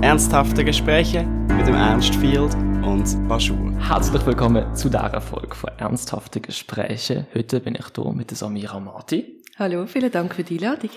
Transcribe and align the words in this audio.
Ernsthafte 0.00 0.64
Gespräche 0.64 1.24
mit 1.24 1.66
dem 1.66 1.74
Ernst 1.74 2.14
Field 2.14 2.54
und 2.84 3.28
Baschur. 3.28 3.72
Herzlich 3.80 4.24
willkommen 4.24 4.72
zu 4.76 4.88
dieser 4.88 5.20
Folge 5.20 5.56
von 5.56 5.70
Ernsthafte 5.76 6.40
Gespräche. 6.40 7.26
Heute 7.34 7.58
bin 7.58 7.74
ich 7.74 7.84
hier 7.92 8.12
mit 8.12 8.30
Samira 8.30 8.78
Marti. 8.78 9.42
Hallo, 9.58 9.86
vielen 9.86 10.12
Dank 10.12 10.36
für 10.36 10.44
die 10.44 10.54
Einladung. 10.58 10.90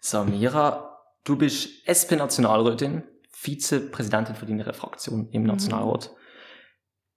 Samira, 0.00 1.00
du 1.24 1.36
bist 1.36 1.84
SP-Nationalrätin, 1.88 3.02
Vizepräsidentin 3.32 4.36
von 4.36 4.46
deiner 4.46 4.72
Fraktion 4.72 5.28
im 5.32 5.42
mhm. 5.42 5.48
Nationalrat. 5.48 6.12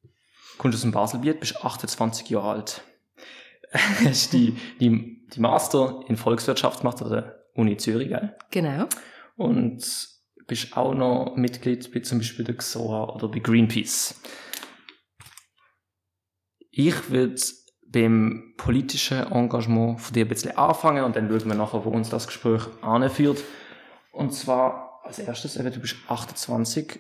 Mhm. 0.01 0.09
Kommst 0.57 0.75
aus 0.77 0.81
dem 0.81 0.91
Baselbiet, 0.91 1.39
bist 1.39 1.63
28 1.63 2.29
Jahre 2.31 2.49
alt. 2.49 2.81
Hast 3.71 4.33
die, 4.33 4.57
die, 4.79 5.27
die 5.31 5.39
Master 5.39 6.01
in 6.07 6.17
Volkswirtschaft 6.17 6.79
gemacht 6.79 6.99
an 7.03 7.11
der 7.11 7.45
Uni 7.53 7.77
Zürich, 7.77 8.09
gell? 8.09 8.35
Genau. 8.49 8.87
Und 9.37 10.10
bist 10.51 10.75
auch 10.75 10.93
noch 10.93 11.37
Mitglied 11.37 11.93
bei 11.93 12.01
zum 12.01 12.17
Beispiel 12.17 12.43
der 12.43 12.57
XOA 12.57 13.15
oder 13.15 13.29
bei 13.29 13.39
Greenpeace. 13.39 14.19
Ich 16.71 17.09
würde 17.09 17.41
beim 17.87 18.53
politischen 18.57 19.31
Engagement 19.31 20.01
von 20.01 20.13
dir 20.13 20.25
ein 20.25 20.27
bisschen 20.27 20.57
anfangen 20.57 21.05
und 21.05 21.15
dann 21.15 21.29
schauen 21.29 21.47
wir 21.47 21.55
nachher, 21.55 21.85
wo 21.85 21.89
uns 21.91 22.09
das 22.09 22.27
Gespräch 22.27 22.63
anführt. 22.81 23.41
Und 24.11 24.33
zwar 24.33 24.99
als 25.05 25.19
erstes, 25.19 25.53
du 25.53 25.79
bist 25.79 25.95
28 26.09 26.99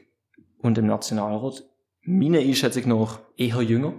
und 0.59 0.77
im 0.77 0.87
Nationalrat. 0.87 1.61
Meine 2.03 2.39
Einschätzung 2.39 2.87
noch 2.87 3.19
eher 3.35 3.61
jünger. 3.61 3.95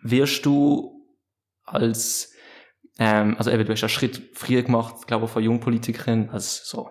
Wirst 0.00 0.46
du 0.46 1.06
als 1.62 2.32
ähm, 2.98 3.36
also 3.38 3.50
eben, 3.50 3.64
du 3.64 3.72
hast 3.72 3.82
einen 3.82 3.90
Schritt 3.90 4.30
früher 4.34 4.62
gemacht, 4.62 5.06
glaube 5.06 5.26
ich, 5.26 5.30
von 5.30 5.42
Jungpolitikerin 5.42 6.30
als 6.30 6.68
so 6.68 6.88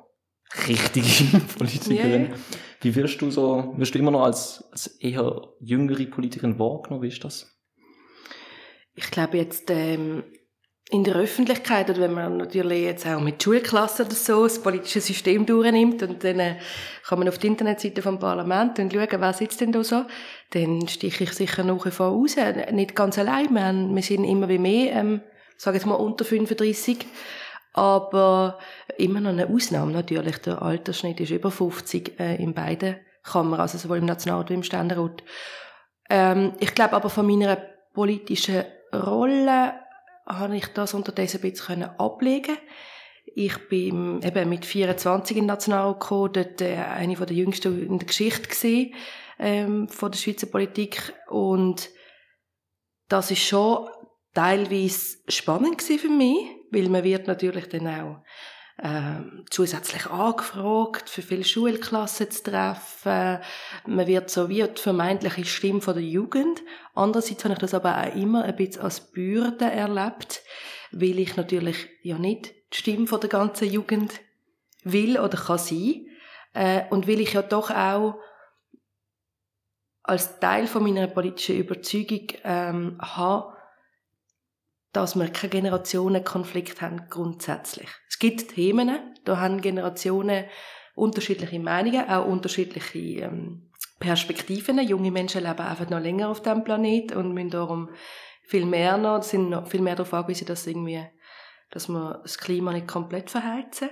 richtige 0.67 1.39
Politikerin. 1.57 2.27
Yeah. 2.27 2.37
Wie 2.81 2.95
wirst 2.95 3.21
du 3.21 3.31
so, 3.31 3.73
wirst 3.77 3.95
du 3.95 3.99
immer 3.99 4.11
noch 4.11 4.23
als, 4.23 4.63
als 4.71 4.87
eher 4.87 5.41
jüngere 5.59 6.05
Politikerin 6.05 6.59
wahrgenommen? 6.59 7.01
Wie 7.01 7.07
ist 7.07 7.23
das? 7.23 7.51
Ich 8.93 9.09
glaube 9.11 9.37
jetzt, 9.37 9.69
ähm, 9.71 10.23
in 10.91 11.03
der 11.03 11.15
Öffentlichkeit, 11.15 11.89
oder 11.89 12.01
wenn 12.01 12.13
man 12.13 12.37
natürlich 12.37 12.83
jetzt 12.83 13.07
auch 13.07 13.19
mit 13.19 13.41
Schulklassen 13.41 14.05
oder 14.05 14.13
so 14.13 14.43
das 14.43 14.61
politische 14.61 15.01
System 15.01 15.45
durchnimmt 15.45 16.03
und 16.03 16.23
dann 16.23 16.39
äh, 16.39 16.57
kann 17.03 17.17
man 17.17 17.27
auf 17.27 17.39
die 17.39 17.47
Internetseite 17.47 18.03
vom 18.03 18.19
Parlament 18.19 18.77
und 18.77 18.93
schauen, 18.93 19.07
wer 19.09 19.33
sitzt 19.33 19.61
denn 19.61 19.71
da 19.71 19.83
so, 19.83 20.05
dann 20.51 20.87
stiche 20.87 21.23
ich 21.23 21.31
sicher 21.31 21.63
nach 21.63 21.83
wie 21.85 21.91
vor 21.91 22.09
raus. 22.09 22.35
Nicht 22.71 22.95
ganz 22.95 23.17
allein, 23.17 23.51
wir, 23.51 23.63
haben, 23.63 23.95
wir 23.95 24.03
sind 24.03 24.25
immer 24.25 24.47
wie 24.47 24.59
mehr 24.59 24.93
ähm, 24.93 25.21
sage 25.57 25.77
jetzt 25.77 25.85
mal 25.85 25.95
unter 25.95 26.25
35. 26.25 27.05
Aber 27.73 28.59
immer 28.97 29.19
noch 29.19 29.31
eine 29.31 29.49
Ausnahme 29.49 29.91
natürlich. 29.91 30.37
Der 30.37 30.61
Altersschnitt 30.61 31.19
ist 31.19 31.31
über 31.31 31.51
50 31.51 32.19
äh, 32.19 32.35
in 32.35 32.53
beiden 32.53 32.97
Kammern, 33.23 33.59
also 33.59 33.77
sowohl 33.77 33.97
im 33.97 34.05
Nationalrat 34.05 34.49
wie 34.49 34.53
im 34.53 34.63
Ständerat. 34.63 35.23
Ähm, 36.09 36.53
ich 36.59 36.73
glaube 36.73 36.93
aber 36.93 37.09
von 37.09 37.27
meiner 37.27 37.57
politischen 37.93 38.63
Rolle 38.93 39.73
habe 40.25 40.57
ich 40.57 40.67
das 40.67 40.93
unterdessen 40.93 41.41
ein 41.43 41.51
bisschen 41.51 41.83
ablegen 41.83 42.57
Ich 43.35 43.67
bin 43.67 44.21
eben 44.21 44.49
mit 44.49 44.65
24 44.65 45.37
in 45.37 45.45
Nationalrat 45.47 45.99
gekommen, 45.99 46.33
dort 46.33 46.61
äh, 46.61 46.75
eine 46.75 47.15
der 47.15 47.35
jüngsten 47.35 47.87
in 47.87 47.99
der 47.99 48.07
Geschichte 48.07 48.47
gesehen 48.47 48.93
ähm, 49.39 49.87
von 49.89 50.11
der 50.11 50.19
Schweizer 50.19 50.47
Politik 50.47 51.13
und 51.29 51.89
das 53.07 53.31
ist 53.31 53.43
schon 53.43 53.87
teilweise 54.35 55.17
spannend 55.27 55.81
für 55.81 56.09
mich, 56.09 56.37
weil 56.69 56.89
man 56.89 57.03
wird 57.03 57.25
natürlich 57.25 57.67
dann 57.69 57.87
auch 57.87 58.21
ähm, 58.83 59.45
zusätzlich 59.49 60.05
angefragt, 60.07 61.09
für 61.09 61.21
viele 61.21 61.45
Schulklassen 61.45 62.29
zu 62.29 62.43
treffen. 62.43 63.39
Man 63.85 64.05
wird 64.05 64.29
so 64.29 64.49
wie 64.49 64.63
die 64.63 64.81
vermeintliche 64.81 65.45
Stimme 65.45 65.81
von 65.81 65.93
der 65.93 66.03
Jugend. 66.03 66.61
Andererseits 66.93 67.45
habe 67.45 67.53
ich 67.53 67.59
das 67.59 67.73
aber 67.73 67.97
auch 67.97 68.15
immer 68.15 68.43
ein 68.43 68.55
bisschen 68.55 68.81
als 68.81 68.99
Bürde 68.99 69.65
erlebt, 69.65 70.41
weil 70.91 71.19
ich 71.19 71.37
natürlich 71.37 71.87
ja 72.03 72.17
nicht 72.17 72.53
die 72.73 72.77
Stimme 72.77 73.07
von 73.07 73.21
der 73.21 73.29
ganzen 73.29 73.71
Jugend 73.71 74.19
will 74.83 75.17
oder 75.19 75.37
kann 75.37 75.57
sein. 75.57 76.07
Äh, 76.53 76.83
und 76.89 77.07
weil 77.07 77.21
ich 77.21 77.31
ja 77.31 77.41
doch 77.43 77.71
auch 77.71 78.19
als 80.03 80.39
Teil 80.39 80.67
von 80.67 80.83
meiner 80.83 81.07
politischen 81.07 81.57
Überzeugung 81.57 82.27
ähm, 82.43 82.97
habe, 82.99 83.54
dass 84.95 85.15
wir 85.15 85.27
keine 85.27 85.49
Generationenkonflikt 85.49 86.81
haben, 86.81 87.09
grundsätzlich. 87.09 87.89
Es 88.09 88.19
gibt 88.19 88.55
Themen, 88.55 88.97
da 89.25 89.37
haben 89.37 89.61
Generationen 89.61 90.45
unterschiedliche 90.95 91.59
Meinungen, 91.59 92.07
auch 92.09 92.25
unterschiedliche 92.25 93.25
ähm, 93.25 93.69
Perspektiven. 93.99 94.79
Junge 94.87 95.11
Menschen 95.11 95.43
leben 95.43 95.59
einfach 95.59 95.89
noch 95.89 95.99
länger 95.99 96.29
auf 96.29 96.41
dem 96.41 96.63
Planet 96.63 97.13
und 97.13 97.33
müssen 97.33 97.49
darum 97.49 97.89
viel 98.43 98.65
mehr 98.65 98.97
noch, 98.97 99.21
sind 99.23 99.49
noch 99.49 99.67
viel 99.67 99.81
mehr 99.81 99.95
darauf 99.95 100.13
angewiesen, 100.13 100.47
dass 100.47 100.67
irgendwie, 100.67 101.05
dass 101.71 101.89
wir 101.89 102.19
das 102.23 102.37
Klima 102.37 102.71
nicht 102.71 102.87
komplett 102.87 103.29
verheizen. 103.29 103.89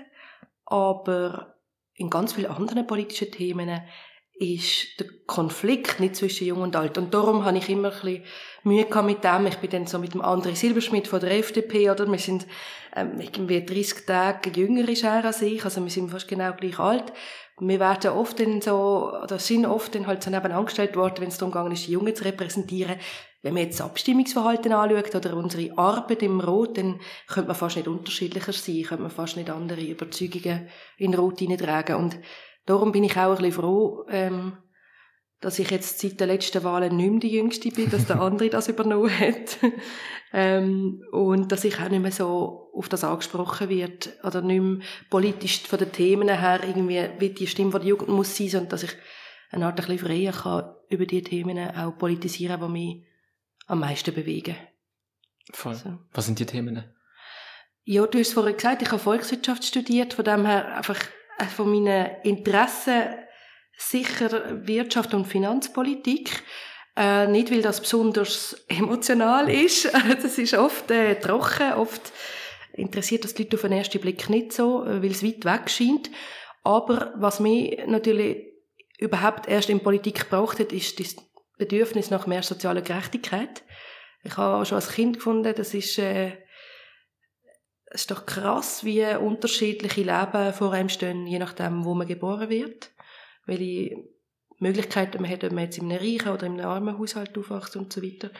Aber 0.65 1.57
in 1.95 2.09
ganz 2.09 2.33
vielen 2.33 2.51
anderen 2.51 2.87
politischen 2.87 3.31
Themen 3.31 3.81
ist 4.35 4.99
der 4.99 5.07
Konflikt 5.27 5.99
nicht 5.99 6.15
zwischen 6.15 6.47
Jung 6.47 6.61
und 6.61 6.75
Alt. 6.75 6.97
Und 6.97 7.13
darum 7.13 7.45
habe 7.45 7.57
ich 7.57 7.69
immer 7.69 7.89
ein 7.89 7.93
bisschen 7.93 8.23
Mühe 8.63 8.85
gehabt 8.85 9.05
mit 9.05 9.23
dem. 9.23 9.47
Ich 9.47 9.57
bin 9.57 9.69
dann 9.69 9.87
so 9.87 9.99
mit 9.99 10.13
dem 10.13 10.21
André 10.21 10.55
Silberschmidt 10.55 11.07
von 11.07 11.19
der 11.19 11.37
FDP, 11.37 11.91
oder? 11.91 12.11
Wir 12.11 12.17
sind, 12.17 12.47
ähm, 12.95 13.19
irgendwie 13.19 13.63
30 13.63 14.05
Tage 14.05 14.49
jünger 14.49 14.87
ist 14.89 15.03
er 15.03 15.23
als 15.25 15.41
ich. 15.41 15.63
Also 15.63 15.83
wir 15.83 15.91
sind 15.91 16.09
fast 16.09 16.27
genau 16.27 16.53
gleich 16.53 16.79
alt. 16.79 17.13
Wir 17.59 17.79
werden 17.79 18.11
oft 18.11 18.39
dann 18.39 18.61
so, 18.61 19.13
oder 19.23 19.37
sind 19.37 19.67
oft 19.67 19.93
dann 19.93 20.07
halt 20.07 20.23
so 20.23 20.31
nebenan 20.31 20.65
gestellt 20.65 20.95
worden, 20.95 21.21
wenn 21.21 21.27
es 21.27 21.37
darum 21.37 21.51
gegangen 21.51 21.71
ist, 21.71 21.85
die 21.87 21.91
Jungen 21.91 22.15
zu 22.15 22.25
repräsentieren. 22.25 22.95
Wenn 23.43 23.53
man 23.53 23.63
jetzt 23.63 23.79
das 23.79 23.85
Abstimmungsverhalten 23.85 24.71
anschaut 24.71 25.15
oder 25.15 25.35
unsere 25.35 25.77
Arbeit 25.77 26.23
im 26.23 26.39
Rot, 26.39 26.77
dann 26.77 26.99
könnte 27.27 27.49
man 27.49 27.55
fast 27.55 27.75
nicht 27.75 27.87
unterschiedlicher 27.87 28.53
sein, 28.53 28.83
könnte 28.83 29.03
man 29.03 29.11
fast 29.11 29.37
nicht 29.37 29.49
andere 29.49 29.81
Überzeugungen 29.81 30.67
in 30.97 31.13
Rot 31.13 31.39
hineintragen. 31.39 31.97
Und 31.97 32.17
Darum 32.65 32.91
bin 32.91 33.03
ich 33.03 33.17
auch 33.17 33.31
ein 33.31 33.37
bisschen 33.37 33.51
froh, 33.51 34.05
ähm, 34.09 34.57
dass 35.39 35.59
ich 35.59 35.69
jetzt 35.71 35.99
seit 35.99 36.19
den 36.19 36.29
letzten 36.29 36.63
Wahlen 36.63 36.95
nicht 36.95 37.11
mehr 37.11 37.19
die 37.19 37.35
Jüngste 37.35 37.69
bin, 37.69 37.89
dass 37.89 38.05
der 38.05 38.21
andere 38.21 38.49
das 38.49 38.69
übernommen 38.69 39.11
hat. 39.19 39.57
ähm, 40.31 41.03
und 41.11 41.51
dass 41.51 41.65
ich 41.65 41.79
auch 41.79 41.89
nicht 41.89 42.01
mehr 42.01 42.11
so 42.11 42.71
auf 42.73 42.89
das 42.89 43.03
angesprochen 43.03 43.69
wird 43.69 44.13
oder 44.23 44.41
nicht 44.41 44.61
mehr 44.61 44.79
politisch 45.09 45.61
von 45.63 45.79
den 45.79 45.91
Themen 45.91 46.29
her 46.29 46.61
irgendwie 46.65 47.09
wie 47.19 47.29
die 47.29 47.47
Stimme 47.47 47.71
der 47.71 47.83
Jugend 47.83 48.09
muss 48.09 48.37
sein, 48.37 48.49
sondern 48.49 48.69
dass 48.69 48.83
ich 48.83 48.95
eine 49.51 49.65
Art 49.65 49.79
ein 49.79 49.85
bisschen 49.85 50.07
freier 50.07 50.31
kann 50.31 50.75
über 50.89 51.05
die 51.05 51.21
Themen 51.21 51.57
auch 51.75 51.97
politisieren, 51.97 52.61
die 52.61 52.69
mich 52.69 53.05
am 53.67 53.79
meisten 53.79 54.13
bewegen. 54.13 54.55
Voll. 55.51 55.75
So. 55.75 55.99
Was 56.13 56.25
sind 56.25 56.39
die 56.39 56.45
Themen? 56.45 56.83
Ja, 57.83 58.07
du 58.07 58.17
hast 58.17 58.33
vorhin 58.33 58.55
gesagt, 58.55 58.81
ich 58.81 58.89
habe 58.89 58.99
Volkswirtschaft 58.99 59.65
studiert, 59.65 60.13
von 60.13 60.23
dem 60.25 60.45
her 60.45 60.77
einfach 60.77 60.99
von 61.55 61.71
meinen 61.71 62.11
Interessen 62.23 63.03
sicher 63.77 64.65
Wirtschaft 64.67 65.13
und 65.13 65.25
Finanzpolitik. 65.25 66.43
Äh, 66.95 67.27
nicht, 67.27 67.51
weil 67.51 67.61
das 67.61 67.81
besonders 67.81 68.65
emotional 68.67 69.49
ist. 69.49 69.91
Das 70.21 70.37
ist 70.37 70.53
oft 70.53 70.91
äh, 70.91 71.15
trocken, 71.19 71.73
oft 71.73 72.11
interessiert 72.73 73.23
das 73.23 73.33
die 73.33 73.43
Leute 73.43 73.55
auf 73.55 73.61
den 73.61 73.71
ersten 73.71 73.99
Blick 73.99 74.29
nicht 74.29 74.53
so, 74.53 74.85
äh, 74.85 75.01
weil 75.01 75.11
es 75.11 75.23
weit 75.23 75.45
weg 75.45 75.69
scheint. 75.69 76.11
Aber 76.63 77.13
was 77.15 77.39
mich 77.39 77.79
natürlich 77.87 78.45
überhaupt 78.99 79.47
erst 79.47 79.69
in 79.69 79.81
Politik 79.81 80.21
gebraucht 80.21 80.59
hat, 80.59 80.71
ist 80.71 80.99
das 80.99 81.15
Bedürfnis 81.57 82.09
nach 82.09 82.27
mehr 82.27 82.43
sozialer 82.43 82.81
Gerechtigkeit. 82.81 83.63
Ich 84.23 84.37
habe 84.37 84.65
schon 84.65 84.77
als 84.77 84.91
Kind 84.91 85.17
gefunden, 85.17 85.53
das 85.55 85.73
ist 85.73 85.97
äh, 85.97 86.31
es 87.93 88.01
ist 88.01 88.11
doch 88.11 88.25
krass, 88.25 88.83
wie 88.83 89.05
unterschiedliche 89.05 90.01
Leben 90.01 90.53
vor 90.53 90.73
einem 90.73 90.89
stehen, 90.89 91.27
je 91.27 91.37
nachdem, 91.37 91.85
wo 91.85 91.93
man 91.93 92.07
geboren 92.07 92.49
wird. 92.49 92.89
Welche 93.45 94.03
Möglichkeiten 94.57 95.21
man 95.21 95.29
hat, 95.29 95.43
ob 95.43 95.51
man 95.51 95.65
jetzt 95.65 95.77
in 95.77 95.91
einem 95.91 95.99
reichen 95.99 96.29
oder 96.29 96.47
in 96.47 96.53
einem 96.53 96.69
armen 96.69 96.97
Haushalt 96.97 97.37
aufwächst 97.37 97.75
und 97.75 97.93
so 97.93 98.01
weiter. 98.01 98.31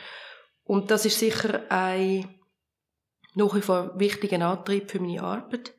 Und 0.64 0.90
das 0.90 1.06
ist 1.06 1.20
sicher 1.20 1.62
ein 1.68 2.34
nach 3.34 3.54
wie 3.54 3.60
vor 3.60 3.98
wichtiger 3.98 4.44
Antrieb 4.44 4.90
für 4.90 5.00
meine 5.00 5.22
Arbeit. 5.22 5.72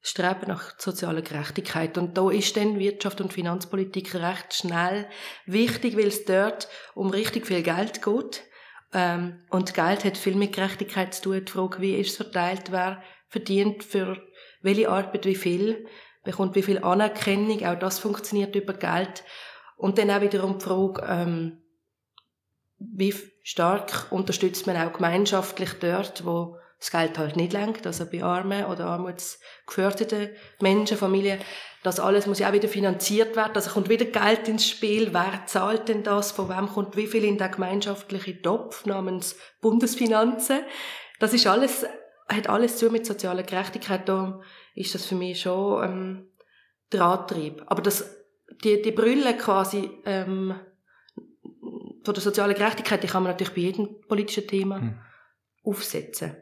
Streben 0.00 0.46
nach 0.48 0.78
sozialer 0.78 1.22
Gerechtigkeit. 1.22 1.98
Und 1.98 2.16
da 2.16 2.30
ist 2.30 2.56
dann 2.56 2.78
Wirtschaft 2.78 3.20
und 3.20 3.32
Finanzpolitik 3.32 4.14
recht 4.14 4.54
schnell 4.54 5.08
wichtig, 5.46 5.96
weil 5.96 6.08
es 6.08 6.24
dort 6.24 6.68
um 6.94 7.10
richtig 7.10 7.46
viel 7.46 7.62
Geld 7.62 8.02
geht. 8.02 8.44
Ähm, 8.92 9.40
und 9.50 9.74
Geld 9.74 10.04
hat 10.04 10.18
viel 10.18 10.34
mit 10.34 10.52
Gerechtigkeit 10.52 11.14
zu 11.14 11.22
tun. 11.22 11.44
Die 11.44 11.52
Frage, 11.52 11.80
wie 11.80 11.96
ist 11.96 12.10
es 12.10 12.16
verteilt, 12.16 12.70
wer 12.70 13.02
verdient 13.28 13.82
für 13.82 14.20
welche 14.60 14.90
Arbeit 14.90 15.24
wie 15.26 15.34
viel, 15.34 15.86
bekommt 16.24 16.54
wie 16.54 16.62
viel 16.62 16.78
Anerkennung, 16.78 17.64
auch 17.64 17.78
das 17.78 17.98
funktioniert 17.98 18.54
über 18.54 18.74
Geld. 18.74 19.24
Und 19.76 19.98
dann 19.98 20.10
auch 20.10 20.20
wiederum 20.20 20.58
die 20.58 20.64
Frage, 20.64 21.02
ähm, 21.08 21.62
wie 22.78 23.14
stark 23.42 24.10
unterstützt 24.10 24.66
man 24.66 24.76
auch 24.76 24.92
gemeinschaftlich 24.92 25.72
dort, 25.80 26.24
wo 26.24 26.58
das 26.82 26.90
Geld 26.90 27.16
halt 27.16 27.36
nicht 27.36 27.52
lenkt, 27.52 27.86
also 27.86 28.06
bei 28.06 28.24
armen 28.24 28.64
oder 28.64 28.86
armutsgefährdeten 28.86 30.30
Menschen, 30.60 30.96
Familien, 30.96 31.38
das 31.84 32.00
alles 32.00 32.26
muss 32.26 32.40
ja 32.40 32.48
auch 32.48 32.52
wieder 32.52 32.66
finanziert 32.66 33.36
werden, 33.36 33.52
also 33.54 33.70
kommt 33.70 33.88
wieder 33.88 34.04
Geld 34.04 34.48
ins 34.48 34.68
Spiel, 34.68 35.14
wer 35.14 35.46
zahlt 35.46 35.88
denn 35.88 36.02
das, 36.02 36.32
von 36.32 36.48
wem 36.48 36.66
kommt 36.66 36.96
wie 36.96 37.06
viel 37.06 37.22
in 37.22 37.38
den 37.38 37.52
gemeinschaftlichen 37.52 38.42
Topf 38.42 38.84
namens 38.84 39.36
Bundesfinanzen, 39.60 40.62
das 41.20 41.32
ist 41.32 41.46
alles, 41.46 41.86
hat 42.28 42.48
alles 42.48 42.78
zu 42.78 42.90
mit 42.90 43.06
sozialer 43.06 43.44
Gerechtigkeit, 43.44 44.08
da 44.08 44.40
ist 44.74 44.92
das 44.92 45.06
für 45.06 45.14
mich 45.14 45.40
schon 45.40 45.84
ähm, 45.84 46.32
der 46.90 47.02
Antrieb. 47.02 47.62
Aber 47.66 47.80
das, 47.80 48.12
die, 48.64 48.82
die 48.82 48.90
Brille 48.90 49.36
quasi 49.36 49.88
ähm, 50.04 50.58
von 52.02 52.14
der 52.14 52.22
sozialen 52.22 52.56
Gerechtigkeit, 52.56 53.04
die 53.04 53.06
kann 53.06 53.22
man 53.22 53.30
natürlich 53.30 53.54
bei 53.54 53.60
jedem 53.60 54.00
politischen 54.08 54.48
Thema 54.48 54.80
hm. 54.80 54.98
aufsetzen. 55.62 56.34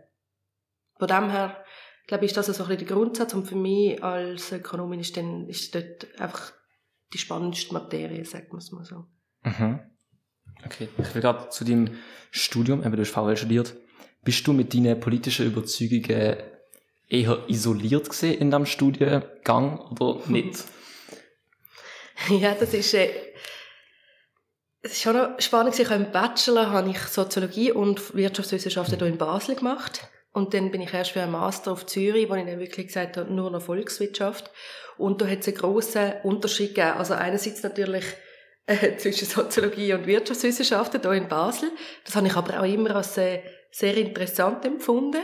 Von 1.00 1.08
dem 1.08 1.30
her, 1.30 1.64
glaube 2.06 2.26
ich, 2.26 2.30
ist 2.30 2.36
das 2.36 2.46
so 2.46 2.62
ein 2.62 2.68
bisschen 2.68 2.86
der 2.86 2.94
Grundsatz 2.94 3.32
und 3.32 3.48
für 3.48 3.56
mich 3.56 4.04
als 4.04 4.52
Ökonomin 4.52 5.00
ist, 5.00 5.16
dann, 5.16 5.48
ist 5.48 5.74
dort 5.74 6.06
einfach 6.20 6.52
die 7.14 7.18
spannendste 7.18 7.72
Materie, 7.72 8.22
sagen 8.26 8.48
wir 8.50 8.58
es 8.58 8.70
mal 8.70 8.84
so. 8.84 9.06
Mhm. 9.42 9.80
Okay, 10.66 10.90
ich 10.98 11.14
will 11.14 11.22
gerade 11.22 11.48
zu 11.48 11.64
deinem 11.64 11.96
Studium, 12.30 12.84
eben 12.84 12.92
du 12.94 13.00
hast 13.00 13.12
VWL 13.12 13.38
studiert, 13.38 13.74
bist 14.22 14.46
du 14.46 14.52
mit 14.52 14.74
deinen 14.74 15.00
politischen 15.00 15.46
Überzeugungen 15.46 16.36
eher 17.08 17.48
isoliert 17.48 18.10
gesehen 18.10 18.38
in 18.38 18.50
deinem 18.50 18.66
Studiengang 18.66 19.78
oder 19.78 20.20
nicht? 20.28 20.64
Ja, 22.28 22.54
das 22.54 22.74
ist, 22.74 22.92
äh, 22.92 23.08
es 24.82 24.92
ist 24.92 25.00
schon 25.00 25.16
noch 25.16 25.40
spannend. 25.40 25.78
Ich 25.78 25.88
habe 25.88 26.04
im 26.04 26.12
Bachelor 26.12 26.70
habe 26.70 26.90
ich 26.90 26.98
Soziologie 26.98 27.72
und 27.72 28.14
Wirtschaftswissenschaften 28.14 28.98
hier 28.98 29.06
in 29.06 29.16
Basel 29.16 29.54
gemacht. 29.56 30.10
Und 30.32 30.54
dann 30.54 30.70
bin 30.70 30.80
ich 30.80 30.94
erst 30.94 31.10
für 31.10 31.22
einen 31.22 31.32
Master 31.32 31.72
auf 31.72 31.86
Zürich, 31.86 32.28
wo 32.28 32.34
ich 32.34 32.46
dann 32.46 32.60
wirklich 32.60 32.86
gesagt 32.86 33.16
habe, 33.16 33.32
nur 33.32 33.50
noch 33.50 33.62
Volkswirtschaft. 33.62 34.50
Und 34.96 35.20
da 35.20 35.26
hat 35.26 35.40
es 35.40 35.48
einen 35.48 35.56
grossen 35.56 36.12
Unterschied 36.22 36.74
gegeben. 36.74 36.98
Also 36.98 37.14
einerseits 37.14 37.62
natürlich 37.62 38.04
äh, 38.66 38.96
zwischen 38.96 39.26
Soziologie 39.26 39.92
und 39.94 40.06
Wirtschaftswissenschaften 40.06 41.00
hier 41.00 41.12
in 41.12 41.28
Basel. 41.28 41.70
Das 42.04 42.14
habe 42.14 42.28
ich 42.28 42.36
aber 42.36 42.60
auch 42.60 42.64
immer 42.64 42.94
als 42.94 43.16
äh, 43.18 43.40
sehr 43.72 43.96
interessant 43.96 44.64
empfunden. 44.64 45.22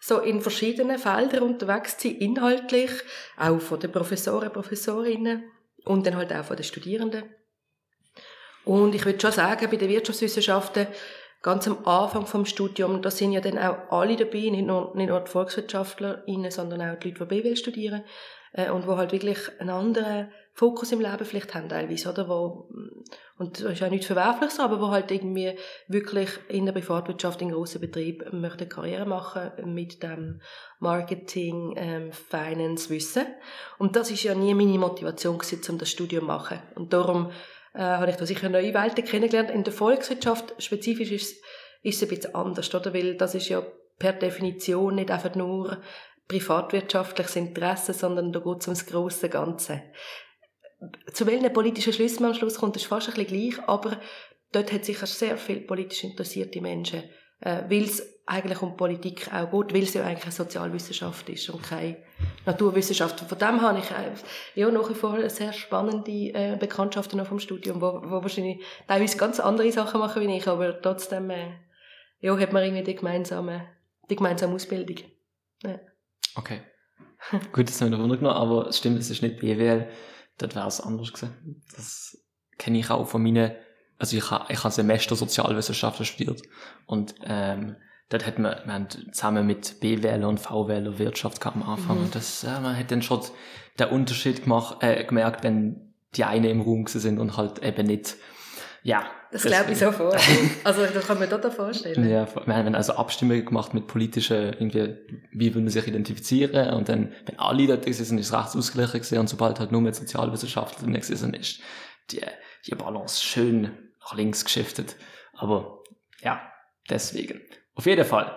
So 0.00 0.20
in 0.20 0.40
verschiedenen 0.40 0.98
Feldern 0.98 1.42
unterwegs 1.42 1.98
zu 1.98 2.08
sein, 2.08 2.18
inhaltlich, 2.18 2.90
auch 3.36 3.60
von 3.60 3.80
den 3.80 3.90
Professoren, 3.90 4.52
Professorinnen 4.52 5.44
und 5.84 6.06
dann 6.06 6.16
halt 6.16 6.32
auch 6.32 6.44
von 6.44 6.56
den 6.56 6.64
Studierenden. 6.64 7.24
Und 8.64 8.94
ich 8.94 9.04
würde 9.04 9.20
schon 9.20 9.32
sagen, 9.32 9.68
bei 9.70 9.76
den 9.76 9.88
Wirtschaftswissenschaften 9.88 10.88
ganz 11.42 11.68
am 11.68 11.86
Anfang 11.86 12.26
vom 12.26 12.44
Studium, 12.44 13.02
da 13.02 13.10
sind 13.10 13.32
ja 13.32 13.40
dann 13.40 13.58
auch 13.58 13.90
alle 13.90 14.16
dabei, 14.16 14.50
nicht 14.50 14.66
nur, 14.66 14.94
nicht 14.96 15.08
nur 15.08 15.20
die 15.20 15.30
VolkswirtschaftlerInnen, 15.30 16.50
sondern 16.50 16.82
auch 16.82 16.98
die 16.98 17.10
Leute, 17.10 17.26
die 17.26 17.40
BWL 17.40 17.56
studieren, 17.56 18.02
äh, 18.52 18.70
und 18.70 18.86
wo 18.86 18.96
halt 18.96 19.12
wirklich 19.12 19.38
einen 19.58 19.70
anderen 19.70 20.30
Fokus 20.54 20.90
im 20.90 21.00
Leben 21.00 21.24
vielleicht 21.24 21.54
haben 21.54 21.68
teilweise, 21.68 22.10
oder? 22.10 22.28
Wo, 22.28 22.68
und 23.38 23.60
das 23.60 23.72
ist 23.72 23.80
ja 23.80 23.88
nichts 23.88 24.06
Verwerfliches, 24.06 24.58
aber 24.58 24.80
wo 24.80 24.88
halt 24.88 25.12
irgendwie 25.12 25.56
wirklich 25.86 26.30
in 26.48 26.66
der 26.66 26.72
Privatwirtschaft, 26.72 27.40
in 27.40 27.52
grossen 27.52 27.80
Betrieben 27.80 28.40
möchten 28.40 28.68
Karriere 28.68 29.06
machen 29.06 29.52
mit 29.64 30.02
dem 30.02 30.40
Marketing, 30.80 31.74
ähm, 31.76 32.10
Finance, 32.10 32.90
Wissen. 32.90 33.26
Und 33.78 33.94
das 33.94 34.10
ist 34.10 34.24
ja 34.24 34.34
nie 34.34 34.54
meine 34.54 34.78
Motivation 34.78 35.38
gewesen, 35.38 35.60
um 35.70 35.78
das 35.78 35.90
Studium 35.90 36.22
zu 36.22 36.26
machen. 36.26 36.58
Und 36.74 36.92
darum 36.92 37.30
äh, 37.78 37.82
habe 37.82 38.10
ich 38.10 38.16
da 38.16 38.26
sicher 38.26 38.48
neue 38.48 38.74
Welten 38.74 39.04
kennengelernt. 39.04 39.50
In 39.50 39.62
der 39.62 39.72
Volkswirtschaft 39.72 40.60
spezifisch 40.60 41.12
ist, 41.12 41.40
ist 41.82 41.96
es 41.96 42.02
ein 42.02 42.08
bisschen 42.08 42.34
anders, 42.34 42.74
oder? 42.74 42.92
Weil 42.92 43.14
das 43.14 43.36
ist 43.36 43.48
ja 43.48 43.62
per 43.98 44.14
Definition 44.14 44.96
nicht 44.96 45.12
einfach 45.12 45.36
nur 45.36 45.80
privatwirtschaftliches 46.26 47.36
Interesse, 47.36 47.92
sondern 47.94 48.32
da 48.32 48.40
geht 48.40 48.60
es 48.60 48.66
ums 48.66 48.84
grosse 48.84 49.28
Ganze. 49.28 49.82
Zu 51.12 51.26
welchen 51.26 51.52
politischen 51.52 51.92
Schlüssen 51.92 52.22
man 52.22 52.32
am 52.32 52.36
Schluss 52.36 52.56
kommt, 52.56 52.74
ist 52.76 52.86
fast 52.86 53.08
ein 53.08 53.14
bisschen 53.14 53.50
gleich, 53.50 53.68
aber 53.68 54.00
dort 54.50 54.72
hat 54.72 54.84
sicher 54.84 55.06
sehr 55.06 55.36
viele 55.36 55.60
politisch 55.60 56.02
interessierte 56.02 56.60
Menschen, 56.60 57.04
äh, 57.40 57.62
weil 57.68 57.84
es 57.84 58.17
eigentlich 58.28 58.60
um 58.60 58.76
Politik 58.76 59.32
auch 59.32 59.50
geht, 59.50 59.74
weil 59.74 59.82
es 59.82 59.94
ja 59.94 60.04
eigentlich 60.04 60.24
eine 60.24 60.32
Sozialwissenschaft 60.32 61.28
ist 61.30 61.48
und 61.48 61.62
keine 61.62 61.96
Naturwissenschaft. 62.44 63.20
Von 63.20 63.38
dem 63.38 63.62
habe 63.62 63.78
ich 63.78 63.90
äh, 63.90 64.60
ja 64.60 64.70
nach 64.70 64.88
wie 64.90 64.94
vor 64.94 65.28
sehr 65.30 65.52
spannende 65.52 66.10
äh, 66.10 66.56
Bekanntschaften 66.58 67.18
noch 67.18 67.26
vom 67.26 67.38
Studium, 67.38 67.80
wo, 67.80 68.02
wo 68.04 68.22
wahrscheinlich 68.22 68.62
teilweise 68.86 69.16
ganz 69.16 69.40
andere 69.40 69.72
Sachen 69.72 70.00
machen 70.00 70.22
wie 70.22 70.36
ich, 70.36 70.46
aber 70.46 70.80
trotzdem 70.80 71.30
äh, 71.30 71.52
ja, 72.20 72.38
hat 72.38 72.52
man 72.52 72.64
irgendwie 72.64 72.84
die 72.84 72.96
gemeinsame, 72.96 73.66
die 74.10 74.16
gemeinsame 74.16 74.54
Ausbildung. 74.54 74.98
Ja. 75.62 75.80
Okay. 76.34 76.60
Gut, 77.52 77.68
das 77.68 77.80
haben 77.80 77.90
wir 77.90 77.98
wundern 77.98 78.26
aber 78.26 78.68
es 78.68 78.78
stimmt, 78.78 78.98
es 78.98 79.10
ist 79.10 79.22
nicht 79.22 79.40
BWL, 79.40 79.88
dort 80.36 80.54
wäre 80.54 80.68
es 80.68 80.80
anders 80.80 81.12
gewesen. 81.12 81.62
Das 81.74 82.16
kenne 82.58 82.78
ich 82.78 82.90
auch 82.90 83.06
von 83.06 83.22
meinen, 83.22 83.52
also 83.98 84.16
ich 84.16 84.30
habe 84.30 84.52
ich 84.52 84.62
hab 84.62 84.72
Semester 84.72 85.16
Sozialwissenschaften 85.16 86.04
studiert 86.04 86.42
und 86.86 87.14
ähm, 87.24 87.76
dort 88.08 88.26
hat 88.26 88.38
man, 88.38 88.56
wir 88.64 88.72
haben 88.72 88.88
zusammen 89.12 89.46
mit 89.46 89.80
BWL 89.80 90.24
und 90.24 90.40
VWL 90.40 90.98
Wirtschaft 90.98 91.44
am 91.46 91.62
Anfang 91.62 91.98
mhm. 91.98 92.04
und 92.04 92.14
das, 92.14 92.44
äh, 92.44 92.60
man 92.60 92.76
hat 92.76 92.90
dann 92.90 93.02
schon 93.02 93.20
den 93.78 93.88
Unterschied 93.88 94.44
gemacht, 94.44 94.78
äh, 94.80 95.04
gemerkt, 95.04 95.44
wenn 95.44 95.94
die 96.14 96.24
eine 96.24 96.50
im 96.50 96.60
Raum 96.60 96.86
sind 96.86 97.18
und 97.18 97.36
halt 97.36 97.62
eben 97.62 97.86
nicht, 97.86 98.16
ja. 98.82 99.06
Das, 99.30 99.42
das 99.42 99.52
glaube 99.52 99.72
ich 99.72 99.78
sofort. 99.78 100.18
also 100.64 100.86
das 100.86 101.06
kann 101.06 101.18
man 101.18 101.28
total 101.28 101.50
vorstellen. 101.50 102.08
Ja, 102.08 102.26
wir 102.46 102.56
haben 102.56 102.74
also 102.74 102.94
Abstimmungen 102.94 103.44
gemacht 103.44 103.74
mit 103.74 103.86
politischen, 103.86 104.54
irgendwie, 104.54 104.96
wie 105.32 105.54
will 105.54 105.60
man 105.60 105.70
sich 105.70 105.86
identifizieren 105.86 106.72
und 106.72 106.88
dann, 106.88 107.12
wenn 107.26 107.38
alle 107.38 107.66
dort 107.66 107.84
sind, 107.84 108.18
ist 108.18 108.28
es 108.28 108.32
rechts 108.32 108.56
ausgeglichen 108.56 109.00
gewesen 109.00 109.18
und 109.18 109.28
sobald 109.28 109.60
halt 109.60 109.70
nur 109.70 109.82
mit 109.82 109.94
Sozialwissenschaften 109.94 110.90
drin 110.90 111.02
sind, 111.02 111.36
ist 111.36 111.60
die, 112.10 112.22
die 112.66 112.74
Balance 112.74 113.22
schön 113.22 113.90
nach 114.00 114.16
links 114.16 114.44
geschiftet. 114.46 114.96
Aber 115.34 115.82
ja, 116.22 116.40
deswegen. 116.88 117.42
Auf 117.78 117.86
jeden 117.86 118.04
Fall. 118.04 118.36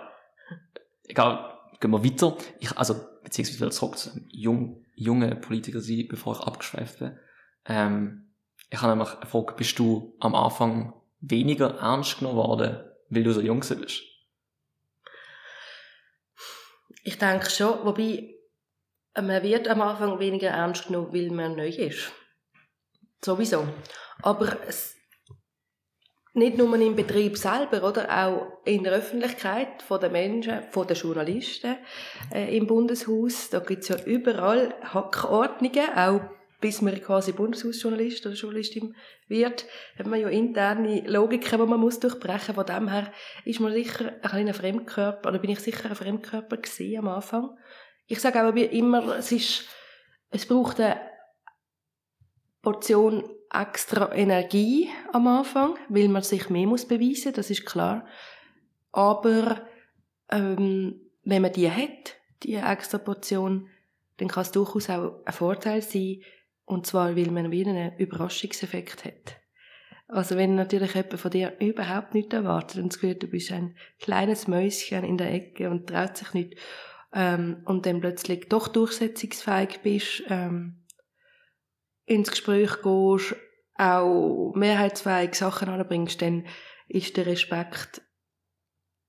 Egal, 1.08 1.58
gehen 1.80 1.90
wir 1.90 2.04
weiter. 2.04 2.36
Ich, 2.60 2.78
also, 2.78 2.94
beziehungsweise 3.24 3.70
zurück 3.70 3.98
zu 3.98 4.10
jung, 4.30 4.86
jungen 4.94 5.40
Politiker 5.40 5.80
sein, 5.80 6.06
bevor 6.08 6.38
ich 6.38 6.46
abgeschweift 6.46 7.00
bin. 7.00 7.18
Ähm, 7.66 8.32
ich 8.70 8.80
habe 8.80 8.96
nämlich 8.96 9.18
gefragt, 9.18 9.56
bist 9.56 9.76
du 9.80 10.16
am 10.20 10.36
Anfang 10.36 10.94
weniger 11.20 11.76
ernst 11.80 12.20
genommen 12.20 12.36
worden, 12.36 12.84
weil 13.10 13.24
du 13.24 13.32
so 13.32 13.40
jung 13.40 13.58
bist? 13.58 14.02
Ich 17.02 17.18
denke 17.18 17.50
schon, 17.50 17.84
wobei 17.84 18.36
man 19.20 19.42
wird 19.42 19.66
am 19.66 19.82
Anfang 19.82 20.20
weniger 20.20 20.50
ernst 20.50 20.86
genommen, 20.86 21.12
weil 21.12 21.30
man 21.32 21.56
neu 21.56 21.68
ist. 21.68 22.12
Sowieso. 23.24 23.66
Aber 24.22 24.56
es, 24.68 24.94
nicht 26.34 26.56
nur 26.56 26.74
im 26.74 26.96
Betrieb 26.96 27.36
selber, 27.36 27.86
oder 27.86 28.08
auch 28.24 28.58
in 28.64 28.84
der 28.84 28.94
Öffentlichkeit 28.94 29.82
von 29.82 30.00
den 30.00 30.12
Menschen, 30.12 30.62
von 30.70 30.86
den 30.86 30.96
Journalisten 30.96 31.76
äh, 32.32 32.56
im 32.56 32.66
Bundeshaus. 32.66 33.50
Da 33.50 33.58
gibt's 33.58 33.88
ja 33.88 33.96
überall 34.04 34.74
Hackordnungen, 34.82 35.94
auch 35.94 36.20
bis 36.62 36.80
man 36.80 36.98
quasi 37.02 37.32
Bundeshausjournalist 37.32 38.24
oder 38.24 38.36
Journalistin 38.36 38.94
wird, 39.26 39.66
hat 39.98 40.06
man 40.06 40.20
ja 40.20 40.28
interne 40.28 41.02
Logiken, 41.06 41.60
die 41.60 41.66
man 41.66 41.80
muss 41.80 41.98
durchbrechen 41.98 42.54
muss. 42.54 42.64
Von 42.64 42.66
dem 42.66 42.88
her 42.88 43.12
ist 43.44 43.60
man 43.60 43.72
sicher 43.72 44.12
ein 44.22 44.22
kleiner 44.22 44.54
Fremdkörper, 44.54 45.28
oder 45.28 45.38
bin 45.38 45.50
ich 45.50 45.60
sicher 45.60 45.90
ein 45.90 45.96
Fremdkörper 45.96 46.56
gewesen 46.56 46.98
am 46.98 47.08
Anfang. 47.08 47.58
Ich 48.06 48.20
sage 48.20 48.40
aber 48.40 48.56
immer, 48.56 49.16
es 49.16 49.32
ist, 49.32 49.66
es 50.30 50.46
braucht 50.46 50.80
eine 50.80 51.00
Portion 52.62 53.28
extra 53.52 54.14
Energie 54.14 54.88
am 55.12 55.26
Anfang, 55.26 55.76
weil 55.88 56.08
man 56.08 56.22
sich 56.22 56.48
mehr 56.48 56.66
muss 56.66 56.86
beweisen, 56.86 57.32
das 57.34 57.50
ist 57.50 57.66
klar. 57.66 58.06
Aber 58.92 59.66
ähm, 60.30 61.00
wenn 61.24 61.42
man 61.42 61.52
die 61.52 61.70
hat, 61.70 62.16
die 62.42 62.54
extra 62.54 62.98
Portion, 62.98 63.68
dann 64.16 64.28
kann 64.28 64.42
es 64.42 64.52
durchaus 64.52 64.88
auch 64.90 65.24
ein 65.24 65.32
Vorteil 65.32 65.82
sein, 65.82 66.22
und 66.64 66.86
zwar, 66.86 67.16
weil 67.16 67.30
man 67.30 67.50
wieder 67.50 67.70
einen 67.70 67.96
Überraschungseffekt 67.98 69.04
hat. 69.04 69.36
Also 70.08 70.36
wenn 70.36 70.54
natürlich 70.54 70.94
jemand 70.94 71.18
von 71.18 71.30
dir 71.30 71.56
überhaupt 71.58 72.14
nichts 72.14 72.34
erwartet 72.34 72.82
und 72.82 72.92
das 72.92 73.00
Gefühl, 73.00 73.14
du 73.14 73.26
bist 73.26 73.50
ein 73.50 73.76
kleines 73.98 74.46
Mäuschen 74.46 75.04
in 75.04 75.16
der 75.16 75.32
Ecke 75.32 75.70
und 75.70 75.88
traut 75.88 76.16
sich 76.16 76.34
nicht 76.34 76.56
ähm, 77.14 77.62
und 77.64 77.86
dann 77.86 78.00
plötzlich 78.00 78.48
doch 78.48 78.68
durchsetzungsfähig 78.68 79.80
bist, 79.82 80.24
ähm, 80.28 80.82
ins 82.04 82.30
Gespräch 82.30 82.82
gehst, 82.82 83.36
auch 83.76 84.52
mehrheitsfähig 84.54 85.34
Sachen 85.34 85.68
anbringst, 85.68 86.20
dann 86.22 86.46
ist 86.88 87.16
der 87.16 87.26
Respekt 87.26 88.02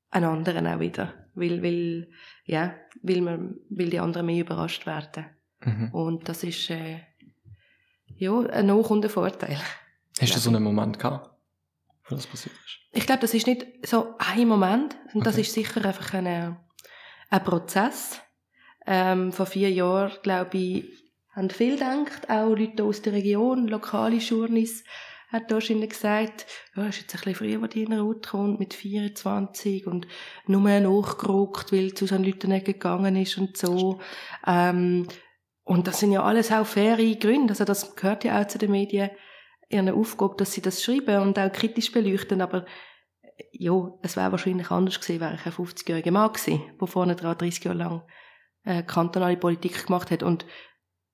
ein 0.09 0.23
anderen 0.23 0.67
auch 0.67 0.79
wieder. 0.79 1.13
Weil, 1.35 1.63
weil, 1.63 2.09
ja, 2.45 2.75
weil, 3.01 3.21
man, 3.21 3.55
weil 3.69 3.89
die 3.89 3.99
anderen 3.99 4.27
mehr 4.27 4.41
überrascht 4.41 4.85
werden. 4.85 5.25
Mhm. 5.61 5.89
Und 5.91 6.29
das 6.29 6.43
ist, 6.43 6.69
äh, 6.69 6.99
ja, 8.15 8.39
ein 8.39 8.67
Nach- 8.67 8.89
und 8.89 9.03
ein 9.03 9.09
Vorteil. 9.09 9.59
Hast 10.21 10.35
du 10.35 10.39
so 10.39 10.49
einen 10.49 10.63
Moment 10.63 10.99
gehabt, 10.99 11.31
wo 12.07 12.15
das 12.15 12.27
passiert 12.27 12.55
ist? 12.65 12.79
Ich 12.91 13.05
glaube, 13.05 13.21
das 13.21 13.33
ist 13.33 13.47
nicht 13.47 13.65
so 13.85 14.15
ein 14.19 14.47
Moment, 14.47 14.95
das 15.15 15.33
okay. 15.33 15.41
ist 15.41 15.53
sicher 15.53 15.83
einfach 15.83 16.13
eine, 16.13 16.57
ein 17.29 17.43
Prozess. 17.43 18.19
Ähm, 18.85 19.31
vor 19.31 19.45
vier 19.45 19.71
Jahren, 19.71 20.11
glaube 20.21 20.57
ich, 20.57 21.02
haben 21.35 21.49
viel 21.49 21.73
gedacht, 21.73 22.29
auch 22.29 22.55
Leute 22.55 22.83
aus 22.83 23.01
der 23.01 23.13
Region, 23.13 23.67
lokale 23.67 24.17
Journis, 24.17 24.83
hat 25.29 25.51
wahrscheinlich 25.51 25.89
gesagt, 25.89 26.45
ja, 26.75 26.85
ist 26.85 27.01
jetzt 27.01 27.15
ein 27.15 27.21
bisschen 27.21 27.35
früher, 27.35 27.61
wo 27.61 27.65
die 27.65 27.83
in 27.83 27.89
der 27.89 28.01
Route 28.01 28.29
kommt, 28.29 28.59
mit 28.59 28.75
24 28.75 29.87
und 29.87 30.07
nur 30.45 30.61
nachgerückt, 30.61 31.71
weil 31.71 31.93
zu 31.95 32.05
seinen 32.05 32.23
Leuten 32.23 32.49
nicht 32.49 32.65
gegangen 32.65 33.15
ist 33.15 33.39
und 33.39 33.57
so. 33.57 33.99
Ähm, 34.45 35.07
und 35.63 35.87
das 35.87 35.99
sind 35.99 36.11
ja 36.11 36.21
alles 36.21 36.51
auch 36.51 36.67
faire 36.67 37.15
Gründe, 37.15 37.49
also 37.51 37.65
das 37.65 37.95
gehört 37.95 38.23
ja 38.23 38.39
auch 38.39 38.47
zu 38.47 38.59
den 38.59 38.71
Medien, 38.71 39.09
ihren 39.69 39.89
Aufgabe, 39.89 40.35
dass 40.37 40.53
sie 40.53 40.61
das 40.61 40.83
schreiben 40.83 41.21
und 41.23 41.39
auch 41.39 41.51
kritisch 41.51 41.91
beleuchten, 41.91 42.41
aber 42.41 42.65
ja, 43.51 43.91
es 44.03 44.15
wäre 44.15 44.31
wahrscheinlich 44.31 44.69
anders 44.69 44.99
gewesen, 44.99 45.19
wäre 45.19 45.35
ich 45.35 45.45
ein 45.45 45.51
50-jähriger 45.51 46.11
Mann 46.11 46.31
gewesen, 46.31 46.61
der 46.79 46.87
vorne 46.87 47.15
dran 47.15 47.37
30 47.37 47.63
Jahre 47.63 47.77
lang 47.77 48.03
äh, 48.65 48.83
kantonale 48.83 49.37
Politik 49.37 49.85
gemacht 49.87 50.11
hat. 50.11 50.23
Und 50.23 50.45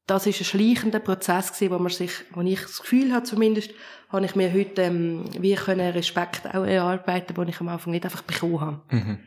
das 0.09 0.25
ist 0.25 0.41
ein 0.41 0.45
schleichender 0.45 0.99
Prozess 0.99 1.53
gewesen, 1.53 1.71
wo 1.73 1.79
man 1.79 1.91
sich, 1.91 2.11
wo 2.31 2.41
ich 2.41 2.61
das 2.61 2.81
Gefühl 2.81 3.13
habe 3.13 3.23
zumindest, 3.23 3.71
habe 4.09 4.25
ich 4.25 4.35
mir 4.35 4.51
heute 4.51 4.81
ähm, 4.81 5.25
wie 5.39 5.55
können 5.55 5.91
Respekt 5.91 6.47
auch 6.47 6.65
erarbeiten, 6.65 7.35
den 7.35 7.47
ich 7.47 7.59
am 7.59 7.69
Anfang 7.69 7.91
nicht 7.91 8.05
einfach 8.05 8.23
bekommen 8.23 8.61
habe. 8.61 8.81
Mhm. 8.89 9.19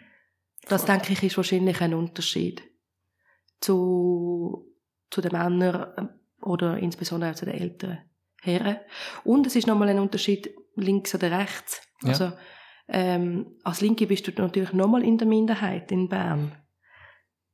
Das 0.69 0.85
denke 0.85 1.13
ich 1.13 1.23
ist 1.23 1.37
wahrscheinlich 1.37 1.81
ein 1.81 1.95
Unterschied 1.95 2.63
zu 3.61 4.69
zu 5.11 5.21
den 5.21 5.33
Männern 5.33 5.93
ähm, 5.99 6.09
oder 6.41 6.79
insbesondere 6.79 7.31
auch 7.31 7.37
zu 7.37 7.45
den 7.45 7.55
älteren 7.55 7.99
Herren. 8.41 8.79
Und 9.25 9.47
es 9.47 9.55
ist 9.55 9.67
nochmal 9.67 9.89
ein 9.89 10.01
Unterschied 10.01 10.51
links 10.75 11.15
oder 11.15 11.39
rechts. 11.39 11.81
Ja. 12.03 12.09
Also 12.09 12.33
ähm, 12.89 13.59
als 13.63 13.81
Linke 13.81 14.07
bist 14.07 14.27
du 14.27 14.33
natürlich 14.33 14.73
nochmal 14.73 15.05
in 15.05 15.19
der 15.19 15.29
Minderheit 15.29 15.93
in 15.93 16.09
Bern. 16.09 16.53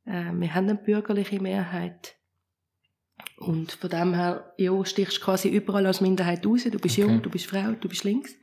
Äh, 0.07 0.33
wir 0.33 0.55
haben 0.55 0.69
eine 0.69 0.77
bürgerliche 0.77 1.41
Mehrheit. 1.41 2.18
Und 3.39 3.73
von 3.73 3.91
dem 3.91 4.15
her, 4.15 4.53
ja, 4.57 4.85
stichst 4.85 5.21
quasi 5.21 5.49
überall 5.49 5.87
als 5.87 6.01
Minderheit 6.01 6.45
raus. 6.45 6.65
Du 6.65 6.79
bist 6.79 6.99
okay. 6.99 7.03
jung, 7.03 7.23
du 7.23 7.31
bist 7.31 7.47
Frau, 7.47 7.73
du 7.73 7.89
bist 7.89 8.05
links. 8.05 8.35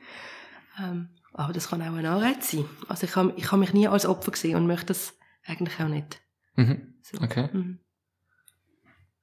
Ähm, 0.78 1.10
aber 1.34 1.52
das 1.52 1.68
kann 1.68 1.82
auch 1.82 1.94
ein 1.94 2.06
Anreiz 2.06 2.50
sein. 2.50 2.64
Also 2.88 3.06
ich 3.06 3.14
habe 3.14 3.34
ich 3.36 3.52
hab 3.52 3.58
mich 3.58 3.74
nie 3.74 3.88
als 3.88 4.06
Opfer 4.06 4.30
gesehen 4.30 4.56
und 4.56 4.66
möchte 4.66 4.86
das 4.86 5.14
eigentlich 5.44 5.78
auch 5.80 5.88
nicht. 5.88 6.20
Mhm. 6.54 6.94
So. 7.02 7.22
Okay. 7.22 7.50
Mhm. 7.52 7.80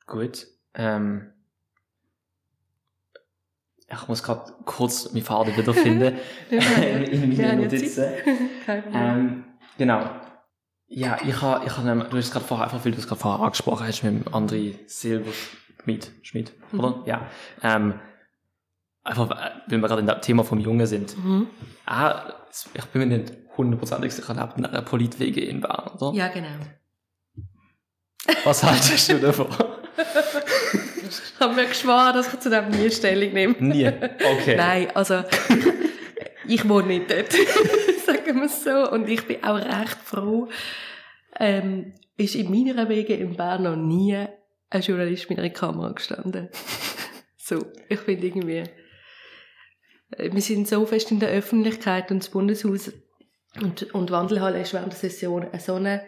Gut. 0.06 0.46
Ähm, 0.76 1.34
ich 3.90 4.08
muss 4.08 4.22
gerade 4.22 4.54
kurz 4.66 5.10
meine 5.14 5.26
Faden 5.26 5.58
wiederfinden 5.58 6.20
in, 6.52 7.04
in 7.04 7.38
meinen 7.38 7.62
Notizen. 7.62 8.06
ähm, 8.68 9.46
genau. 9.78 10.08
Ja, 10.86 11.18
ich 11.26 11.42
habe, 11.42 11.66
ich 11.66 11.76
habe, 11.76 12.08
du 12.10 12.18
hast 12.18 12.32
gerade 12.32 12.46
vorher 12.46 12.66
einfach, 12.66 12.86
weil 12.86 12.92
du 12.92 13.00
es 13.00 13.08
gerade 13.08 13.20
vorher 13.20 13.44
angesprochen 13.44 13.88
hast 13.88 14.04
mit 14.04 14.26
dem 14.26 14.34
André 14.34 14.76
Silberschmidt, 15.86 16.12
Schmidt, 16.22 16.54
mhm. 16.72 16.80
oder? 16.80 17.04
Ja. 17.06 17.28
Ähm, 17.62 18.00
einfach, 19.04 19.30
weil 19.30 19.82
wir 19.82 19.88
gerade 19.88 20.02
in 20.02 20.08
dem 20.08 20.22
Thema 20.22 20.44
vom 20.44 20.60
Jungen 20.60 20.86
sind. 20.86 21.18
Mhm. 21.18 21.48
Ah, 21.86 22.34
ich 22.74 22.86
bin 22.86 23.08
mir 23.08 23.18
nicht 23.18 23.34
hundertprozentig 23.58 24.14
sicher, 24.14 24.36
er 24.36 24.46
lebt 24.46 24.58
in 24.58 24.66
einer 24.66 24.82
Politwege 24.82 25.42
in 25.42 25.62
Bern, 25.62 25.92
oder? 26.00 26.18
Ja, 26.18 26.28
genau. 26.30 26.50
Was 28.46 28.64
haltest 28.64 29.12
du 29.12 29.20
davon? 29.20 29.48
ich 31.08 31.40
habe 31.40 31.54
mir 31.54 31.66
geschworen, 31.66 32.14
dass 32.14 32.34
ich 32.34 32.40
zu 32.40 32.50
dem 32.50 32.70
nie 32.70 32.90
Stellung 32.90 33.34
nehme. 33.34 33.56
Nie? 33.60 33.88
Okay. 33.88 34.56
Nein, 34.56 34.88
also 34.96 35.24
ich 36.48 36.68
wohne 36.68 36.88
nicht 36.88 37.12
dort, 37.12 37.32
sagen 38.06 38.36
wir 38.40 38.46
es 38.46 38.64
so. 38.64 38.90
Und 38.90 39.10
ich 39.10 39.28
bin 39.28 39.44
auch 39.44 39.58
recht 39.58 39.98
froh, 40.04 40.48
ähm, 41.40 41.94
ist 42.16 42.36
in 42.36 42.50
meiner 42.50 42.88
Wege 42.88 43.14
in 43.14 43.36
Bern 43.36 43.64
noch 43.64 43.76
nie 43.76 44.26
ein 44.74 44.82
Journalist 44.82 45.30
mit 45.30 45.40
einer 45.40 45.50
Kamera 45.50 45.92
gestanden. 45.92 46.50
so, 47.38 47.64
ich 47.90 48.00
finde 48.00 48.28
irgendwie, 48.28 48.64
äh, 50.18 50.32
wir 50.32 50.42
sind 50.42 50.68
so 50.68 50.86
fest 50.86 51.12
in 51.12 51.20
der 51.20 51.30
Öffentlichkeit 51.30 52.10
und 52.12 52.20
das 52.20 52.30
Bundeshaus 52.30 52.92
und, 53.62 53.94
und 53.94 54.10
Wandelhalle 54.10 54.60
ist 54.60 54.74
während 54.74 54.94
der 54.94 55.00
Session 55.00 55.46
so 55.60 55.76
eine 55.76 56.04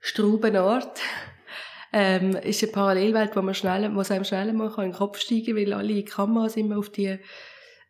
Straubenort 0.00 1.00
ähm, 1.92 2.34
ist 2.36 2.62
eine 2.62 2.72
Parallelwelt, 2.72 3.36
wo 3.36 3.42
man 3.42 3.54
schnell, 3.54 3.94
wo 3.94 4.00
es 4.00 4.10
einem 4.10 4.24
schnell 4.24 4.52
mal 4.52 4.72
in 4.78 4.90
den 4.90 4.92
Kopf 4.92 5.20
steigen 5.20 5.46
kann, 5.46 5.56
weil 5.56 5.72
alle 5.72 6.02
Kameras 6.02 6.56
immer 6.56 6.78
auf 6.78 6.90
die 6.90 7.18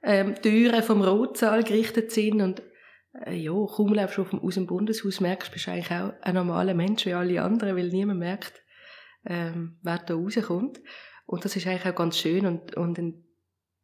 ähm, 0.02 0.34
Türen 0.42 0.82
vom 0.82 1.02
Rotsaal 1.02 1.64
gerichtet 1.64 2.12
sind 2.12 2.42
und 2.42 2.62
äh, 3.24 3.34
ja, 3.34 3.52
kaum 3.52 3.94
läufst 3.94 4.18
du 4.18 4.24
aus 4.24 4.54
dem 4.54 4.66
Bundeshaus, 4.66 5.20
merkst 5.20 5.48
du, 5.48 5.52
bist 5.54 5.68
eigentlich 5.68 5.90
auch 5.90 6.12
ein 6.20 6.34
normaler 6.34 6.74
Mensch 6.74 7.06
wie 7.06 7.14
alle 7.14 7.42
anderen, 7.42 7.76
weil 7.76 7.88
niemand 7.88 8.20
merkt, 8.20 8.62
ähm, 9.28 9.78
wer 9.82 9.98
da 9.98 10.14
rauskommt. 10.14 10.80
Und 11.26 11.44
das 11.44 11.54
ist 11.54 11.66
eigentlich 11.66 11.86
auch 11.86 11.94
ganz 11.94 12.18
schön 12.18 12.46
und, 12.46 12.74
und 12.74 12.98
in, 12.98 13.24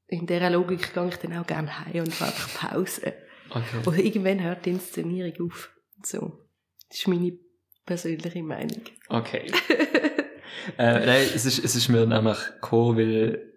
in 0.06 0.26
dieser 0.26 0.50
Logik 0.50 0.94
gehe 0.94 1.08
ich 1.08 1.16
dann 1.16 1.36
auch 1.36 1.46
gerne 1.46 1.78
heim 1.84 2.04
und 2.04 2.20
mache 2.20 2.24
einfach 2.24 2.70
Pause. 2.70 3.14
Okay. 3.50 3.62
Und 3.84 3.98
irgendwann 3.98 4.42
hört 4.42 4.64
die 4.64 4.70
Inszenierung 4.70 5.48
auf. 5.48 5.70
So. 6.02 6.40
Das 6.88 6.98
ist 6.98 7.08
meine 7.08 7.38
persönliche 7.84 8.42
Meinung. 8.42 8.80
Okay. 9.08 9.52
äh, 10.78 11.06
nein, 11.06 11.28
es 11.34 11.44
ist, 11.44 11.62
es 11.62 11.76
ist 11.76 11.88
mir 11.88 12.06
nämlich 12.06 12.38
gekommen, 12.60 12.96
weil, 12.96 13.52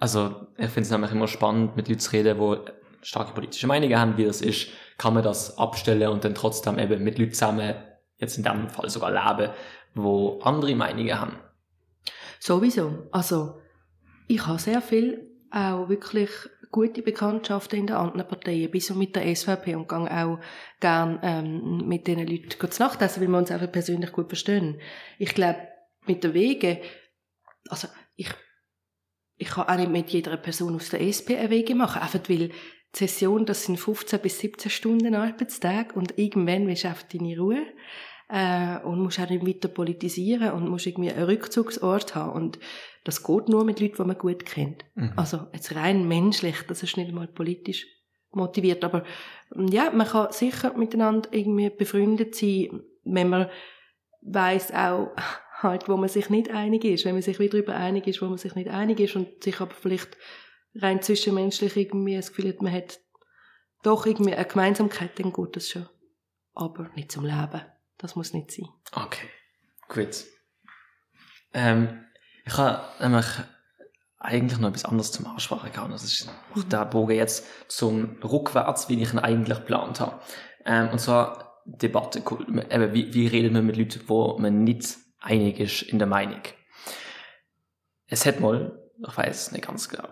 also, 0.00 0.46
ich 0.56 0.70
finde 0.70 0.80
es 0.80 0.90
nämlich 0.90 1.12
immer 1.12 1.28
spannend, 1.28 1.76
mit 1.76 1.88
Leuten 1.88 2.00
zu 2.00 2.12
reden, 2.12 2.38
die 2.38 2.72
starke 3.02 3.32
politische 3.32 3.66
Meinungen 3.66 3.98
haben, 3.98 4.16
wie 4.16 4.24
das 4.24 4.40
ist, 4.40 4.68
kann 4.96 5.14
man 5.14 5.22
das 5.22 5.58
abstellen 5.58 6.08
und 6.08 6.24
dann 6.24 6.34
trotzdem 6.34 6.78
eben 6.78 7.04
mit 7.04 7.18
Leuten 7.18 7.32
zusammen, 7.32 7.74
jetzt 8.16 8.36
in 8.38 8.44
dem 8.44 8.68
Fall 8.68 8.88
sogar 8.88 9.10
leben, 9.10 9.52
wo 10.02 10.40
andere 10.42 10.74
Meinungen 10.74 11.20
haben. 11.20 11.38
Sowieso. 12.40 13.08
Also, 13.10 13.60
ich 14.28 14.46
habe 14.46 14.58
sehr 14.58 14.80
viel 14.80 15.28
auch 15.50 15.88
wirklich 15.88 16.30
gute 16.70 17.02
Bekanntschaften 17.02 17.78
in 17.78 17.86
den 17.86 17.96
anderen 17.96 18.28
Parteien, 18.28 18.70
bis 18.70 18.90
und 18.90 18.98
mit 18.98 19.16
der 19.16 19.34
SVP 19.34 19.74
und 19.74 19.88
gehe 19.88 19.98
auch 19.98 20.38
gern 20.80 21.18
ähm, 21.22 21.88
mit 21.88 22.06
diesen 22.06 22.26
Leuten 22.26 22.70
zu 22.70 22.82
Nacht 22.82 23.00
essen, 23.00 23.22
weil 23.22 23.28
wir 23.28 23.38
uns 23.38 23.50
einfach 23.50 23.72
persönlich 23.72 24.12
gut 24.12 24.28
verstehen. 24.28 24.80
Ich 25.18 25.34
glaube, 25.34 25.60
mit 26.06 26.24
der 26.24 26.34
Wege, 26.34 26.80
also 27.68 27.88
ich, 28.16 28.28
ich 29.36 29.48
kann 29.48 29.68
auch 29.68 29.76
nicht 29.76 29.90
mit 29.90 30.10
jeder 30.10 30.36
Person 30.36 30.74
aus 30.74 30.90
der 30.90 31.00
SP 31.00 31.36
eine 31.36 31.50
Wege 31.50 31.74
machen, 31.74 32.02
einfach 32.02 32.20
weil 32.28 32.48
die 32.48 32.98
Session, 32.98 33.46
das 33.46 33.64
sind 33.64 33.78
15 33.78 34.20
bis 34.20 34.38
17 34.40 34.70
Stunden 34.70 35.14
Arbeitstag 35.14 35.94
und 35.94 36.18
irgendwann 36.18 36.66
willst 36.66 36.84
du 36.84 36.88
einfach 36.88 37.04
deine 37.04 37.38
Ruhe 37.38 37.66
äh, 38.28 38.78
und 38.80 39.00
musst 39.00 39.20
auch 39.20 39.28
nicht 39.28 39.46
weiter 39.46 39.68
politisieren 39.68 40.52
und 40.52 40.68
musst 40.68 40.86
irgendwie 40.86 41.10
einen 41.10 41.24
Rückzugsort 41.24 42.14
haben 42.14 42.32
und 42.32 42.58
das 43.04 43.22
geht 43.22 43.48
nur 43.48 43.64
mit 43.64 43.80
Leuten, 43.80 43.96
die 43.96 44.04
man 44.04 44.18
gut 44.18 44.44
kennt. 44.44 44.84
Mhm. 44.94 45.12
Also 45.16 45.46
jetzt 45.52 45.74
rein 45.74 46.06
menschlich, 46.06 46.56
das 46.68 46.82
ist 46.82 46.96
nicht 46.96 47.12
mal 47.12 47.26
politisch 47.26 47.86
motiviert, 48.30 48.84
aber 48.84 49.04
ja, 49.56 49.90
man 49.90 50.06
kann 50.06 50.30
sicher 50.32 50.76
miteinander 50.76 51.30
irgendwie 51.32 51.70
befreundet 51.70 52.34
sein, 52.34 52.82
wenn 53.04 53.30
man 53.30 53.48
weiß 54.20 54.72
auch 54.74 55.12
halt, 55.62 55.88
wo 55.88 55.96
man 55.96 56.08
sich 56.08 56.28
nicht 56.28 56.50
einig 56.50 56.84
ist, 56.84 57.04
wenn 57.04 57.14
man 57.14 57.22
sich 57.22 57.38
wieder 57.38 57.52
darüber 57.52 57.74
einig 57.74 58.06
ist, 58.06 58.20
wo 58.20 58.26
man 58.26 58.38
sich 58.38 58.54
nicht 58.54 58.68
einig 58.68 59.00
ist 59.00 59.16
und 59.16 59.42
sich 59.42 59.60
aber 59.60 59.72
vielleicht 59.72 60.16
rein 60.74 61.02
zwischenmenschlich 61.02 61.76
irgendwie 61.76 62.16
das 62.16 62.28
Gefühl 62.28 62.50
hat, 62.50 62.62
man 62.62 62.72
hat 62.72 63.00
doch 63.82 64.06
irgendwie 64.06 64.34
eine 64.34 64.44
Gemeinsamkeit, 64.44 65.18
dann 65.18 65.32
geht 65.32 65.56
das 65.56 65.68
schon. 65.70 65.88
Aber 66.54 66.90
nicht 66.94 67.10
zum 67.10 67.24
Leben. 67.24 67.62
Das 67.98 68.16
muss 68.16 68.32
nicht 68.32 68.50
sein. 68.52 68.68
Okay, 68.92 69.28
gut. 69.88 70.24
Ähm, 71.52 72.04
ich 72.44 72.56
habe 72.56 72.84
nämlich 73.02 73.26
eigentlich 74.18 74.58
noch 74.58 74.68
etwas 74.68 74.84
anderes 74.84 75.12
zum 75.12 75.26
Ansprache 75.26 75.70
gehabt. 75.70 75.92
Das 75.92 76.04
ist 76.04 76.30
mhm. 76.54 76.68
der 76.68 76.84
Bogen 76.86 77.16
jetzt 77.16 77.46
zum 77.68 78.16
Rückwärts, 78.22 78.88
wie 78.88 79.00
ich 79.02 79.12
ihn 79.12 79.18
eigentlich 79.18 79.58
geplant 79.58 80.00
habe. 80.00 80.20
Ähm, 80.64 80.90
und 80.90 81.00
zwar 81.00 81.62
Debatte. 81.64 82.20
Eben, 82.20 82.94
wie, 82.94 83.12
wie 83.12 83.26
redet 83.26 83.52
man 83.52 83.66
mit 83.66 83.76
Leuten, 83.76 84.00
wo 84.06 84.38
man 84.38 84.64
nicht 84.64 84.96
einig 85.20 85.60
ist 85.60 85.82
in 85.82 85.98
der 85.98 86.08
Meinung? 86.08 86.42
Es 88.06 88.24
hat 88.24 88.40
mal, 88.40 88.80
ich 89.06 89.16
weiß 89.16 89.48
es 89.48 89.52
nicht 89.52 89.66
ganz 89.66 89.88
genau, 89.88 90.08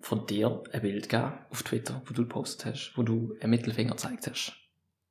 von 0.00 0.26
dir 0.26 0.62
ein 0.72 0.82
Bild 0.82 1.08
gegeben 1.08 1.34
auf 1.50 1.62
Twitter, 1.62 2.02
wo 2.04 2.12
du 2.12 2.22
gepostet 2.22 2.66
hast, 2.66 2.92
wo 2.96 3.02
du 3.02 3.36
einen 3.40 3.50
Mittelfinger 3.50 3.92
gezeigt 3.92 4.26
hast. 4.26 4.56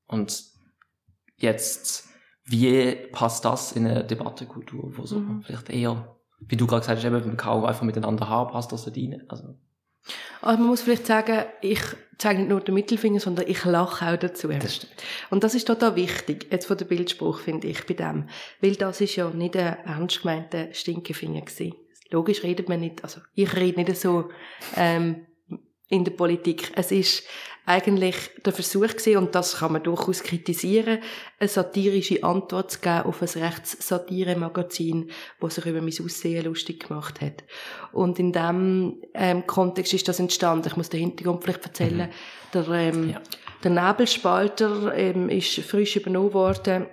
Und 0.07 0.50
jetzt, 1.41 2.07
wie 2.45 2.93
passt 3.11 3.45
das 3.45 3.73
in 3.73 3.87
eine 3.87 4.03
Debattenkultur, 4.03 4.97
wo 4.97 5.05
so 5.05 5.19
mhm. 5.19 5.43
vielleicht 5.43 5.69
eher 5.69 6.17
wie 6.47 6.55
du 6.55 6.67
gerade 6.67 6.81
gesagt 6.81 6.97
hast, 6.97 7.05
eben 7.05 7.21
beim 7.21 7.37
Kau 7.37 7.65
einfach 7.65 7.83
miteinander 7.83 8.27
haben, 8.27 8.51
passt 8.51 8.71
das 8.71 8.85
nicht 8.85 8.97
rein. 8.97 9.23
Also. 9.27 9.55
also 10.41 10.59
man 10.59 10.67
muss 10.67 10.81
vielleicht 10.81 11.05
sagen, 11.05 11.45
ich 11.61 11.81
zeige 12.17 12.39
nicht 12.39 12.49
nur 12.49 12.61
den 12.61 12.73
Mittelfinger, 12.73 13.19
sondern 13.19 13.47
ich 13.47 13.63
lache 13.65 14.07
auch 14.07 14.17
dazu. 14.17 14.47
Das. 14.47 14.87
Und 15.29 15.43
das 15.43 15.55
ist 15.55 15.67
total 15.67 15.95
wichtig, 15.95 16.47
jetzt 16.51 16.65
von 16.65 16.77
der 16.77 16.85
Bildspruch, 16.85 17.39
finde 17.39 17.67
ich, 17.67 17.85
bei 17.85 17.93
dem. 17.93 18.27
Weil 18.59 18.75
das 18.75 19.01
ist 19.01 19.15
ja 19.15 19.29
nicht 19.29 19.55
ein 19.55 19.77
ernst 19.85 20.21
gemeinter 20.21 20.73
Stinkefinger 20.73 21.41
gewesen. 21.41 21.75
Logisch 22.09 22.43
redet 22.43 22.67
man 22.67 22.81
nicht, 22.81 23.03
also 23.03 23.21
ich 23.35 23.55
rede 23.55 23.81
nicht 23.81 23.95
so, 23.95 24.29
ähm, 24.75 25.27
in 25.91 26.05
der 26.05 26.11
Politik. 26.11 26.71
Es 26.75 26.91
ist 26.91 27.23
eigentlich 27.65 28.15
der 28.43 28.53
Versuch 28.53 28.87
gewesen, 28.87 29.17
und 29.17 29.35
das 29.35 29.57
kann 29.57 29.73
man 29.73 29.83
durchaus 29.83 30.23
kritisieren, 30.23 30.99
eine 31.39 31.47
satirische 31.47 32.23
Antwort 32.23 32.71
zu 32.71 32.79
geben 32.79 33.03
auf 33.03 33.21
ein 33.21 33.43
Rechtssatire-Magazin, 33.43 35.11
das 35.39 35.55
sich 35.55 35.65
über 35.65 35.81
mein 35.81 35.93
Aussehen 36.03 36.45
lustig 36.45 36.87
gemacht 36.87 37.21
hat. 37.21 37.43
Und 37.91 38.19
in 38.19 38.33
dem 38.33 39.01
ähm, 39.13 39.45
Kontext 39.45 39.93
ist 39.93 40.07
das 40.07 40.19
entstanden. 40.19 40.67
Ich 40.67 40.77
muss 40.77 40.89
den 40.89 41.01
Hintergrund 41.01 41.43
vielleicht 41.43 41.65
erzählen. 41.65 42.09
Mhm. 42.09 42.13
Der, 42.53 42.67
ähm, 42.69 43.09
ja. 43.11 43.21
der 43.63 43.71
Nebelspalter 43.71 44.95
ähm, 44.95 45.29
ist 45.29 45.59
frisch 45.59 45.95
übernommen 45.95 46.33
worden 46.33 46.87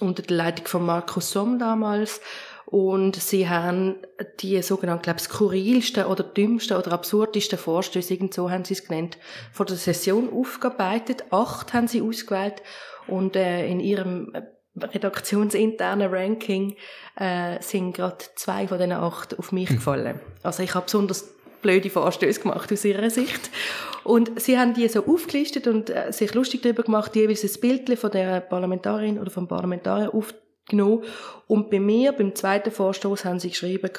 unter 0.00 0.22
der 0.22 0.36
Leitung 0.36 0.66
von 0.66 0.84
Markus 0.84 1.30
Somm 1.30 1.58
damals 1.58 2.20
und 2.66 3.14
sie 3.14 3.48
haben 3.48 3.94
die 4.40 4.60
sogenannten, 4.60 5.02
glaube 5.02 5.20
ich, 5.20 5.24
skurrilsten 5.24 6.04
oder 6.04 6.24
dümmsten 6.24 6.76
oder 6.76 6.92
absurdesten 6.92 7.58
Vorstöße, 7.58 8.12
irgend 8.12 8.34
so 8.34 8.50
haben 8.50 8.64
sie 8.64 8.74
es 8.74 8.86
genannt, 8.86 9.18
vor 9.52 9.66
der 9.66 9.76
Session 9.76 10.28
aufgearbeitet. 10.32 11.24
Acht 11.30 11.72
haben 11.72 11.86
sie 11.86 12.02
ausgewählt 12.02 12.62
und 13.06 13.36
äh, 13.36 13.68
in 13.68 13.78
ihrem 13.78 14.32
redaktionsinternen 14.76 16.12
Ranking 16.12 16.76
äh, 17.16 17.62
sind 17.62 17.94
gerade 17.94 18.24
zwei 18.34 18.66
von 18.66 18.78
diesen 18.78 18.92
acht 18.92 19.38
auf 19.38 19.52
mich 19.52 19.68
hm. 19.68 19.76
gefallen. 19.76 20.20
Also 20.42 20.64
ich 20.64 20.74
habe 20.74 20.86
besonders 20.86 21.32
blöde 21.62 21.88
Vorstöße 21.88 22.40
gemacht 22.40 22.72
aus 22.72 22.84
ihrer 22.84 23.10
Sicht. 23.10 23.50
Und 24.04 24.40
sie 24.40 24.58
haben 24.58 24.74
die 24.74 24.88
so 24.88 25.06
aufgelistet 25.06 25.66
und 25.66 25.90
äh, 25.90 26.12
sich 26.12 26.34
lustig 26.34 26.62
darüber 26.62 26.82
gemacht, 26.82 27.16
jeweils 27.16 27.44
ein 27.44 27.60
Bild 27.60 27.98
von 27.98 28.10
der 28.10 28.40
Parlamentarin 28.40 29.18
oder 29.18 29.30
vom 29.30 29.48
Parlamentarier 29.48 30.12
auf 30.12 30.34
genommen. 30.68 31.04
Und 31.46 31.70
bei 31.70 31.80
mir, 31.80 32.12
beim 32.12 32.34
zweiten 32.34 32.70
Vorstoß, 32.70 33.24
haben 33.24 33.40
sie 33.40 33.50
geschrieben, 33.50 33.90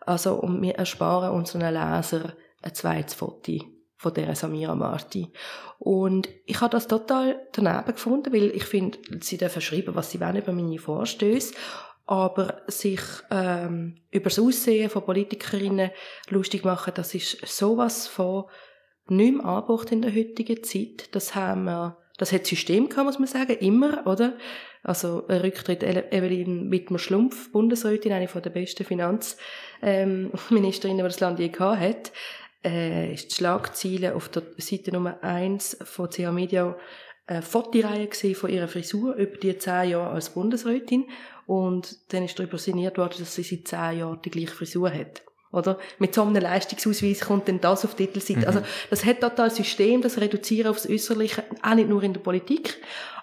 also, 0.00 0.34
und 0.34 0.60
wir 0.62 0.74
ersparen 0.74 1.30
unseren 1.30 1.72
Leser 1.72 2.34
ein 2.62 2.74
zweites 2.74 3.14
Foto 3.14 3.52
von 3.96 4.14
der 4.14 4.34
Samira 4.34 4.74
Marti. 4.74 5.32
Und 5.78 6.28
ich 6.44 6.60
habe 6.60 6.72
das 6.72 6.88
total 6.88 7.46
daneben 7.52 7.92
gefunden, 7.92 8.32
weil 8.32 8.50
ich 8.50 8.64
finde, 8.64 8.98
sie 9.20 9.36
dürfen 9.36 9.62
schreiben, 9.62 9.94
was 9.94 10.10
sie 10.10 10.20
wollen 10.20 10.36
über 10.36 10.52
meine 10.52 10.78
Vorstöße, 10.78 11.54
aber 12.06 12.62
sich 12.66 13.00
ähm, 13.30 14.02
über 14.10 14.24
das 14.24 14.40
Aussehen 14.40 14.90
von 14.90 15.04
Politikerinnen 15.04 15.90
lustig 16.28 16.64
machen, 16.64 16.92
das 16.96 17.14
ist 17.14 17.46
sowas 17.46 18.08
von 18.08 18.44
nicht 19.06 19.36
mehr 19.36 19.44
angebracht 19.44 19.92
in 19.92 20.02
der 20.02 20.14
heutigen 20.14 20.62
Zeit. 20.64 21.14
Das 21.14 21.34
haben 21.34 21.64
wir, 21.64 21.96
das 22.18 22.32
hat 22.32 22.46
System 22.46 22.88
gehabt, 22.88 23.06
muss 23.06 23.18
man 23.18 23.28
sagen, 23.28 23.56
immer, 23.58 24.06
oder? 24.06 24.36
Also 24.82 25.26
ein 25.28 25.42
Rücktritt 25.42 25.82
Evelyn 25.82 26.70
Wittmer-Schlumpf, 26.70 27.52
Bundesrätin, 27.52 28.12
eine 28.12 28.26
der 28.26 28.50
besten 28.50 28.84
Finanzministerinnen, 28.84 30.98
ähm, 30.98 31.06
die 31.06 31.08
das 31.08 31.20
Land 31.20 31.38
je 31.38 31.50
gehabt 31.50 31.80
hat, 31.80 32.12
äh, 32.64 33.14
ist 33.14 33.30
die 33.30 33.36
Schlagziele 33.36 34.14
auf 34.14 34.28
der 34.28 34.42
Seite 34.58 34.92
Nummer 34.92 35.22
eins 35.22 35.76
von 35.84 36.10
CH 36.10 36.32
Media 36.32 36.76
eine 37.26 37.42
Fotoreihe 37.42 38.08
von 38.34 38.50
ihrer 38.50 38.68
Frisur 38.68 39.14
über 39.14 39.36
die 39.36 39.56
zehn 39.56 39.90
Jahre 39.90 40.10
als 40.10 40.30
Bundesrätin 40.30 41.06
und 41.46 42.12
dann 42.12 42.24
ist 42.24 42.38
darüber 42.38 42.58
sinniert 42.58 42.98
worden, 42.98 43.14
dass 43.18 43.34
sie 43.34 43.42
seit 43.42 43.68
zehn 43.68 44.00
Jahren 44.00 44.20
die 44.24 44.30
gleiche 44.30 44.54
Frisur 44.54 44.92
hat. 44.92 45.22
Oder? 45.52 45.78
Mit 45.98 46.14
so 46.14 46.22
einem 46.22 46.42
Leistungsausweis 46.42 47.20
kommt 47.20 47.46
dann 47.46 47.60
das 47.60 47.84
auf 47.84 47.94
die 47.94 48.06
Titelseite. 48.06 48.40
Mhm. 48.40 48.46
Also, 48.46 48.62
das 48.88 49.04
hat 49.04 49.20
total 49.20 49.50
System, 49.50 50.00
das 50.00 50.18
Reduzieren 50.18 50.70
aufs 50.70 50.88
Äußerliche, 50.88 51.44
auch 51.62 51.74
nicht 51.74 51.90
nur 51.90 52.02
in 52.02 52.14
der 52.14 52.20
Politik. 52.20 52.78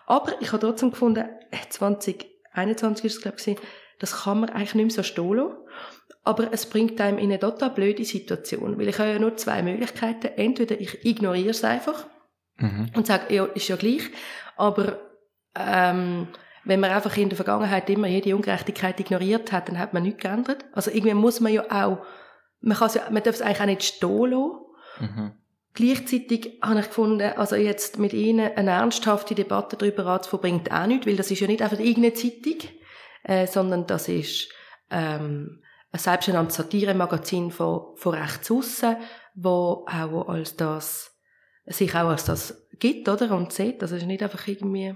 Aber 0.10 0.42
ich 0.42 0.52
habe 0.52 0.66
trotzdem 0.66 0.90
gefunden, 0.90 1.24
2021 1.70 3.06
ist 3.06 3.16
es, 3.18 3.22
glaube 3.22 3.38
ich, 3.46 3.58
das 4.00 4.24
kann 4.24 4.40
man 4.40 4.50
eigentlich 4.50 4.74
nicht 4.74 4.86
mehr 4.88 4.96
so 4.96 5.04
stehen 5.04 5.54
Aber 6.24 6.52
es 6.52 6.66
bringt 6.66 7.00
einem 7.00 7.20
in 7.20 7.26
eine 7.26 7.40
total 7.40 7.70
blöde 7.70 8.04
Situation. 8.04 8.80
Weil 8.80 8.88
ich 8.88 8.98
habe 8.98 9.12
ja 9.12 9.20
nur 9.20 9.38
zwei 9.38 9.62
Möglichkeiten. 9.62 10.32
Entweder 10.36 10.82
ich 10.82 11.06
ignoriere 11.06 11.52
es 11.52 11.64
einfach 11.64 12.08
mhm. 12.58 12.92
und 12.96 13.06
sage, 13.06 13.34
ja, 13.36 13.46
ist 13.46 13.68
ja 13.68 13.76
gleich. 13.76 14.10
Aber, 14.58 15.00
ähm, 15.54 16.28
wenn 16.66 16.80
man 16.80 16.90
einfach 16.92 17.16
in 17.16 17.30
der 17.30 17.36
Vergangenheit 17.36 17.88
immer 17.90 18.08
jede 18.08 18.36
Ungerechtigkeit 18.36 19.00
ignoriert 19.00 19.52
hat, 19.52 19.70
dann 19.70 19.78
hat 19.78 19.94
man 19.94 20.04
nichts 20.04 20.22
geändert. 20.22 20.66
Also 20.74 20.90
irgendwie 20.90 21.14
muss 21.14 21.40
man 21.40 21.54
ja 21.54 21.64
auch, 21.70 22.00
man 22.62 22.78
kann 22.78 22.90
ja, 22.96 23.10
man 23.12 23.22
darf 23.22 23.36
es 23.36 23.42
eigentlich 23.42 23.62
auch 23.62 23.66
nicht 23.66 23.84
stehen 23.84 24.32
lassen. 24.32 24.52
Mhm. 25.00 25.32
Gleichzeitig 25.74 26.58
habe 26.62 26.80
ich 26.80 26.88
gefunden, 26.88 27.32
also 27.38 27.56
jetzt 27.56 28.00
mit 28.00 28.14
Ihnen 28.14 28.52
eine 28.56 28.72
ernsthafte 28.72 29.36
Debatte 29.36 29.78
darüber 29.78 30.06
anzuverbringen, 30.08 30.70
auch 30.72 30.88
nicht, 30.88 31.06
weil 31.06 31.16
das 31.16 31.32
ist 31.32 31.40
ja 31.40 31.48
nicht 31.48 31.62
einfach 31.62 31.80
irgendeine 31.80 32.14
Zeitung, 32.14 32.70
äh, 33.24 33.48
sondern 33.48 33.86
das 33.86 34.08
ist 34.08 34.50
ähm, 34.90 35.62
ein 35.92 36.00
selbsternanntes 36.00 36.58
Satire-Magazin 36.58 37.52
von, 37.52 37.96
von 37.96 38.14
rechts 38.16 38.52
aussen, 38.52 38.98
wo 39.36 39.86
auch 39.88 40.28
als 40.28 40.56
das, 40.56 41.16
sich 41.66 41.94
auch 41.94 42.10
als 42.10 42.26
das 42.26 42.68
gibt, 42.80 43.08
oder? 43.08 43.36
Und 43.36 43.54
sieht, 43.54 43.82
also 43.82 43.96
es 43.96 44.02
ist 44.02 44.08
nicht 44.08 44.24
einfach 44.24 44.48
irgendwie 44.48 44.96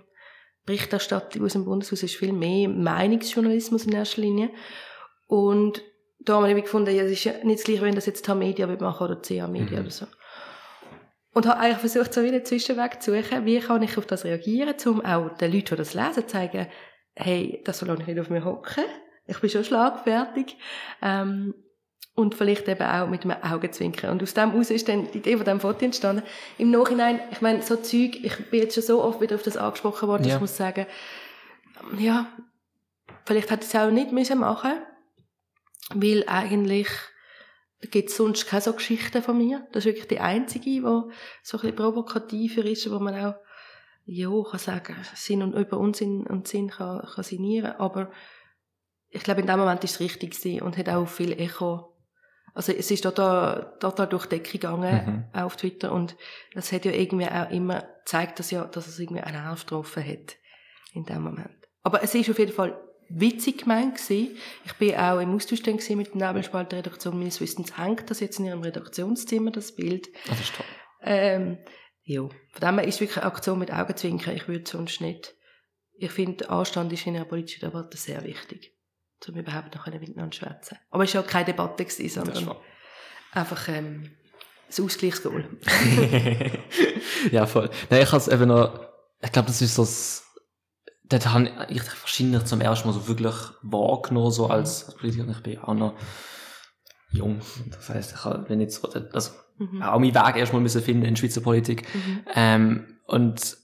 Berichterstattung 0.66 1.44
aus 1.44 1.54
dem 1.54 1.66
Bundeshaus, 1.66 2.00
es 2.00 2.12
ist 2.12 2.16
viel 2.16 2.34
mehr 2.34 2.70
Meinungsjournalismus 2.70 3.86
in 3.86 3.94
erster 3.94 4.22
Linie. 4.22 4.50
Und 5.28 5.82
da 6.20 6.36
habe 6.36 6.52
ich 6.52 6.64
gefunden, 6.64 6.96
ja, 6.96 7.04
es 7.04 7.12
ist 7.12 7.24
ja 7.24 7.34
nicht 7.44 7.60
das 7.60 7.66
Gleiche, 7.66 7.82
wenn 7.82 7.96
das 7.96 8.06
jetzt 8.06 8.28
H-Media 8.28 8.68
machen 8.68 9.06
oder 9.06 9.22
CA-Media 9.22 9.80
mhm. 9.80 9.86
oder 9.86 9.92
so. 9.92 10.06
Und 11.34 11.48
habe 11.48 11.60
eigentlich 11.60 11.80
versucht, 11.80 12.14
so 12.14 12.24
wie 12.24 12.28
einen 12.28 12.46
Zwischenweg 12.46 13.02
zu 13.02 13.12
suchen, 13.16 13.46
wie 13.46 13.60
kann 13.60 13.82
ich 13.82 13.98
auf 13.98 14.06
das 14.06 14.24
reagieren, 14.24 14.76
um 14.86 15.04
auch 15.04 15.30
den 15.38 15.52
Leuten, 15.52 15.70
die 15.70 15.76
das 15.76 15.94
lesen, 15.94 16.14
zu 16.14 16.28
zeigen, 16.28 16.68
hey, 17.16 17.62
das 17.66 17.80
soll 17.80 18.00
ich 18.00 18.08
nicht 18.08 18.20
auf 18.20 18.30
mir 18.30 18.46
hocken. 18.46 18.84
Ich 19.26 19.40
bin 19.40 19.50
schon 19.50 19.64
schlagfertig. 19.64 20.58
Ähm, 21.02 21.56
und 22.16 22.36
vielleicht 22.36 22.68
eben 22.68 22.84
auch 22.84 23.08
mit 23.08 23.24
einem 23.24 23.42
Augenzwinkern. 23.42 24.12
Und 24.12 24.22
aus 24.22 24.36
dem 24.36 24.52
heraus 24.52 24.70
ist 24.70 24.88
dann 24.88 25.12
die 25.12 25.18
Idee 25.18 25.36
von 25.36 25.46
diesem 25.46 25.60
Foto 25.60 25.84
entstanden. 25.84 26.22
Im 26.60 26.70
Nachhinein, 26.70 27.20
ich 27.32 27.42
meine, 27.42 27.64
so 27.64 27.76
Zeug, 27.78 28.20
ich 28.22 28.38
bin 28.52 28.62
jetzt 28.62 28.76
schon 28.76 28.84
so 28.84 29.04
oft 29.04 29.20
wieder 29.20 29.36
auf 29.36 29.42
das 29.42 29.58
angesprochen 29.58 30.08
worden, 30.08 30.26
ja. 30.28 30.36
ich 30.36 30.42
muss 30.42 30.56
sagen, 30.56 30.86
ja, 31.98 32.28
vielleicht 33.26 33.50
hätte 33.50 33.64
ich 33.64 33.74
es 33.74 33.76
auch 33.76 33.90
nicht 33.90 34.12
müssen 34.12 34.40
machen 34.40 34.74
weil 35.94 36.24
eigentlich 36.28 36.88
gibt 37.92 38.10
es 38.10 38.18
sonst 38.18 38.48
keine 38.48 38.62
so 38.62 38.74
Geschichten 38.74 39.22
von 39.22 39.38
mir. 39.38 39.68
Das 39.72 39.86
ist 39.86 39.92
wirklich 39.92 40.08
die 40.08 40.20
einzige, 40.20 40.66
die 40.66 40.82
so 40.82 41.08
ein 41.08 41.10
bisschen 41.44 41.76
provokativer 41.76 42.66
ist, 42.66 42.90
wo 42.92 43.00
man 43.00 43.16
auch, 43.16 43.36
ja, 44.06 44.30
kann 44.50 44.60
sagen, 44.60 44.96
Sinn 45.16 45.42
und 45.42 45.54
über 45.54 45.78
Unsinn 45.78 46.28
und 46.28 46.48
Sinn 46.48 46.70
kann, 46.70 47.06
kann 47.14 47.24
sinnieren. 47.24 47.74
Aber 47.78 48.12
ich 49.10 49.24
glaube, 49.24 49.42
in 49.42 49.48
dem 49.48 49.60
Moment 49.60 49.84
ist 49.84 49.92
es 49.92 50.00
richtig 50.00 50.32
gewesen 50.32 50.62
und 50.62 50.78
hat 50.78 50.90
auch 50.90 51.08
viel 51.08 51.34
Echo. 51.34 51.94
Also 52.54 52.72
es 52.72 52.92
ist 52.92 53.02
total, 53.02 53.76
total 53.80 54.08
durch 54.08 54.28
die 54.28 54.38
Decke 54.38 54.60
gegangen 54.60 55.30
mhm. 55.34 55.40
auf 55.40 55.56
Twitter 55.56 55.92
und 55.92 56.16
das 56.54 56.72
hat 56.72 56.86
ja 56.86 56.92
irgendwie 56.92 57.26
auch 57.26 57.50
immer 57.50 57.84
gezeigt, 58.06 58.38
dass, 58.38 58.52
ja, 58.52 58.66
dass 58.66 58.88
es 58.88 59.00
irgendwie 59.00 59.24
einen 59.24 59.44
Nerv 59.44 59.62
getroffen 59.62 60.06
hat 60.06 60.36
in 60.94 61.06
dem 61.06 61.24
Moment. 61.24 61.68
Aber 61.82 62.04
es 62.04 62.14
ist 62.14 62.30
auf 62.30 62.38
jeden 62.38 62.54
Fall 62.54 62.80
witzig 63.10 63.60
gemeint 63.60 63.96
gewesen. 63.96 64.38
Ich 64.66 64.74
bin 64.74 64.96
auch 64.96 65.20
im 65.20 65.36
Austausch 65.36 65.62
dann 65.62 65.76
mit 65.76 66.14
der 66.14 66.28
Nebelspalter-Redaktion. 66.28 67.18
Meines 67.18 67.42
Wissens 67.42 67.78
hängt 67.78 68.10
das 68.10 68.20
jetzt 68.20 68.40
in 68.40 68.46
ihrem 68.46 68.62
Redaktionszimmer, 68.62 69.52
das 69.52 69.76
Bild. 69.76 70.10
Das 70.28 70.40
ist 70.40 70.56
toll. 70.56 70.66
Ähm, 71.02 71.58
ja. 72.04 72.22
Von 72.22 72.62
dem 72.62 72.80
her 72.80 72.88
ist 72.88 72.96
es 72.96 73.02
wirklich 73.02 73.18
eine 73.18 73.28
Aktion 73.28 73.60
mit 73.60 73.72
Augenzwinkern. 73.72 74.36
Ich 74.36 74.48
würde 74.48 74.70
sonst 74.70 75.02
nicht. 75.02 75.36
Ich 75.96 76.12
finde, 76.12 76.50
Anstand 76.50 76.92
ist 76.92 77.06
in 77.06 77.16
einer 77.16 77.26
politischen 77.26 77.62
Debatte 77.62 77.98
sehr 77.98 78.24
wichtig. 78.24 78.74
Um 79.28 79.36
überhaupt 79.36 79.74
noch 79.74 79.88
miteinander 79.88 80.36
schwätzen. 80.36 80.78
Aber 80.90 81.06
es 81.06 81.16
war 81.16 81.22
ja 81.22 81.28
keine 81.28 81.46
Debatte, 81.46 81.86
gewesen, 81.86 82.10
sondern 82.10 82.58
einfach, 83.32 83.70
ähm, 83.70 84.12
das 84.68 84.80
Ausgleichsgoal. 84.82 85.46
ja, 87.32 87.46
voll. 87.46 87.70
Nein, 87.90 88.02
ich 88.02 88.08
habe 88.08 88.18
es 88.18 88.28
eben 88.28 88.48
noch, 88.48 88.80
ich 89.22 89.32
glaube, 89.32 89.48
das 89.48 89.62
ist 89.62 89.76
so 89.76 89.84
das, 89.84 90.23
dort 91.04 91.34
habe 91.34 91.52
ich 91.70 91.84
wahrscheinlich 92.02 92.44
zum 92.46 92.62
ersten 92.62 92.88
Mal 92.88 92.94
so 92.94 93.08
wirklich 93.08 93.36
wahrgenommen, 93.62 94.32
so 94.32 94.48
als, 94.48 94.86
als 94.86 94.96
Politiker. 94.96 95.30
Ich 95.30 95.44
bin 95.44 95.60
auch 95.60 95.74
noch 95.74 95.94
jung. 97.12 97.42
Das 97.72 97.90
heisst, 97.90 98.14
ich 98.14 98.26
habe, 98.26 98.50
wenn 98.50 98.60
jetzt 98.60 98.82
so, 98.82 98.90
also, 98.90 99.32
mhm. 99.58 99.82
auch 99.84 100.00
meinen 100.00 100.16
Weg 100.16 100.36
erstmal 100.36 100.62
müssen 100.62 100.82
finden 100.82 101.06
in 101.06 101.16
Schweizer 101.16 101.42
Politik. 101.42 101.88
Mhm. 101.94 102.26
Ähm, 102.36 102.98
und 103.06 103.58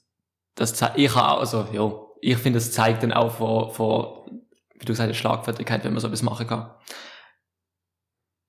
das, 0.56 0.82
ich 0.96 1.16
habe 1.16 1.30
auch, 1.30 1.40
also, 1.40 1.68
ja, 1.72 1.92
ich 2.22 2.38
finde, 2.38 2.60
das 2.60 2.72
zeigt 2.72 3.04
dann 3.04 3.14
auch 3.14 3.32
von, 3.32 3.72
von, 3.72 4.42
wie 4.74 4.86
du 4.86 4.94
gesagt 4.94 5.10
hast, 5.10 5.18
Schlagfertigkeit, 5.18 5.84
wenn 5.84 5.94
man 5.94 6.02
so 6.02 6.08
etwas 6.08 6.22
machen 6.22 6.48
kann. 6.48 6.72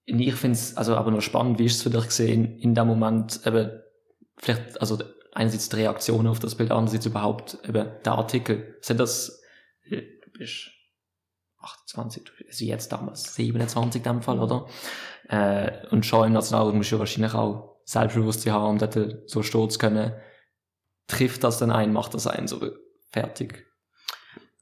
Und 0.09 0.19
ich 0.19 0.35
finde 0.35 0.59
es, 0.59 0.77
also, 0.77 0.97
aber 0.97 1.11
noch 1.11 1.21
spannend, 1.21 1.59
wie 1.59 1.67
ist 1.67 1.77
es 1.77 1.83
für 1.83 1.91
dich 1.91 2.07
gesehen, 2.07 2.59
in 2.59 2.75
dem 2.75 2.89
Moment, 2.89 3.41
eben, 3.47 3.71
vielleicht, 4.37 4.81
also, 4.81 4.99
einerseits 5.41 5.71
die 5.71 5.77
Reaktion 5.77 6.27
auf 6.27 6.39
das 6.39 6.55
Bild, 6.55 6.71
andererseits 6.71 7.07
überhaupt 7.07 7.59
eben 7.67 7.91
der 8.05 8.13
Artikel. 8.13 8.77
Sind 8.83 9.01
das, 9.01 9.43
du 9.89 10.31
bist 10.39 10.71
28, 11.61 12.23
also 12.47 12.65
jetzt 12.65 12.93
damals 12.93 13.35
27 13.35 14.01
in 14.01 14.03
dem 14.03 14.23
Fall, 14.23 14.39
oder? 14.39 14.67
Äh, 15.29 15.87
und 15.91 16.05
schon 16.05 16.27
im 16.27 16.33
Nationalrat 16.35 16.75
musst 16.75 16.93
du 16.93 16.99
wahrscheinlich 16.99 17.35
auch 17.35 17.81
Selbstbewusstsein 17.85 18.53
haben, 18.53 18.71
um 18.71 18.79
dort 18.79 19.31
so 19.31 19.43
zu 19.43 19.79
können. 19.79 20.13
Trifft 21.07 21.43
das 21.43 21.59
dann 21.59 21.71
ein, 21.71 21.93
macht 21.93 22.15
das 22.15 22.27
einen 22.27 22.47
so 22.47 22.61
fertig? 23.11 23.67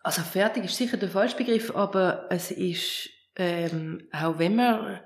Also 0.03 0.23
fertig 0.23 0.65
ist 0.65 0.77
sicher 0.77 0.97
der 0.97 1.11
falsche 1.11 1.37
Begriff, 1.37 1.75
aber 1.75 2.27
es 2.31 2.51
ist, 2.51 3.11
ähm, 3.37 4.09
auch 4.13 4.39
wenn 4.39 4.55
man 4.55 5.01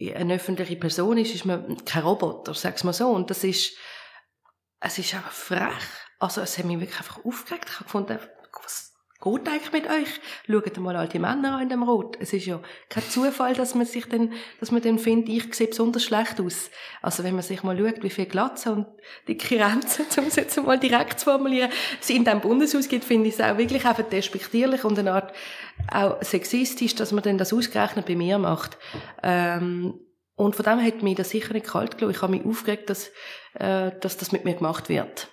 eine 0.00 0.34
öffentliche 0.34 0.76
Person 0.76 1.18
ist, 1.18 1.34
ist 1.34 1.44
man 1.44 1.84
kein 1.84 2.02
Roboter, 2.02 2.54
sag's 2.54 2.84
mal 2.84 2.94
so. 2.94 3.10
Und 3.10 3.28
das 3.28 3.44
ist, 3.44 3.76
es 4.80 4.98
ist 4.98 5.14
einfach 5.14 5.32
frech. 5.32 5.72
Also, 6.18 6.40
es 6.40 6.58
hat 6.58 6.64
mich 6.64 6.80
wirklich 6.80 6.98
einfach 6.98 7.24
aufgeregt. 7.24 7.66
Ich 7.68 7.74
habe 7.76 7.84
gefunden, 7.84 8.18
was 8.62 8.92
geht 9.22 9.48
eigentlich 9.48 9.72
mit 9.72 9.86
euch? 9.86 10.20
Schaut 10.46 10.78
mal 10.78 10.96
all 10.96 11.08
die 11.08 11.18
Männer 11.18 11.56
an 11.56 11.62
in 11.62 11.68
dem 11.68 11.82
Rot. 11.82 12.16
Es 12.20 12.32
ist 12.32 12.46
ja 12.46 12.60
kein 12.88 13.02
Zufall, 13.02 13.54
dass 13.54 13.74
man 13.74 13.86
sich 13.86 14.06
dann, 14.06 14.32
dass 14.58 14.70
man 14.70 14.80
dann 14.80 14.98
findet, 14.98 15.28
ich 15.28 15.54
sehe 15.54 15.68
besonders 15.68 16.04
schlecht 16.04 16.40
aus. 16.40 16.70
Also, 17.02 17.22
wenn 17.24 17.34
man 17.34 17.42
sich 17.42 17.62
mal 17.62 17.78
schaut, 17.78 18.02
wie 18.02 18.10
viel 18.10 18.26
Glatze 18.26 18.72
und 18.72 18.86
dicke 19.28 19.60
Ränze, 19.60 20.04
um 20.18 20.26
es 20.26 20.36
jetzt 20.36 20.62
mal 20.62 20.78
direkt 20.78 21.20
zu 21.20 21.26
formulieren, 21.26 21.70
es 22.00 22.10
in 22.10 22.24
diesem 22.24 22.40
Bundeshaus 22.40 22.88
gibt, 22.88 23.04
finde 23.04 23.28
ich 23.28 23.34
es 23.34 23.40
auch 23.40 23.58
wirklich 23.58 23.84
einfach 23.84 24.04
despektierlich 24.04 24.84
und 24.84 24.98
eine 24.98 25.12
Art 25.12 25.34
auch 25.92 26.22
sexistisch, 26.22 26.94
dass 26.94 27.12
man 27.12 27.22
dann 27.22 27.38
das 27.38 27.52
ausgerechnet 27.52 28.06
bei 28.06 28.16
mir 28.16 28.38
macht. 28.38 28.78
Ähm, 29.22 30.00
und 30.40 30.56
von 30.56 30.64
dem 30.64 30.82
hat 30.82 31.02
mich 31.02 31.16
das 31.16 31.28
sicher 31.28 31.52
nicht 31.52 31.66
kalt 31.66 31.98
gelassen. 31.98 32.16
Ich 32.16 32.22
habe 32.22 32.32
mich 32.32 32.46
aufgeregt, 32.46 32.88
dass, 32.88 33.10
äh, 33.54 33.90
dass 34.00 34.16
das 34.16 34.32
mit 34.32 34.46
mir 34.46 34.54
gemacht 34.54 34.88
wird. 34.88 35.28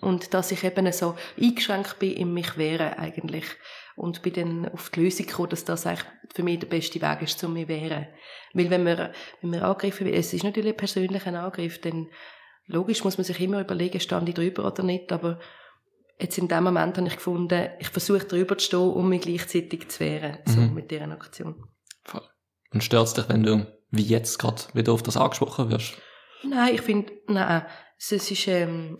Und 0.00 0.32
dass 0.32 0.50
ich 0.50 0.64
eben 0.64 0.90
so 0.92 1.14
eingeschränkt 1.38 1.98
bin 1.98 2.14
in 2.14 2.32
mich 2.32 2.56
wehren 2.56 2.94
eigentlich. 2.94 3.44
Und 3.96 4.22
bin 4.22 4.32
dann 4.32 4.68
auf 4.72 4.88
die 4.88 5.00
Lösung 5.04 5.26
gekommen, 5.26 5.50
dass 5.50 5.66
das 5.66 5.86
eigentlich 5.86 6.06
für 6.34 6.42
mich 6.42 6.60
der 6.60 6.68
beste 6.68 7.02
Weg 7.02 7.20
ist, 7.20 7.44
um 7.44 7.52
mich 7.52 7.68
wehren. 7.68 8.06
Weil 8.54 8.70
wenn 8.70 8.84
man, 8.84 9.10
wenn 9.42 9.50
man 9.50 9.60
angegriffen 9.60 10.06
wird, 10.06 10.16
es 10.16 10.32
ist 10.32 10.42
natürlich 10.44 10.72
ein 10.72 10.76
persönlicher 10.78 11.34
Angriff, 11.38 11.78
dann 11.82 12.08
logisch 12.66 13.04
muss 13.04 13.18
man 13.18 13.26
sich 13.26 13.38
immer 13.40 13.60
überlegen, 13.60 14.00
stand 14.00 14.26
ich 14.28 14.34
drüber 14.34 14.66
oder 14.66 14.82
nicht, 14.82 15.12
aber 15.12 15.38
jetzt 16.18 16.38
in 16.38 16.48
dem 16.48 16.64
Moment 16.64 16.96
habe 16.96 17.08
ich 17.08 17.16
gefunden, 17.16 17.68
ich 17.78 17.88
versuche 17.88 18.24
drüber 18.24 18.56
zu 18.56 18.64
stehen, 18.66 18.78
um 18.80 19.10
mich 19.10 19.20
gleichzeitig 19.20 19.88
zu 19.90 20.00
wehren, 20.00 20.38
so 20.46 20.60
Mhm. 20.60 20.72
mit 20.74 20.90
dieser 20.90 21.10
Aktion. 21.10 21.62
Voll. 22.04 22.26
Und 22.72 22.82
stört 22.82 23.06
es 23.08 23.14
dich, 23.14 23.28
wenn 23.28 23.42
du, 23.42 23.66
wie 23.96 24.02
jetzt 24.02 24.38
gerade, 24.38 24.62
wieder 24.74 24.92
auf 24.92 25.02
das 25.02 25.16
angesprochen 25.16 25.70
wirst? 25.70 25.94
Nein, 26.42 26.74
ich 26.74 26.82
finde, 26.82 27.12
nein, 27.28 27.64
es 27.98 28.12
ist, 28.12 28.48
ähm, 28.48 28.98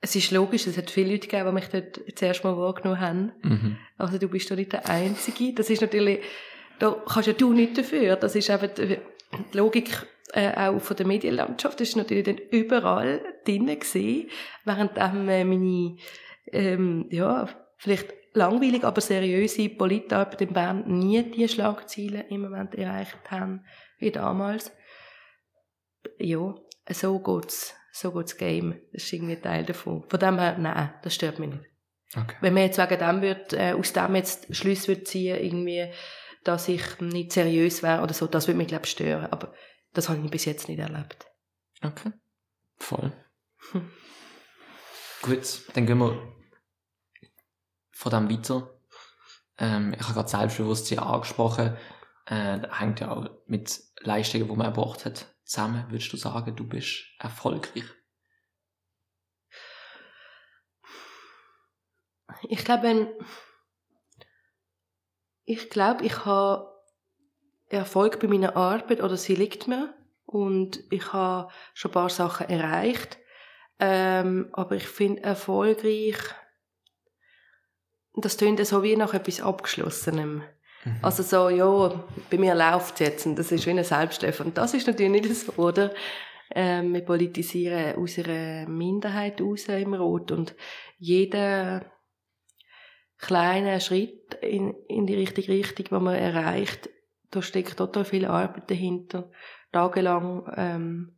es 0.00 0.16
ist 0.16 0.30
logisch, 0.30 0.66
es 0.66 0.76
hat 0.76 0.90
viele 0.90 1.12
Leute 1.12 1.28
gegeben, 1.28 1.48
die 1.48 1.54
mich 1.54 1.68
dort 1.68 2.00
zuerst 2.16 2.44
mal 2.44 2.56
wahrgenommen 2.56 3.00
haben. 3.00 3.32
Mhm. 3.42 3.76
Also 3.98 4.18
du 4.18 4.28
bist 4.28 4.50
doch 4.50 4.56
nicht 4.56 4.72
der 4.72 4.88
Einzige. 4.88 5.54
Das 5.54 5.70
ist 5.70 5.80
natürlich, 5.80 6.20
da 6.78 6.96
kannst 7.06 7.28
ja 7.28 7.34
du 7.34 7.52
nicht 7.52 7.78
dafür. 7.78 8.16
Das 8.16 8.34
ist 8.34 8.50
eben 8.50 8.70
die 8.76 9.56
Logik 9.56 10.06
äh, 10.32 10.52
auch 10.56 10.80
von 10.80 10.96
der 10.96 11.06
Medienlandschaft. 11.06 11.80
Das 11.80 11.88
ist 11.88 11.96
natürlich 11.96 12.24
dann 12.24 12.38
überall 12.50 13.20
drinnen 13.44 13.78
gewesen, 13.78 14.28
während 14.64 14.92
ähm, 14.96 15.28
äh, 15.28 15.44
meine, 15.44 15.96
ähm, 16.50 17.06
ja, 17.10 17.48
vielleicht 17.76 18.12
langweilig, 18.34 18.84
aber 18.84 19.00
seriöse 19.00 19.68
Politarbeit 19.68 20.40
in 20.40 20.52
Bern 20.52 20.84
nie 20.86 21.22
die 21.22 21.48
Schlagzeilen 21.48 22.24
im 22.28 22.42
Moment 22.42 22.74
erreicht 22.74 23.30
haben, 23.30 23.64
wie 24.02 24.10
damals. 24.10 24.70
Ja, 26.18 26.54
so 26.90 27.18
geht's, 27.20 27.74
so 27.92 28.12
geht's 28.12 28.36
Game. 28.36 28.80
Das 28.92 29.04
ist 29.04 29.12
irgendwie 29.12 29.36
Teil 29.36 29.64
davon. 29.64 30.04
Von 30.08 30.20
dem 30.20 30.38
her, 30.38 30.58
nein, 30.58 30.92
das 31.02 31.14
stört 31.14 31.38
mich 31.38 31.50
nicht. 31.50 31.64
Okay. 32.14 32.36
Wenn 32.40 32.54
man 32.54 32.64
jetzt 32.64 32.78
wegen 32.78 32.98
dem 32.98 33.22
wird, 33.22 33.52
äh, 33.54 33.72
aus 33.72 33.92
dem 33.92 34.14
jetzt 34.14 34.54
Schluss 34.54 34.86
wird 34.86 35.08
ziehen, 35.08 35.42
irgendwie, 35.42 35.90
dass 36.44 36.68
ich 36.68 37.00
nicht 37.00 37.32
seriös 37.32 37.82
wäre 37.82 38.02
oder 38.02 38.12
so, 38.12 38.26
das 38.26 38.46
würde 38.46 38.58
mich, 38.58 38.68
glaube 38.68 38.84
ich, 38.84 38.90
stören. 38.90 39.26
Aber 39.26 39.54
das 39.94 40.08
habe 40.08 40.20
ich 40.22 40.30
bis 40.30 40.44
jetzt 40.44 40.68
nicht 40.68 40.78
erlebt. 40.78 41.26
Okay. 41.82 42.12
Voll. 42.76 43.12
Hm. 43.70 43.90
Gut, 45.22 45.62
dann 45.74 45.86
gehen 45.86 45.98
wir 45.98 46.34
von 47.92 48.10
dem 48.10 48.28
weiter. 48.28 48.68
Ähm, 49.58 49.94
ich 49.94 50.02
habe 50.02 50.14
gerade 50.14 50.28
Selbstbewusstsein 50.28 50.98
angesprochen. 50.98 51.76
Äh, 52.26 52.60
das 52.60 52.80
hängt 52.80 53.00
ja 53.00 53.12
auch 53.12 53.30
mit 53.46 53.80
Leistungen, 54.04 54.48
die 54.48 54.56
man 54.56 54.66
erbracht 54.66 55.04
hat, 55.04 55.34
zusammen. 55.44 55.84
Würdest 55.90 56.12
du 56.12 56.16
sagen, 56.16 56.56
du 56.56 56.66
bist 56.66 57.04
erfolgreich? 57.18 57.84
Ich 62.48 62.64
glaube, 62.64 63.16
ich 65.44 65.70
glaube, 65.70 66.04
ich 66.04 66.24
habe 66.24 66.72
Erfolg 67.68 68.20
bei 68.20 68.28
meiner 68.28 68.56
Arbeit 68.56 69.00
oder 69.00 69.16
sie 69.16 69.34
liegt 69.34 69.68
mir 69.68 69.94
und 70.24 70.82
ich 70.90 71.12
habe 71.12 71.52
schon 71.74 71.90
ein 71.90 71.94
paar 71.94 72.10
Sachen 72.10 72.48
erreicht. 72.48 73.18
Ähm, 73.78 74.50
aber 74.52 74.76
ich 74.76 74.86
finde 74.86 75.22
erfolgreich, 75.22 76.16
das 78.14 78.36
tönt 78.36 78.64
so 78.66 78.82
wie 78.82 78.96
nach 78.96 79.14
etwas 79.14 79.40
Abgeschlossenem. 79.40 80.44
Mhm. 80.84 80.96
Also 81.02 81.22
so, 81.22 81.48
ja, 81.48 82.04
bei 82.30 82.38
mir 82.38 82.54
läuft 82.54 83.00
jetzt 83.00 83.26
und 83.26 83.36
das 83.36 83.52
ist 83.52 83.66
wie 83.66 83.70
ein 83.70 83.84
Selbstläufer. 83.84 84.44
Und 84.44 84.58
das 84.58 84.74
ist 84.74 84.86
natürlich 84.86 85.12
nicht 85.12 85.34
so, 85.34 85.52
oder? 85.54 85.92
Ähm, 86.54 86.92
wir 86.92 87.00
politisieren 87.02 87.96
aus 87.96 88.18
einer 88.18 88.68
Minderheit 88.68 89.40
raus 89.40 89.68
im 89.68 89.94
Rot 89.94 90.32
und 90.32 90.54
jeder 90.98 91.86
kleine 93.18 93.80
Schritt 93.80 94.34
in, 94.42 94.74
in 94.88 95.06
die 95.06 95.14
richtige 95.14 95.52
Richtung, 95.52 95.86
die 95.86 96.04
man 96.04 96.14
erreicht, 96.14 96.90
da 97.30 97.40
steckt 97.40 97.78
total 97.78 98.04
viel 98.04 98.26
Arbeit 98.26 98.70
dahinter. 98.70 99.30
Tagelang 99.70 100.52
ähm, 100.56 101.16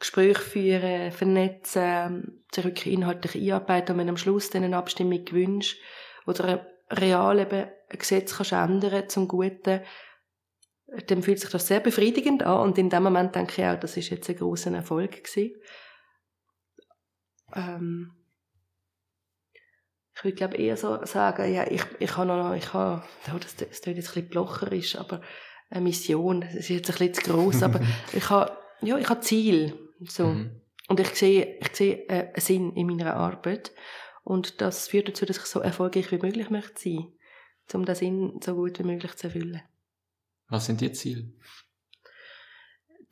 Gespräche 0.00 0.40
führen, 0.40 1.12
vernetzen, 1.12 2.42
sich 2.52 2.64
wirklich 2.64 2.94
inhaltlich 2.94 3.36
einarbeiten 3.36 3.92
und 3.92 3.98
wenn 4.00 4.08
am 4.08 4.16
Schluss 4.16 4.50
dann 4.50 4.64
eine 4.64 4.76
Abstimmung 4.76 5.24
gewünscht 5.24 5.78
oder 6.26 6.66
real 6.90 7.38
eben 7.38 7.68
ein 7.90 7.98
Gesetz 7.98 8.36
kannst 8.36 8.52
ändern 8.52 9.08
zum 9.08 9.28
Guten, 9.28 9.80
dann 11.06 11.22
fühlt 11.22 11.38
sich 11.38 11.50
das 11.50 11.66
sehr 11.66 11.80
befriedigend 11.80 12.42
an 12.42 12.60
und 12.60 12.78
in 12.78 12.90
dem 12.90 13.02
Moment 13.02 13.34
denke 13.34 13.62
ich 13.62 13.68
auch, 13.68 13.78
das 13.78 13.96
ist 13.96 14.10
jetzt 14.10 14.28
ein 14.28 14.36
großer 14.36 14.72
Erfolg 14.72 15.22
gewesen. 15.24 15.54
Ähm, 17.54 18.12
ich 20.14 20.24
würde 20.24 20.36
glaube 20.36 20.56
eher 20.56 20.76
so 20.76 21.04
sagen, 21.04 21.52
ja, 21.52 21.70
ich, 21.70 21.82
ich 21.98 22.16
habe 22.16 22.26
noch, 22.26 22.54
ich 22.54 22.72
habe, 22.72 23.02
ja, 23.26 23.38
das, 23.38 23.56
das 23.56 23.80
klingt 23.80 23.96
jetzt 23.96 24.08
ein 24.08 24.14
bisschen 24.14 24.28
blocherisch, 24.28 24.96
aber 24.96 25.20
eine 25.70 25.82
Mission, 25.82 26.40
das 26.40 26.54
ist 26.54 26.68
jetzt 26.68 26.90
ein 26.90 27.08
bisschen 27.08 27.14
zu 27.14 27.30
gross, 27.30 27.62
aber 27.62 27.80
ich 28.12 28.28
habe, 28.28 28.56
ja, 28.82 28.98
ich 28.98 29.08
habe 29.08 29.20
Ziel, 29.20 29.78
so. 30.06 30.26
Mhm. 30.26 30.60
Und 30.88 30.98
ich 30.98 31.08
sehe, 31.10 31.56
ich 31.60 31.68
sehe 31.76 32.08
äh, 32.08 32.26
einen 32.26 32.40
Sinn 32.40 32.72
in 32.74 32.88
meiner 32.88 33.14
Arbeit. 33.14 33.70
Und 34.24 34.60
das 34.60 34.88
führt 34.88 35.08
dazu, 35.08 35.24
dass 35.24 35.38
ich 35.38 35.44
so 35.44 35.60
erfolgreich 35.60 36.10
wie 36.10 36.18
möglich 36.18 36.50
möchte 36.50 36.80
sein, 36.80 37.12
um 37.74 37.84
den 37.84 37.94
Sinn 37.94 38.40
so 38.42 38.54
gut 38.54 38.78
wie 38.78 38.84
möglich 38.84 39.14
zu 39.16 39.26
erfüllen. 39.26 39.62
Was 40.48 40.66
sind 40.66 40.80
die 40.80 40.92
Ziele? 40.92 41.32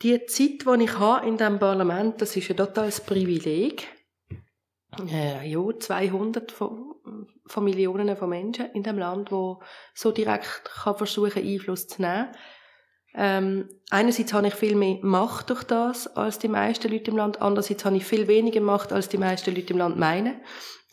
Die 0.03 0.25
Zeit, 0.27 0.65
die 0.65 0.85
ich 0.85 0.99
habe 0.99 1.27
in 1.27 1.37
diesem 1.37 1.59
Parlament, 1.59 2.21
das 2.21 2.37
ist 2.37 2.51
ein 2.51 2.57
totales 2.57 3.01
Privileg. 3.01 3.89
Äh, 5.11 5.49
ja, 5.49 5.79
200 5.79 6.53
von, 6.53 6.95
von 7.47 7.65
Millionen 7.65 8.17
von 8.17 8.31
Menschen 8.31 8.71
in 8.73 8.83
dem 8.83 8.99
Land, 8.99 9.31
wo 9.33 9.61
so 9.95 10.13
direkt 10.13 10.65
kann 10.65 10.97
versuchen 10.97 11.45
Einfluss 11.45 11.89
zu 11.89 12.03
nehmen. 12.03 12.29
Ähm, 13.15 13.69
einerseits 13.91 14.33
habe 14.33 14.49
ich 14.49 14.55
viel 14.55 14.77
mehr 14.77 14.99
Macht 15.03 15.51
durch 15.51 15.65
das 15.65 16.07
als 16.17 16.39
die 16.39 16.49
meisten 16.49 16.91
Leute 16.93 17.11
im 17.11 17.17
Land, 17.17 17.41
andererseits 17.41 17.85
habe 17.85 17.97
ich 17.97 18.05
viel 18.05 18.29
weniger 18.29 18.61
Macht 18.61 18.93
als 18.93 19.09
die 19.09 19.19
meisten 19.19 19.55
Leute 19.55 19.73
im 19.73 19.79
Land 19.79 19.99
meinen. 19.99 20.41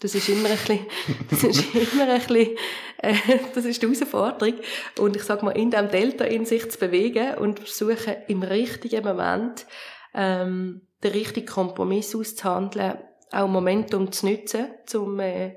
Das 0.02 0.14
ist 0.14 0.28
immer 0.28 0.50
ein 0.50 0.58
bisschen, 0.58 0.86
das 1.30 1.44
ist 1.44 1.74
immer 1.74 2.08
ein 2.08 2.20
bisschen, 2.20 2.58
äh, 2.98 3.16
das 3.54 3.66
ist 3.66 3.82
die 3.82 3.88
Herausforderung. 3.88 4.56
Und 5.00 5.16
ich 5.16 5.24
sag 5.24 5.42
mal, 5.44 5.52
in 5.52 5.72
diesem 5.72 5.90
Delta 5.90 6.26
in 6.26 6.46
sich 6.46 6.70
zu 6.70 6.80
bewegen 6.80 7.36
und 7.36 7.60
versuchen, 7.60 8.16
im 8.28 8.44
richtigen 8.44 9.04
Moment, 9.06 9.66
ähm, 10.14 10.88
den 11.04 11.12
richtigen 11.12 11.48
Kompromiss 11.48 12.16
auszuhandeln, 12.16 12.98
auch 13.32 13.48
Momentum 13.48 14.12
zu 14.12 14.28
nutzen, 14.28 14.68
um, 14.96 15.20
äh, 15.20 15.56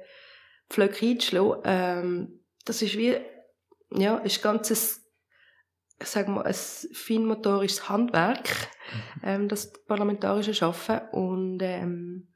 Pflöcke 0.70 1.06
einzuschlagen, 1.06 1.62
ähm, 1.64 2.40
das 2.64 2.82
ist 2.82 2.96
wie, 2.96 3.16
ja, 3.90 4.18
ist 4.18 4.42
ganzes, 4.42 5.07
ich 6.00 6.06
sag 6.06 6.28
mal, 6.28 6.42
ein 6.42 6.54
feinmotorisches 6.54 7.88
Handwerk, 7.88 8.48
ähm, 9.24 9.48
das 9.48 9.72
parlamentarische 9.84 10.54
Schaffen 10.54 11.00
und, 11.12 11.60
ähm, 11.62 12.28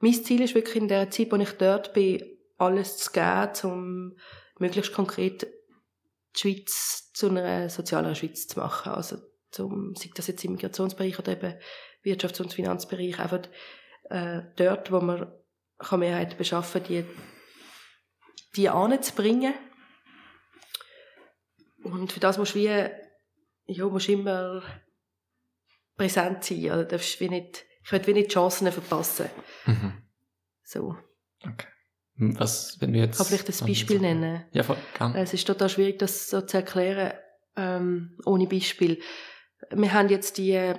mein 0.00 0.14
Ziel 0.14 0.40
ist 0.40 0.54
wirklich 0.54 0.76
in 0.76 0.88
der 0.88 1.10
Zeit, 1.10 1.30
wo 1.30 1.36
ich 1.36 1.52
dort 1.52 1.92
bin, 1.92 2.24
alles 2.56 2.96
zu 2.96 3.12
geben, 3.12 3.52
um 3.64 4.16
möglichst 4.58 4.94
konkret 4.94 5.46
die 6.36 6.40
Schweiz 6.40 7.12
zu 7.12 7.28
einer 7.28 7.68
sozialeren 7.68 8.14
Schweiz 8.14 8.46
zu 8.46 8.58
machen. 8.58 8.92
Also, 8.92 9.18
zum, 9.50 9.94
sei 9.96 10.10
das 10.14 10.28
jetzt 10.28 10.44
im 10.44 10.52
Migrationsbereich 10.52 11.18
oder 11.18 11.32
eben 11.32 11.54
Wirtschafts- 12.04 12.40
und 12.40 12.54
Finanzbereich, 12.54 13.18
einfach 13.18 13.40
äh, 14.08 14.42
dort, 14.56 14.90
wo 14.92 15.00
man 15.00 15.32
kann 15.78 16.00
Mehrheiten 16.00 16.36
beschaffen 16.36 16.82
die, 16.88 17.04
die 18.56 18.68
anzubringen. 18.68 19.54
Und 21.82 22.12
für 22.12 22.20
das 22.20 22.38
musst 22.38 22.54
du 22.54 22.58
wie, 22.58 22.90
ja, 23.66 23.86
musst 23.86 24.08
immer 24.08 24.62
präsent 25.96 26.44
sein. 26.44 26.70
Also, 26.70 26.84
darfst 26.84 27.20
wie 27.20 27.28
nicht, 27.28 27.64
ich 27.84 27.92
will 27.92 28.06
wie 28.06 28.12
nicht 28.14 28.30
Chancen 28.30 28.70
verpassen. 28.70 29.26
Mhm. 29.66 30.02
So. 30.62 30.96
Okay. 31.44 31.66
Was, 32.16 32.80
wenn 32.80 32.92
wir 32.92 33.00
jetzt... 33.00 33.16
Kann 33.16 33.26
vielleicht 33.26 33.48
ein 33.48 33.66
Beispiel 33.66 33.98
nennen. 33.98 34.44
Ja, 34.52 34.62
voll, 34.62 34.76
kann. 34.94 35.14
Es 35.14 35.32
ist 35.32 35.46
total 35.46 35.70
schwierig, 35.70 35.98
das 35.98 36.28
so 36.28 36.42
zu 36.42 36.58
erklären, 36.58 37.14
ähm, 37.56 38.18
ohne 38.26 38.46
Beispiel. 38.46 39.00
Wir 39.70 39.92
haben 39.92 40.08
jetzt 40.10 40.36
die, 40.36 40.74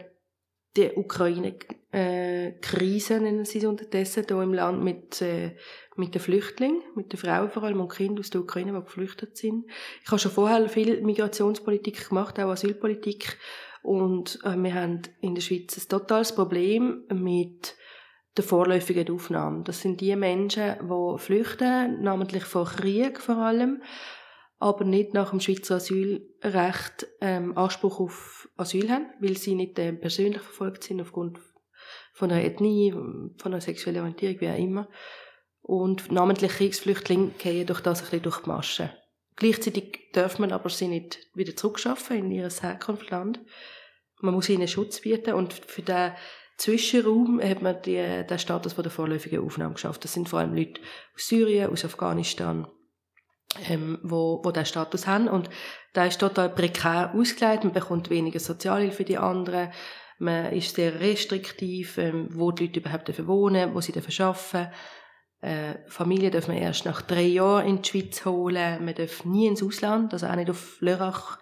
die 0.77 0.91
Ukraine-Krise, 0.95 3.19
nennen 3.19 3.43
sie 3.45 3.57
es 3.60 3.65
unterdessen, 3.65 4.25
hier 4.27 4.41
im 4.41 4.53
Land 4.53 4.84
mit, 4.84 5.21
äh, 5.21 5.55
mit 5.95 6.15
den 6.15 6.21
Flüchtlingen, 6.21 6.81
mit 6.95 7.12
den 7.12 7.17
Frauen 7.17 7.49
vor 7.49 7.63
allem 7.63 7.81
und 7.81 7.91
Kindern 7.91 8.19
aus 8.19 8.29
der 8.29 8.41
Ukraine, 8.41 8.71
die 8.71 8.84
geflüchtet 8.84 9.36
sind. 9.38 9.65
Ich 10.03 10.07
habe 10.07 10.19
schon 10.19 10.31
vorher 10.31 10.69
viel 10.69 11.01
Migrationspolitik 11.01 12.10
gemacht, 12.10 12.39
auch 12.39 12.51
Asylpolitik. 12.51 13.38
Und 13.84 14.39
äh, 14.43 14.55
wir 14.55 14.73
haben 14.73 15.01
in 15.19 15.36
der 15.36 15.41
Schweiz 15.41 15.77
ein 15.77 15.89
totales 15.89 16.34
Problem 16.34 17.03
mit 17.13 17.75
der 18.38 18.45
vorläufigen 18.45 19.13
Aufnahme. 19.13 19.63
Das 19.63 19.81
sind 19.81 19.99
die 19.99 20.15
Menschen, 20.15 20.75
die 20.81 21.17
flüchten, 21.17 22.01
namentlich 22.01 22.43
vor 22.43 22.65
Krieg 22.65 23.19
vor 23.19 23.38
allem, 23.38 23.81
aber 24.62 24.86
nicht 24.86 25.15
nach 25.15 25.32
dem 25.32 25.39
Schweizer 25.39 25.76
Asylrecht 25.76 27.08
ähm, 27.19 27.58
Anspruch 27.58 28.00
auf 28.00 28.47
Asyl 28.58 28.91
haben, 28.91 29.08
weil 29.19 29.36
sie 29.36 29.56
nicht 29.56 29.80
äh, 29.80 29.91
persönlich 29.91 30.41
verfolgt 30.41 30.84
sind 30.84 31.02
aufgrund 31.02 31.39
von 32.13 32.32
einer 32.32 32.43
Ethnie, 32.43 32.91
von 32.91 33.34
einer 33.43 33.60
sexuellen 33.60 34.02
Orientierung, 34.02 34.39
wie 34.39 34.50
auch 34.50 34.58
immer. 34.58 34.88
Und 35.63 36.12
namentlich 36.12 36.52
Kriegsflüchtlinge 36.52 37.32
gehen 37.39 37.65
durch 37.65 37.82
das 37.82 38.02
ein 38.02 38.06
bisschen 38.06 38.21
durch 38.21 38.41
die 38.41 38.50
Masche. 38.50 38.95
Gleichzeitig 39.36 40.12
darf 40.13 40.38
man 40.38 40.52
aber 40.52 40.69
sie 40.69 40.88
nicht 40.88 41.17
wieder 41.34 41.56
zurückschaffen 41.56 42.17
in 42.17 42.32
ihr 42.32 42.47
Herkunftsland. 42.50 43.39
Man 44.19 44.36
muss 44.36 44.50
ihnen 44.50 44.67
Schutz 44.67 45.02
bieten 45.02 45.34
und 45.34 45.54
für 45.54 45.82
den 45.82 46.12
Zwischenraum 46.58 47.41
hat 47.41 47.63
man 47.63 47.82
die, 47.82 47.95
den 48.30 48.39
Status 48.39 48.74
von 48.74 48.84
der 48.84 48.91
vorläufigen 48.91 49.43
Aufnahme 49.43 49.74
geschafft. 49.74 50.04
Das 50.04 50.13
sind 50.13 50.30
vor 50.30 50.38
allem 50.38 50.54
Leute 50.54 50.82
aus 51.15 51.28
Syrien, 51.28 51.71
aus 51.71 51.84
Afghanistan, 51.84 52.67
ähm, 53.70 54.00
wo, 54.04 54.42
wo 54.44 54.52
den 54.52 54.66
Status 54.66 55.08
haben. 55.08 55.28
Und 55.28 55.50
da 55.94 56.06
ist 56.06 56.20
total 56.20 56.50
prekär 56.50 57.14
ausgelegt. 57.16 57.64
Man 57.64 57.74
bekommt 57.74 58.10
weniger 58.10 58.40
Sozialhilfe 58.40 58.98
für 58.98 59.04
die 59.04 59.18
anderen. 59.18 59.72
Man 60.20 60.54
ist 60.54 60.76
sehr 60.76 61.00
restriktiv, 61.00 61.98
ähm, 61.98 62.28
wo 62.32 62.52
die 62.52 62.68
Leute 62.68 62.80
überhaupt 62.80 63.28
wohnen, 63.28 63.74
wo 63.74 63.82
sie 63.82 63.94
arbeiten 63.94 64.72
äh, 65.42 65.80
Familie 65.88 66.30
darf 66.30 66.48
man 66.48 66.58
erst 66.58 66.86
nach 66.86 67.02
drei 67.02 67.24
Jahren 67.24 67.68
in 67.68 67.82
die 67.82 67.90
Schweiz 67.90 68.26
holen. 68.26 68.86
Man 68.86 68.94
darf 68.94 69.26
nie 69.26 69.48
ins 69.48 69.64
Ausland, 69.64 70.14
also 70.14 70.28
auch 70.28 70.36
nicht 70.36 70.52
auf 70.52 70.80
Lörrach 70.82 71.40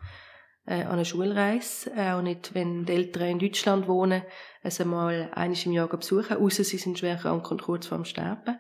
äh, 0.66 0.84
an 0.84 0.94
eine 0.94 1.06
Schulreise. 1.06 1.92
Äh, 1.96 2.12
auch 2.12 2.22
nicht, 2.22 2.54
wenn 2.56 2.86
die 2.86 2.94
Eltern 2.94 3.28
in 3.28 3.40
Deutschland 3.40 3.88
wohnen, 3.88 4.24
also 4.64 4.86
mal 4.86 5.30
eines 5.34 5.66
im 5.66 5.74
Jahr 5.74 5.88
besuchen, 5.88 6.38
außer 6.38 6.64
sie 6.64 6.78
sind 6.78 6.98
schwer 6.98 7.18
krank 7.18 7.52
und 7.52 7.62
kurz 7.62 7.88
vorm 7.88 8.06
Sterben. 8.06 8.58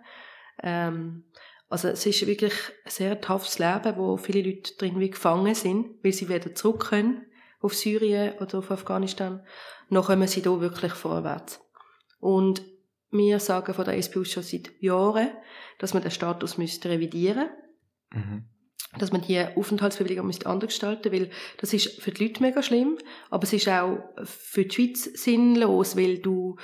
Ähm, 0.62 1.24
also 1.69 1.88
es 1.88 2.05
ist 2.05 2.25
wirklich 2.25 2.53
ein 2.84 2.91
sehr 2.91 3.21
toughes 3.21 3.60
Leben, 3.60 3.95
wo 3.95 4.17
viele 4.17 4.41
Leute 4.41 4.75
drin 4.75 4.99
wie 4.99 5.12
gefangen 5.12 5.53
sind, 5.53 6.03
weil 6.03 6.13
sie 6.13 6.27
wieder 6.27 6.55
zurück 6.55 6.89
können 6.89 7.27
auf 7.62 7.75
Syrien 7.75 8.38
oder 8.39 8.60
auf 8.60 8.71
Afghanistan. 8.71 9.45
Noch 9.89 10.08
kommen 10.08 10.27
sie 10.27 10.41
da 10.41 10.60
wirklich 10.60 10.93
vorwärts. 10.93 11.62
Und 12.19 12.63
wir 13.12 13.39
sagen 13.39 13.73
von 13.73 13.86
der 13.86 14.01
SPU 14.01 14.23
schon 14.23 14.43
seit 14.43 14.71
Jahren, 14.82 15.29
dass 15.77 15.93
man 15.93 16.03
den 16.03 16.12
Status 16.12 16.58
müsste 16.58 16.89
revidieren 16.89 17.49
mhm. 18.12 18.45
Dass 18.97 19.12
man 19.12 19.21
die 19.21 19.39
Aufenthaltsbewilligung 19.55 20.25
müsste 20.25 20.47
anders 20.47 20.69
gestalten 20.69 21.12
weil 21.12 21.29
das 21.58 21.73
ist 21.73 22.01
für 22.01 22.10
die 22.10 22.25
Leute 22.25 22.41
mega 22.41 22.63
schlimm, 22.63 22.97
aber 23.29 23.43
es 23.43 23.53
ist 23.53 23.69
auch 23.69 23.99
für 24.23 24.65
die 24.65 24.73
Schweiz 24.73 25.03
sinnlos, 25.03 25.95
weil 25.95 26.17
du 26.17 26.55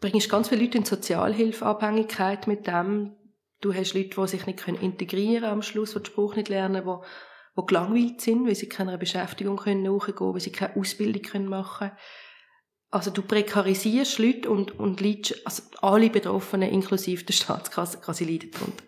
bringst 0.00 0.28
ganz 0.28 0.48
viele 0.48 0.62
Leute 0.62 0.78
in 0.78 0.84
Sozialhilfeabhängigkeit 0.84 2.46
mit 2.46 2.68
dem, 2.68 3.16
Du 3.64 3.72
hast 3.72 3.94
Leute, 3.94 4.20
die 4.20 4.28
sich 4.28 4.44
nicht 4.44 4.68
integrieren 4.68 5.40
können 5.40 5.52
am 5.52 5.62
Schluss, 5.62 5.92
die 5.92 5.98
den 6.00 6.04
Spruch 6.04 6.36
nicht 6.36 6.50
lernen, 6.50 6.84
die, 6.84 7.60
die 7.60 7.66
gelangweilt 7.66 8.20
sind, 8.20 8.46
weil 8.46 8.54
sie 8.54 8.68
keine 8.68 8.98
Beschäftigung 8.98 9.56
können 9.56 9.82
nachgehen 9.82 10.14
können, 10.16 10.34
weil 10.34 10.40
sie 10.40 10.52
keine 10.52 10.76
Ausbildung 10.76 11.48
machen 11.48 11.88
können. 11.88 11.98
Also 12.90 13.10
du 13.10 13.22
prekarisierst 13.22 14.18
Leute 14.18 14.50
und, 14.50 14.78
und 14.78 15.00
leidest, 15.00 15.46
also 15.46 15.62
alle 15.80 16.10
Betroffenen, 16.10 16.68
inklusive 16.68 17.24
der 17.24 17.32
Staatskasse, 17.32 18.00
quasi 18.00 18.26
leiden 18.26 18.50
darunter. 18.50 18.84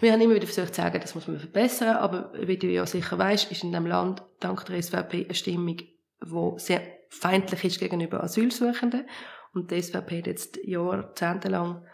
Wir 0.00 0.12
haben 0.12 0.20
immer 0.20 0.34
wieder 0.34 0.48
versucht 0.48 0.74
zu 0.74 0.80
sagen, 0.80 0.98
das 1.00 1.14
muss 1.14 1.28
man 1.28 1.38
verbessern, 1.38 1.96
aber 1.96 2.32
wie 2.34 2.58
du 2.58 2.66
ja 2.66 2.86
sicher 2.86 3.16
weißt, 3.16 3.52
ist 3.52 3.62
in 3.62 3.70
diesem 3.70 3.86
Land 3.86 4.24
dank 4.40 4.66
der 4.66 4.82
SVP 4.82 5.26
eine 5.26 5.34
Stimmung, 5.36 5.76
die 5.76 6.52
sehr 6.56 6.82
feindlich 7.10 7.62
ist 7.62 7.78
gegenüber 7.78 8.24
Asylsuchenden. 8.24 9.06
Und 9.54 9.70
die 9.70 9.80
SVP 9.80 10.18
hat 10.18 10.26
jetzt 10.26 10.58
jahrzehntelang 10.64 11.86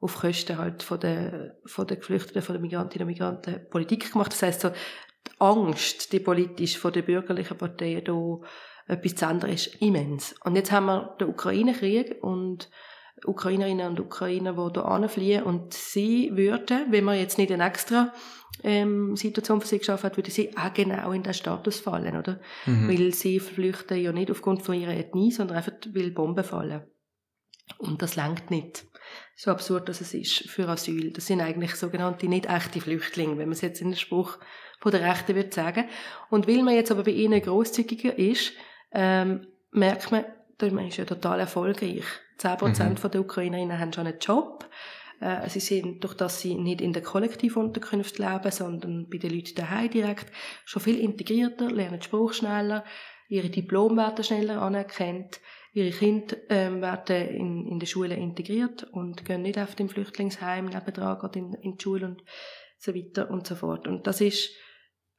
auf 0.00 0.20
Kosten 0.20 0.58
halt 0.58 0.82
von 0.82 0.98
der, 0.98 1.56
von 1.66 1.86
der 1.86 1.98
Geflüchteten, 1.98 2.42
von 2.42 2.54
den 2.54 2.62
Migrantinnen 2.62 3.06
und 3.06 3.12
Migranten 3.12 3.68
Politik 3.68 4.12
gemacht. 4.12 4.32
Das 4.32 4.42
heisst 4.42 4.62
so, 4.62 4.70
die 4.70 5.30
Angst, 5.38 6.12
die 6.12 6.20
politisch 6.20 6.78
von 6.78 6.92
den 6.92 7.04
bürgerlichen 7.04 7.58
Parteien 7.58 8.04
da 8.04 8.40
etwas 8.86 9.14
zu 9.14 9.26
ändern, 9.26 9.50
ist 9.50 9.80
immens. 9.80 10.34
Und 10.44 10.56
jetzt 10.56 10.72
haben 10.72 10.86
wir 10.86 11.16
den 11.20 11.28
Ukraine-Krieg 11.28 12.22
und 12.22 12.70
Ukrainerinnen 13.26 13.88
und 13.88 14.00
Ukrainer, 14.00 14.54
die 14.54 14.72
hier 14.72 14.84
anfliehen 14.86 15.42
und 15.42 15.74
sie 15.74 16.30
würden, 16.34 16.86
wenn 16.90 17.04
man 17.04 17.18
jetzt 17.18 17.36
nicht 17.36 17.52
eine 17.52 17.66
extra 17.66 18.14
ähm, 18.62 19.14
Situation 19.14 19.60
für 19.60 19.66
sie 19.66 19.78
geschaffen 19.78 20.04
hat, 20.04 20.16
würden 20.16 20.30
sie 20.30 20.56
auch 20.56 20.72
genau 20.72 21.12
in 21.12 21.22
den 21.22 21.34
Status 21.34 21.80
fallen, 21.80 22.16
oder? 22.16 22.40
Mhm. 22.64 22.88
Weil 22.88 23.12
sie 23.12 23.38
flüchten 23.38 23.98
ja 23.98 24.12
nicht 24.12 24.30
aufgrund 24.30 24.62
von 24.62 24.74
ihrer 24.74 24.94
Ethnie, 24.94 25.30
sondern 25.30 25.58
einfach, 25.58 25.72
weil 25.92 26.10
Bomben 26.10 26.44
fallen. 26.44 26.82
Und 27.78 28.00
das 28.00 28.16
lenkt 28.16 28.50
nicht 28.50 28.89
so 29.40 29.50
absurd 29.50 29.88
dass 29.88 30.02
es 30.02 30.12
ist 30.12 30.50
für 30.50 30.68
Asyl. 30.68 31.12
Das 31.12 31.26
sind 31.26 31.40
eigentlich 31.40 31.74
sogenannte 31.74 32.28
nicht 32.28 32.44
echte 32.44 32.78
Flüchtlinge, 32.78 33.38
wenn 33.38 33.48
man 33.48 33.52
es 33.52 33.62
jetzt 33.62 33.80
in 33.80 33.88
den 33.88 33.96
Spruch 33.96 34.36
von 34.80 34.92
der 34.92 35.00
Rechten 35.00 35.34
würde 35.34 35.50
sagen. 35.50 35.88
Und 36.28 36.46
weil 36.46 36.62
man 36.62 36.74
jetzt 36.74 36.90
aber 36.90 37.04
bei 37.04 37.12
ihnen 37.12 37.40
großzügiger 37.40 38.18
ist, 38.18 38.52
ähm, 38.92 39.46
merkt 39.70 40.12
man, 40.12 40.26
man 40.60 40.88
ist 40.88 40.98
ja 40.98 41.06
total 41.06 41.40
erfolgreich. 41.40 42.04
10% 42.38 42.84
mhm. 42.84 42.96
von 42.98 43.10
der 43.10 43.22
Ukrainerinnen 43.22 43.78
haben 43.78 43.94
schon 43.94 44.06
einen 44.06 44.18
Job. 44.18 44.68
Äh, 45.20 45.48
sie 45.48 45.60
sind, 45.60 46.04
durch 46.04 46.14
das 46.14 46.42
sie 46.42 46.54
nicht 46.54 46.82
in 46.82 46.92
der 46.92 47.02
Kollektivunterkunft 47.02 48.18
leben, 48.18 48.50
sondern 48.50 49.08
bei 49.08 49.16
den 49.16 49.34
Leuten 49.34 49.54
daheim 49.54 49.88
direkt, 49.88 50.30
schon 50.66 50.82
viel 50.82 51.00
integrierter, 51.00 51.70
lernen 51.70 52.02
Spruch 52.02 52.34
schneller, 52.34 52.84
ihre 53.30 53.48
Diplom 53.48 53.96
werden 53.96 54.22
schneller 54.22 54.60
anerkannt. 54.60 55.40
Ihre 55.72 55.90
Kinder 55.90 56.36
ähm, 56.48 56.80
werden 56.82 57.28
in, 57.28 57.66
in 57.66 57.78
der 57.78 57.86
Schule 57.86 58.16
integriert 58.16 58.84
und 58.92 59.24
gehen 59.24 59.42
nicht 59.42 59.58
auf 59.58 59.76
dem 59.76 59.88
Flüchtlingsheim 59.88 60.66
nebendran, 60.66 61.30
gehen 61.30 61.54
in, 61.54 61.60
in 61.62 61.76
die 61.76 61.82
Schule 61.82 62.06
und 62.06 62.24
so 62.78 62.94
weiter 62.94 63.30
und 63.30 63.46
so 63.46 63.54
fort. 63.54 63.86
Und 63.86 64.06
das 64.06 64.20
ist 64.20 64.50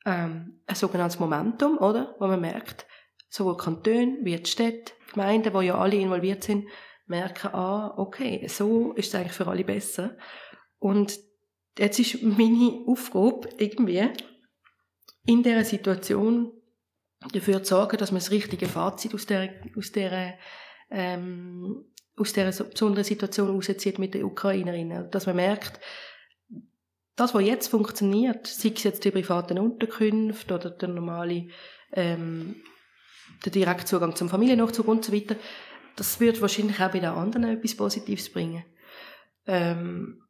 ähm, 0.05 0.61
ein 0.65 0.75
sogenanntes 0.75 1.19
Momentum, 1.19 1.77
oder? 1.77 2.15
Wo 2.19 2.27
man 2.27 2.41
merkt, 2.41 2.85
sowohl 3.29 3.55
Kantone 3.55 4.17
wie 4.23 4.35
die 4.35 4.49
Städte, 4.49 4.93
Gemeinden, 5.13 5.53
wo 5.53 5.61
ja 5.61 5.77
alle 5.77 5.95
involviert 5.95 6.43
sind, 6.43 6.65
merken, 7.05 7.53
ah, 7.53 7.93
okay, 7.97 8.47
so 8.47 8.93
ist 8.93 9.09
es 9.09 9.15
eigentlich 9.15 9.33
für 9.33 9.47
alle 9.47 9.63
besser. 9.63 10.17
Und 10.79 11.17
jetzt 11.77 11.99
ist 11.99 12.23
meine 12.23 12.83
Aufgabe 12.87 13.49
irgendwie, 13.57 14.09
in 15.25 15.43
dieser 15.43 15.63
Situation 15.63 16.51
dafür 17.33 17.63
zu 17.63 17.75
sorgen, 17.75 17.97
dass 17.97 18.11
man 18.11 18.19
das 18.19 18.31
richtige 18.31 18.67
Fazit 18.67 19.13
aus 19.13 19.25
der, 19.25 19.49
aus 19.77 19.91
der, 19.91 20.37
ähm, 20.89 21.85
aus 22.17 22.33
der 22.33 22.45
besonderen 22.45 23.03
Situation 23.03 23.49
rauszieht 23.49 23.99
mit 23.99 24.13
den 24.13 24.23
Ukrainerinnen. 24.23 25.09
Dass 25.11 25.25
man 25.25 25.35
merkt, 25.35 25.79
das, 27.15 27.33
was 27.33 27.43
jetzt 27.43 27.67
funktioniert, 27.67 28.47
sei 28.47 28.71
es 28.75 28.83
jetzt 28.83 29.05
die 29.05 29.11
privaten 29.11 29.59
Unterkünfte 29.59 30.55
oder 30.55 30.71
der 30.71 30.89
normale, 30.89 31.49
ähm, 31.91 32.55
der 33.45 33.51
direkte 33.51 33.85
Zugang 33.85 34.15
zum 34.15 34.29
Familiennachzug 34.29 34.87
und 34.87 35.05
so 35.05 35.13
weiter, 35.13 35.35
das 35.95 36.19
wird 36.19 36.41
wahrscheinlich 36.41 36.79
auch 36.81 36.91
bei 36.91 36.99
den 36.99 37.09
anderen 37.09 37.43
etwas 37.43 37.75
Positives 37.75 38.31
bringen. 38.31 38.63
Ähm, 39.45 40.23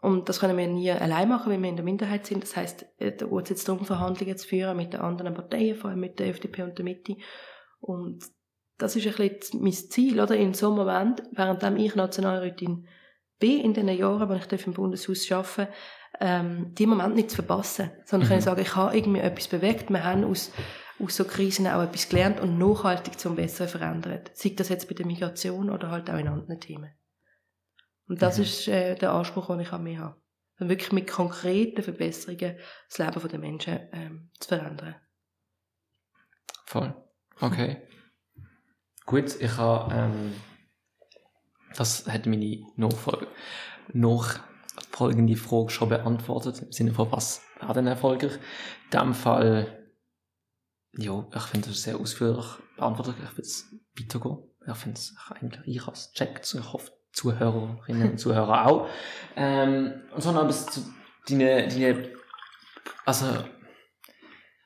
und 0.00 0.28
das 0.28 0.40
können 0.40 0.56
wir 0.56 0.66
nie 0.66 0.90
allein 0.90 1.28
machen, 1.28 1.52
wenn 1.52 1.62
wir 1.62 1.68
in 1.68 1.76
der 1.76 1.84
Minderheit 1.84 2.24
sind. 2.24 2.42
Das 2.42 2.56
heißt, 2.56 2.86
äh, 2.98 3.12
da 3.12 3.26
geht 3.26 3.44
es 3.44 3.50
jetzt 3.50 3.68
darum, 3.68 3.84
Verhandlungen 3.84 4.36
zu 4.36 4.48
führen 4.48 4.76
mit 4.76 4.94
den 4.94 5.00
anderen 5.00 5.34
Parteien, 5.34 5.76
vor 5.76 5.90
allem 5.90 6.00
mit 6.00 6.18
der 6.18 6.28
FDP 6.28 6.62
und 6.62 6.78
der 6.78 6.84
Mitte. 6.84 7.16
Und 7.80 8.24
das 8.78 8.96
ist 8.96 9.06
ein 9.06 9.28
bisschen 9.28 9.62
mein 9.62 9.72
Ziel, 9.72 10.20
oder? 10.20 10.36
In 10.36 10.54
so 10.54 10.68
einem 10.68 10.76
Moment, 10.76 11.22
während 11.32 11.62
ich 11.78 11.94
Nationalrätin 11.94 12.88
bin, 13.38 13.60
in 13.60 13.74
den 13.74 13.88
Jahren, 13.88 14.28
wo 14.28 14.34
ich 14.34 14.66
im 14.66 14.72
Bundeshaus 14.72 15.30
arbeite, 15.30 15.68
ähm, 16.18 16.74
die 16.74 16.86
Moment 16.86 17.14
nicht 17.14 17.30
zu 17.30 17.36
verpassen, 17.36 17.90
sondern 18.04 18.26
mhm. 18.26 18.30
können 18.30 18.42
sagen, 18.42 18.60
ich 18.60 18.74
habe 18.74 18.96
irgendwie 18.96 19.20
etwas 19.20 19.48
bewegt, 19.48 19.90
wir 19.90 20.02
haben 20.02 20.24
aus, 20.24 20.50
aus 20.98 21.16
so 21.16 21.24
Krisen 21.24 21.66
auch 21.66 21.82
etwas 21.82 22.08
gelernt 22.08 22.40
und 22.40 22.58
nachhaltig 22.58 23.18
zum 23.18 23.36
Besseren 23.36 23.68
verändert. 23.68 24.30
Sei 24.34 24.52
das 24.56 24.70
jetzt 24.70 24.88
bei 24.88 24.94
der 24.94 25.06
Migration 25.06 25.70
oder 25.70 25.90
halt 25.90 26.10
auch 26.10 26.18
in 26.18 26.28
anderen 26.28 26.60
Themen. 26.60 26.90
Und 28.10 28.20
das 28.22 28.38
mhm. 28.38 28.42
ist 28.42 28.66
äh, 28.66 28.96
der 28.96 29.12
Anspruch, 29.12 29.46
den 29.46 29.60
ich 29.60 29.72
an 29.72 29.84
mich 29.84 29.96
habe. 29.96 30.20
Und 30.58 30.68
wirklich 30.68 30.90
mit 30.90 31.08
konkreten 31.08 31.80
Verbesserungen 31.80 32.58
das 32.88 32.98
Leben 32.98 33.28
der 33.28 33.38
Menschen 33.38 33.78
ähm, 33.92 34.30
zu 34.40 34.48
verändern. 34.48 34.96
Voll. 36.66 36.92
Okay. 37.40 37.76
Gut, 39.06 39.40
ich 39.40 39.56
habe, 39.56 39.94
ähm, 39.94 40.32
das 41.76 42.04
hat 42.08 42.26
meine 42.26 42.58
Nachfolge, 42.74 43.28
nachfolgende 43.92 45.36
Frage 45.36 45.70
schon 45.70 45.90
beantwortet, 45.90 46.62
im 46.62 46.72
Sinne 46.72 46.92
von 46.92 47.12
was 47.12 47.42
wäre 47.60 47.74
denn 47.74 47.86
erfolgreich. 47.86 48.34
In 48.92 48.98
dem 48.98 49.14
Fall 49.14 49.88
Ja, 50.94 51.28
ich 51.32 51.42
finde 51.42 51.68
das 51.68 51.82
sehr 51.82 51.96
ausführlich 51.96 52.46
beantwortet. 52.76 53.14
Ich 53.22 53.36
will 53.38 53.44
es 53.44 53.72
weitergehen. 53.96 54.38
Ich 54.66 54.76
finde 54.76 54.98
es 54.98 55.14
eigentlich 55.30 55.76
ich 55.76 55.86
als 55.86 56.12
Check. 56.12 56.40
Ich 56.42 56.72
hoffe, 56.72 56.90
Zuhörerinnen 57.12 58.12
und 58.12 58.18
Zuhörer 58.18 58.66
auch. 58.66 58.88
Ähm, 59.36 60.02
und 60.14 60.22
so 60.22 60.32
noch 60.32 60.42
ein 60.42 60.46
bisschen 60.46 60.72
zu 60.72 60.94
deine, 61.28 61.68
deine, 61.68 62.12
also, 63.04 63.26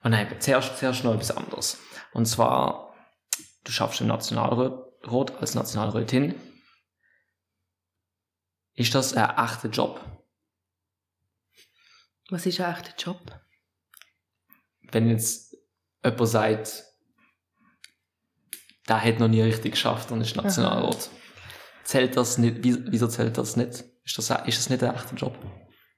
oh 0.04 0.08
nein, 0.08 0.34
zuerst, 0.40 0.76
zuerst 0.78 1.04
noch 1.04 1.14
etwas 1.14 1.30
anderes. 1.30 1.78
Und 2.12 2.26
zwar, 2.26 2.94
du 3.64 3.72
schaffst 3.72 4.00
im 4.00 4.08
Nationalrat 4.08 5.32
als 5.40 5.54
Nationalrätin. 5.54 6.34
Ist 8.74 8.94
das 8.94 9.14
ein 9.14 9.30
echter 9.44 9.68
Job? 9.68 10.00
Was 12.30 12.46
ist 12.46 12.60
ein 12.60 12.74
echter 12.74 12.94
Job? 12.96 13.40
Wenn 14.90 15.08
jetzt 15.08 15.56
jemand 16.02 16.28
sagt, 16.28 16.84
der 18.88 19.02
hat 19.02 19.18
noch 19.18 19.28
nie 19.28 19.42
richtig 19.42 19.72
geschafft 19.72 20.10
und 20.10 20.20
ist 20.20 20.36
Nationalrat. 20.36 21.08
Aha. 21.10 21.23
Zählt 21.84 22.16
das 22.16 22.38
nicht? 22.38 22.58
Wieso 22.62 23.08
zählt 23.08 23.36
das 23.38 23.56
nicht? 23.56 23.84
Ist 24.04 24.18
das, 24.18 24.30
ist 24.46 24.58
das 24.58 24.70
nicht 24.70 24.82
ein 24.82 24.94
echter 24.94 25.14
Job? 25.14 25.36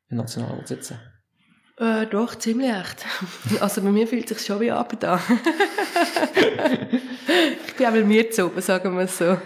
Im 0.08 0.18
Nationalrat 0.18 0.68
sitzen? 0.68 0.98
Äh, 1.78 2.06
doch, 2.06 2.34
ziemlich 2.36 2.70
echt. 2.70 3.04
Also 3.60 3.82
bei 3.82 3.90
mir 3.90 4.06
fühlt 4.06 4.30
es 4.30 4.38
sich 4.38 4.46
schon 4.46 4.60
wie 4.60 4.70
ab 4.70 4.98
da. 4.98 5.20
ich 7.66 7.74
bin 7.74 7.86
auch 7.86 7.92
müde 7.92 8.30
zu 8.30 8.46
oben, 8.46 8.60
sagen 8.62 8.96
wir 8.96 9.04
es 9.04 9.18
so. 9.18 9.36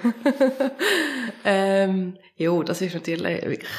ähm, 1.45 2.17
ja, 2.37 2.63
das 2.63 2.81
ist 2.83 2.95
natürlich 2.95 3.43
wirklich 3.45 3.71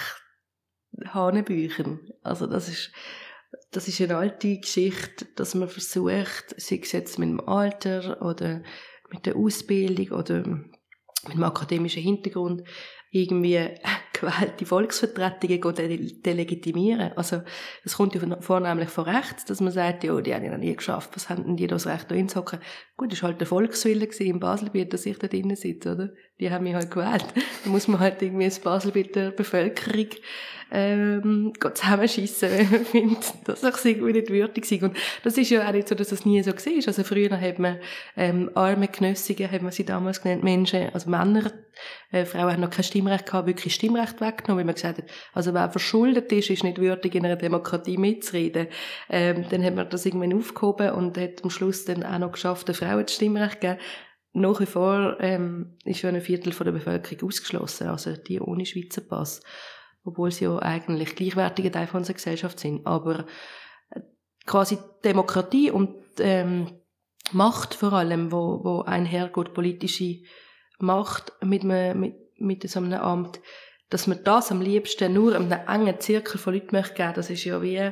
Hanebüchen. 1.08 2.00
Also 2.24 2.46
das 2.46 2.68
ist, 2.68 2.92
das 3.72 3.88
ist 3.88 4.02
eine 4.02 4.18
alte 4.18 4.58
Geschichte, 4.58 5.26
dass 5.36 5.56
man 5.56 5.70
versucht, 5.70 6.56
sei 6.58 6.82
es 6.84 6.92
jetzt 6.92 7.20
mit 7.20 7.30
dem 7.30 7.40
Alter 7.40 8.22
oder 8.22 8.64
mit 9.10 9.26
der 9.26 9.38
Ausbildung 9.38 10.10
oder 10.18 10.44
mit 11.28 11.36
dem 11.36 11.44
akademischen 11.44 12.04
Hintergrund, 12.04 12.64
irgendwie 13.12 13.58
gewählte 14.14 14.66
Volksvertretungen 14.66 15.76
de 15.76 16.22
delegitimieren. 16.22 17.12
Also, 17.16 17.42
das 17.84 17.98
kommt 17.98 18.16
ja 18.16 18.42
vornehmlich 18.42 18.90
von 18.90 19.06
rechts, 19.06 19.46
dass 19.46 19.60
man 19.60 19.74
sagt, 19.74 20.04
ja, 20.04 20.20
die 20.22 20.34
haben 20.34 20.46
ja 20.46 20.52
noch 20.52 20.58
nie 20.58 20.76
geschafft, 20.76 21.12
was 21.14 21.30
haben 21.30 21.44
denn 21.44 21.58
die 21.58 21.68
das 21.68 21.88
Recht 21.88 22.10
da 22.10 22.16
hinzuhocken? 22.16 22.60
Gut, 22.96 23.22
war 23.22 23.30
halt 23.30 23.42
der 23.42 23.48
Volkswille 23.48 24.08
in 24.20 24.40
Baselbiet, 24.40 24.94
dass 24.94 25.06
ich 25.06 25.20
da 25.20 25.28
drinnen 25.28 25.56
sitze, 25.56 25.94
oder? 25.94 26.10
Die 26.42 26.50
haben 26.50 26.64
mich 26.64 26.74
halt 26.74 26.90
gewählt. 26.90 27.26
Da 27.64 27.70
muss 27.70 27.88
man 27.88 28.00
halt 28.00 28.22
irgendwie 28.22 28.46
das 28.46 28.60
Baselbiet 28.60 29.16
der 29.16 29.30
Bevölkerung 29.30 30.08
ähm, 30.72 31.54
zusammenschiessen, 31.74 32.50
wenn 32.52 32.72
man 32.72 32.86
findet, 32.86 33.34
dass 33.48 33.86
ich 33.86 33.98
irgendwie 33.98 34.14
nicht 34.14 34.30
würdig 34.32 34.66
sei. 34.66 34.80
Und 34.82 34.98
das 35.24 35.38
ist 35.38 35.52
ja 35.52 35.68
auch 35.68 35.72
nicht 35.72 35.88
so, 35.88 35.96
dass 35.96 36.10
das 36.10 36.26
nie 36.26 36.42
so 36.42 36.52
war. 36.52 36.88
Also 36.88 37.04
früher 37.04 37.40
hat 37.40 37.60
man 37.60 37.78
ähm, 38.16 38.50
arme 38.56 38.88
Genössige, 38.88 39.52
hat 39.52 39.62
man 39.62 39.72
sie 39.72 39.86
damals 39.86 40.22
genannt, 40.22 40.44
Menschen, 40.44 40.90
also 40.94 41.10
Männer, 41.10 41.52
äh, 42.12 42.26
Frauen 42.26 42.54
haben 42.54 42.62
noch 42.62 42.70
kein 42.70 42.86
Stimmrecht 42.86 43.26
gehabt, 43.26 43.48
wirklich 43.48 43.76
Stimmrecht 43.76 44.20
weggenommen, 44.22 44.60
weil 44.60 44.66
man 44.66 44.76
gesagt 44.76 45.00
hat, 45.00 45.06
also 45.34 45.54
wer 45.54 45.70
verschuldet 45.70 46.32
ist, 46.32 46.50
ist 46.50 46.64
nicht 46.64 46.80
würdig, 46.80 47.14
in 47.16 47.26
einer 47.26 47.36
Demokratie 47.36 47.98
mitzureden. 47.98 48.68
Ähm, 49.10 49.46
dann 49.50 49.64
hat 49.64 49.76
man 49.76 49.90
das 49.90 50.06
irgendwann 50.06 50.34
aufgehoben 50.34 50.92
und 50.92 51.18
hat 51.18 51.44
am 51.44 51.50
Schluss 51.50 51.86
dann 51.86 52.04
auch 52.04 52.18
noch 52.18 52.32
geschafft, 52.32 52.68
den 52.70 52.76
Frauen 52.76 53.06
das 53.06 53.14
Stimmrecht 53.14 53.56
zu 53.56 53.60
geben. 53.60 53.78
Nach 54.34 54.60
wie 54.60 54.66
vor 54.66 55.18
ähm, 55.20 55.78
ist 55.84 56.00
schon 56.00 56.16
ein 56.16 56.22
Viertel 56.22 56.54
von 56.54 56.66
der 56.66 56.72
Bevölkerung 56.72 57.28
ausgeschlossen, 57.28 57.88
also 57.88 58.16
die 58.16 58.40
ohne 58.40 58.66
Schweizer 58.66 59.02
Pass 59.02 59.42
obwohl 60.04 60.32
sie 60.32 60.46
ja 60.46 60.58
eigentlich 60.60 61.16
gleichwertige 61.16 61.72
Teil 61.72 61.88
unserer 61.94 62.16
Gesellschaft 62.16 62.60
sind. 62.60 62.86
Aber 62.86 63.26
äh, 63.92 64.02
quasi 64.46 64.78
Demokratie 65.04 65.72
und 65.72 65.96
ähm, 66.20 66.78
Macht 67.34 67.76
vor 67.76 67.94
allem, 67.94 68.32
wo, 68.32 68.64
wo 68.64 68.82
einhergeht, 68.82 69.54
politische 69.54 70.18
Macht 70.80 71.32
mit, 71.42 71.64
einem, 71.64 72.00
mit, 72.00 72.16
mit 72.40 72.70
so 72.70 72.80
einem 72.80 73.00
Amt, 73.00 73.40
dass 73.90 74.08
man 74.08 74.24
das 74.24 74.52
am 74.52 74.60
liebsten 74.60 75.14
nur 75.14 75.36
einem 75.36 75.52
engen 75.52 76.00
Zirkel 76.00 76.40
von 76.40 76.54
Leuten 76.54 76.76
möchte 76.76 76.96
geben, 76.96 77.14
das 77.16 77.30
ist 77.30 77.46
ja 77.46 77.62
wie 77.62 77.92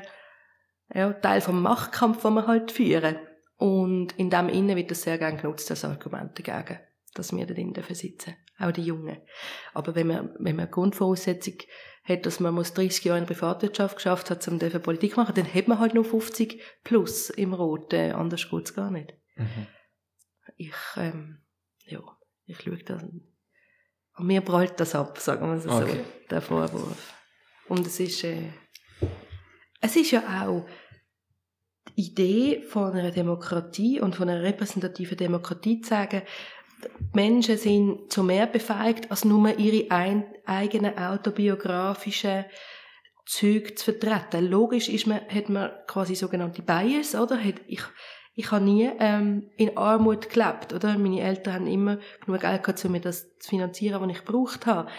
ja, 0.93 1.13
Teil 1.13 1.39
vom 1.39 1.61
Machtkampf, 1.61 2.21
den 2.21 2.33
wir 2.33 2.47
halt 2.47 2.71
führen. 2.71 3.15
Und 3.59 4.13
in 4.17 4.29
dem 4.29 4.49
Innen 4.49 4.75
wird 4.75 4.89
das 4.89 5.03
sehr 5.03 5.17
gerne 5.17 5.37
genutzt 5.37 5.69
als 5.69 5.85
Argument 5.85 6.31
dagegen, 6.39 6.79
dass 7.13 7.35
wir 7.35 7.45
da 7.45 7.53
drin 7.53 7.73
sitzen 7.91 8.35
auch 8.59 8.71
die 8.71 8.83
Jungen. 8.83 9.17
Aber 9.73 9.95
wenn 9.95 10.07
man, 10.07 10.33
wenn 10.37 10.55
man 10.55 10.65
eine 10.65 10.71
Grundvoraussetzung 10.71 11.55
hat, 12.03 12.25
dass 12.25 12.39
man 12.39 12.55
30 12.55 13.03
Jahre 13.03 13.19
in 13.19 13.25
der 13.25 13.33
Privatwirtschaft 13.33 13.95
geschafft 13.95 14.29
hat, 14.29 14.47
um 14.47 14.59
Politik 14.59 15.13
zu 15.13 15.19
machen, 15.19 15.35
dann 15.35 15.53
hat 15.53 15.67
man 15.67 15.79
halt 15.79 15.93
nur 15.93 16.05
50 16.05 16.61
plus 16.83 17.29
im 17.29 17.53
Rot. 17.53 17.93
Äh, 17.93 18.11
anders 18.11 18.49
geht's 18.49 18.73
gar 18.73 18.91
nicht. 18.91 19.13
Mhm. 19.35 19.67
Ich, 20.57 20.73
ähm, 20.97 21.41
ja, 21.85 22.01
ich 22.45 22.61
schaue 22.61 22.77
das. 22.83 23.03
Und 23.03 24.27
mir 24.27 24.41
prallt 24.41 24.79
das 24.79 24.95
ab, 24.95 25.17
sagen 25.19 25.47
wir 25.47 25.57
es 25.57 25.67
okay. 25.67 26.03
so, 26.03 26.27
der 26.29 26.41
Vorwurf. 26.41 27.13
Und 27.69 27.87
es 27.87 27.99
ist, 27.99 28.23
äh, 28.23 28.49
es 29.79 29.95
ist 29.95 30.11
ja 30.11 30.45
auch 30.45 30.67
Idee 31.99 32.61
von 32.61 32.93
einer 32.93 33.11
Demokratie 33.11 33.99
und 33.99 34.15
von 34.15 34.29
einer 34.29 34.41
repräsentativen 34.41 35.17
Demokratie 35.17 35.81
zu 35.81 35.89
sagen, 35.89 36.21
Menschen 37.13 37.57
sind 37.57 38.11
zu 38.11 38.23
mehr 38.23 38.47
befähigt, 38.47 39.11
als 39.11 39.25
nur 39.25 39.59
ihre 39.59 39.91
ein, 39.91 40.25
eigenen 40.45 40.97
autobiografischen 40.97 42.45
Züge 43.25 43.75
zu 43.75 43.91
vertreten. 43.91 44.49
Logisch 44.49 44.87
ist 44.87 45.07
man, 45.07 45.19
hat 45.27 45.49
man 45.49 45.71
quasi 45.87 46.15
sogenannte 46.15 46.61
Bias, 46.61 47.15
oder? 47.15 47.37
Ich, 47.67 47.81
ich 48.33 48.51
habe 48.51 48.63
nie 48.63 48.89
ähm, 48.99 49.51
in 49.57 49.75
Armut 49.75 50.29
gelebt, 50.29 50.71
oder? 50.73 50.97
Meine 50.97 51.19
Eltern 51.19 51.53
haben 51.53 51.67
immer 51.67 51.99
genug 52.25 52.41
Geld 52.41 52.63
gehabt, 52.63 52.85
um 52.85 52.93
mir 52.93 53.01
das 53.01 53.37
zu 53.39 53.49
finanzieren, 53.49 54.01
was 54.01 54.09
ich 54.09 54.25
gebraucht 54.25 54.65
habe. 54.65 54.89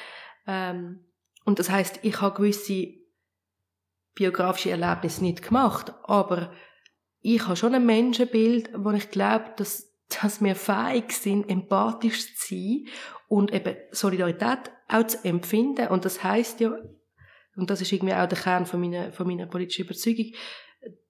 Ähm, 0.47 1.07
und 1.47 1.59
das 1.59 1.71
heißt, 1.71 2.01
ich 2.03 2.21
habe 2.21 2.37
gewisse 2.37 2.89
biografische 4.15 4.71
Erlebnisse 4.71 5.25
nicht 5.25 5.43
gemacht, 5.43 5.95
aber 6.03 6.53
ich 7.23 7.47
habe 7.47 7.57
schon 7.57 7.75
ein 7.75 7.87
Menschenbild, 7.87 8.71
wo 8.75 8.91
ich 8.91 9.11
glaube, 9.11 9.53
dass 9.57 9.91
dass 10.23 10.43
wir 10.43 10.55
fähig 10.55 11.13
sind, 11.13 11.49
empathisch 11.49 12.37
zu 12.37 12.55
sein 12.55 12.87
und 13.29 13.53
eben 13.53 13.77
Solidarität 13.93 14.71
auch 14.89 15.07
zu 15.07 15.25
empfinden. 15.25 15.89
Und 15.89 16.05
das 16.05 16.23
heißt 16.23 16.61
ja, 16.61 16.77
und 17.57 17.71
das 17.71 17.81
ist 17.81 17.93
irgendwie 17.93 18.15
auch 18.15 18.27
der 18.27 18.39
Kern 18.39 18.67
von 18.67 18.81
meiner, 18.81 19.13
von 19.13 19.27
meiner 19.27 19.47
politischen 19.47 19.85
Überzeugung, 19.85 20.33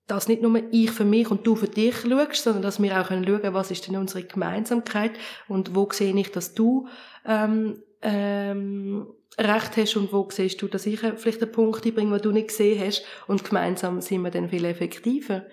dass 0.07 0.27
nicht 0.27 0.43
nur 0.43 0.61
ich 0.73 0.91
für 0.91 1.05
mich 1.05 1.31
und 1.31 1.47
du 1.47 1.55
für 1.55 1.69
dich 1.69 1.95
schaust, 2.01 2.43
sondern 2.43 2.63
dass 2.63 2.83
wir 2.83 3.01
auch 3.01 3.09
schauen 3.09 3.25
können, 3.25 3.55
was 3.55 3.71
ist 3.71 3.87
denn 3.87 3.97
unsere 3.97 4.25
Gemeinsamkeit 4.25 5.13
und 5.47 5.75
wo 5.75 5.89
sehe 5.93 6.15
ich, 6.15 6.33
dass 6.33 6.55
du 6.55 6.89
ähm, 7.25 7.83
ähm, 8.03 9.07
Recht 9.39 9.77
hast 9.77 9.97
und 9.97 10.13
wo 10.13 10.29
siehst 10.29 10.61
du, 10.61 10.67
dass 10.67 10.87
ich 10.87 10.99
vielleicht 10.99 11.43
einen 11.43 11.53
Punkt 11.53 11.83
bringe, 11.95 12.19
den 12.19 12.23
du 12.23 12.33
nicht 12.33 12.49
gesehen 12.49 12.85
hast 12.85 13.05
und 13.29 13.45
gemeinsam 13.45 14.01
sind 14.01 14.23
wir 14.23 14.31
dann 14.31 14.49
viel 14.49 14.65
effektiver. 14.65 15.47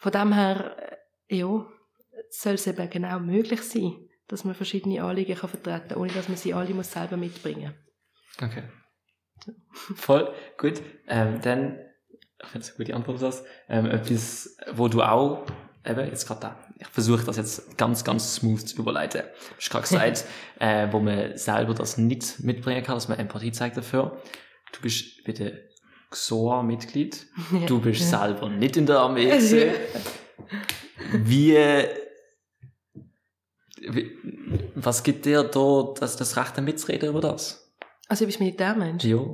Von 0.00 0.12
dem 0.12 0.32
her, 0.32 0.76
äh, 1.28 1.36
ja, 1.36 1.66
soll 2.30 2.54
es 2.54 2.66
eben 2.66 2.88
genau 2.88 3.20
möglich 3.20 3.60
sein, 3.62 4.08
dass 4.28 4.44
man 4.44 4.54
verschiedene 4.54 5.04
Anliegen 5.04 5.36
kann 5.36 5.50
vertreten 5.50 5.88
kann, 5.88 5.98
ohne 5.98 6.12
dass 6.12 6.28
man 6.28 6.38
sie 6.38 6.54
alle 6.54 6.72
muss 6.72 6.90
selber 6.90 7.18
mitbringen 7.18 7.74
muss. 8.38 8.48
Okay. 8.48 8.62
So. 9.44 9.52
Voll, 9.96 10.34
gut. 10.56 10.80
Ähm, 11.06 11.40
dann, 11.42 11.78
ich 12.42 12.48
finde 12.48 12.64
es 12.66 12.70
eine 12.70 12.76
gute 12.78 12.96
Antwort 12.96 13.20
das, 13.20 13.44
ähm, 13.68 13.86
etwas, 13.86 14.56
wo 14.72 14.88
du 14.88 15.02
auch, 15.02 15.44
eben, 15.84 16.06
jetzt 16.06 16.26
gerade 16.26 16.40
da, 16.40 16.68
ich 16.78 16.86
versuche 16.86 17.26
das 17.26 17.36
jetzt 17.36 17.76
ganz, 17.76 18.02
ganz 18.02 18.36
smooth 18.36 18.66
zu 18.66 18.80
überleiten. 18.80 19.20
Du 19.22 19.56
hast 19.58 19.68
gerade 19.70 19.82
gesagt, 19.82 20.24
äh, 20.60 20.90
wo 20.90 21.00
man 21.00 21.36
selber 21.36 21.74
das 21.74 21.98
nicht 21.98 22.40
mitbringen 22.40 22.82
kann, 22.82 22.94
dass 22.94 23.08
man 23.08 23.18
Empathie 23.18 23.52
zeigt 23.52 23.76
dafür. 23.76 24.18
Du 24.72 24.80
bist 24.80 25.24
bei 25.24 25.32
der 25.32 25.69
XOA-Mitglied. 26.10 27.26
Ja. 27.52 27.66
Du 27.66 27.80
bist 27.80 28.08
selber 28.08 28.48
nicht 28.48 28.76
in 28.76 28.86
der 28.86 28.98
Armee 29.00 29.30
Wie 31.12 31.56
was 34.74 35.02
gibt 35.02 35.24
dir 35.24 35.42
da 35.42 35.94
das, 35.98 36.16
das 36.16 36.36
Recht 36.36 36.60
mitzureden 36.60 37.10
über 37.10 37.20
das? 37.20 37.72
Also, 38.08 38.26
bist 38.26 38.40
du 38.40 38.44
Militärmensch? 38.44 39.04
Ja. 39.04 39.24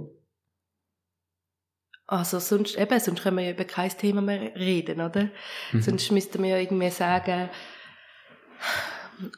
Also, 2.06 2.38
sonst, 2.38 2.78
eben, 2.78 3.00
sonst 3.00 3.22
können 3.22 3.38
wir 3.38 3.44
ja 3.46 3.50
über 3.50 3.64
kein 3.64 3.90
Thema 3.90 4.20
mehr 4.20 4.54
reden, 4.54 5.00
oder? 5.00 5.30
Mhm. 5.72 5.82
Sonst 5.82 6.12
müssten 6.12 6.42
wir 6.42 6.50
ja 6.50 6.58
irgendwie 6.58 6.90
sagen, 6.90 7.48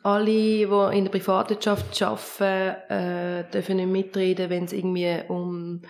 alle, 0.03 0.27
die 0.27 0.63
in 0.99 1.05
der 1.05 1.11
Privatwirtschaft 1.11 2.03
arbeiten, 2.03 2.93
äh, 2.93 3.51
dürfen 3.51 3.77
nicht 3.77 3.89
mitreden, 3.89 4.51
wenn 4.51 4.65
es 4.65 4.73
irgendwie 4.73 5.23
um 5.29 5.83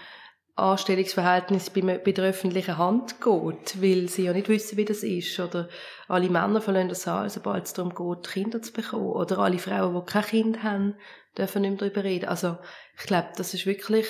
Anstellungsverhältnis 0.59 1.70
bei, 1.70 1.80
bei 1.80 2.12
der 2.12 2.24
öffentlichen 2.24 2.78
Hand 2.78 3.20
geht, 3.20 3.80
weil 3.80 4.09
sie 4.09 4.24
ja 4.24 4.32
nicht 4.32 4.48
wissen, 4.48 4.76
wie 4.76 4.84
das 4.84 5.02
ist. 5.02 5.38
Oder 5.38 5.68
alle 6.09 6.28
Männer 6.28 6.61
verlassen 6.61 6.88
das 6.88 7.02
Saal, 7.02 7.30
sobald 7.30 7.66
es 7.66 7.72
darum 7.72 7.94
geht, 7.94 8.28
Kinder 8.28 8.61
zu 8.61 8.72
bekommen. 8.72 9.06
Oder 9.06 9.38
alle 9.38 9.59
Frauen, 9.59 9.94
die 9.94 10.11
kein 10.11 10.24
Kind 10.24 10.62
haben, 10.62 10.94
dürfen 11.36 11.62
nicht 11.62 11.70
mehr 11.70 11.78
darüber 11.78 12.04
reden. 12.04 12.28
Also 12.28 12.59
ich 12.98 13.06
glaube, 13.06 13.28
das 13.36 13.54
ist 13.54 13.66
wirklich 13.66 14.06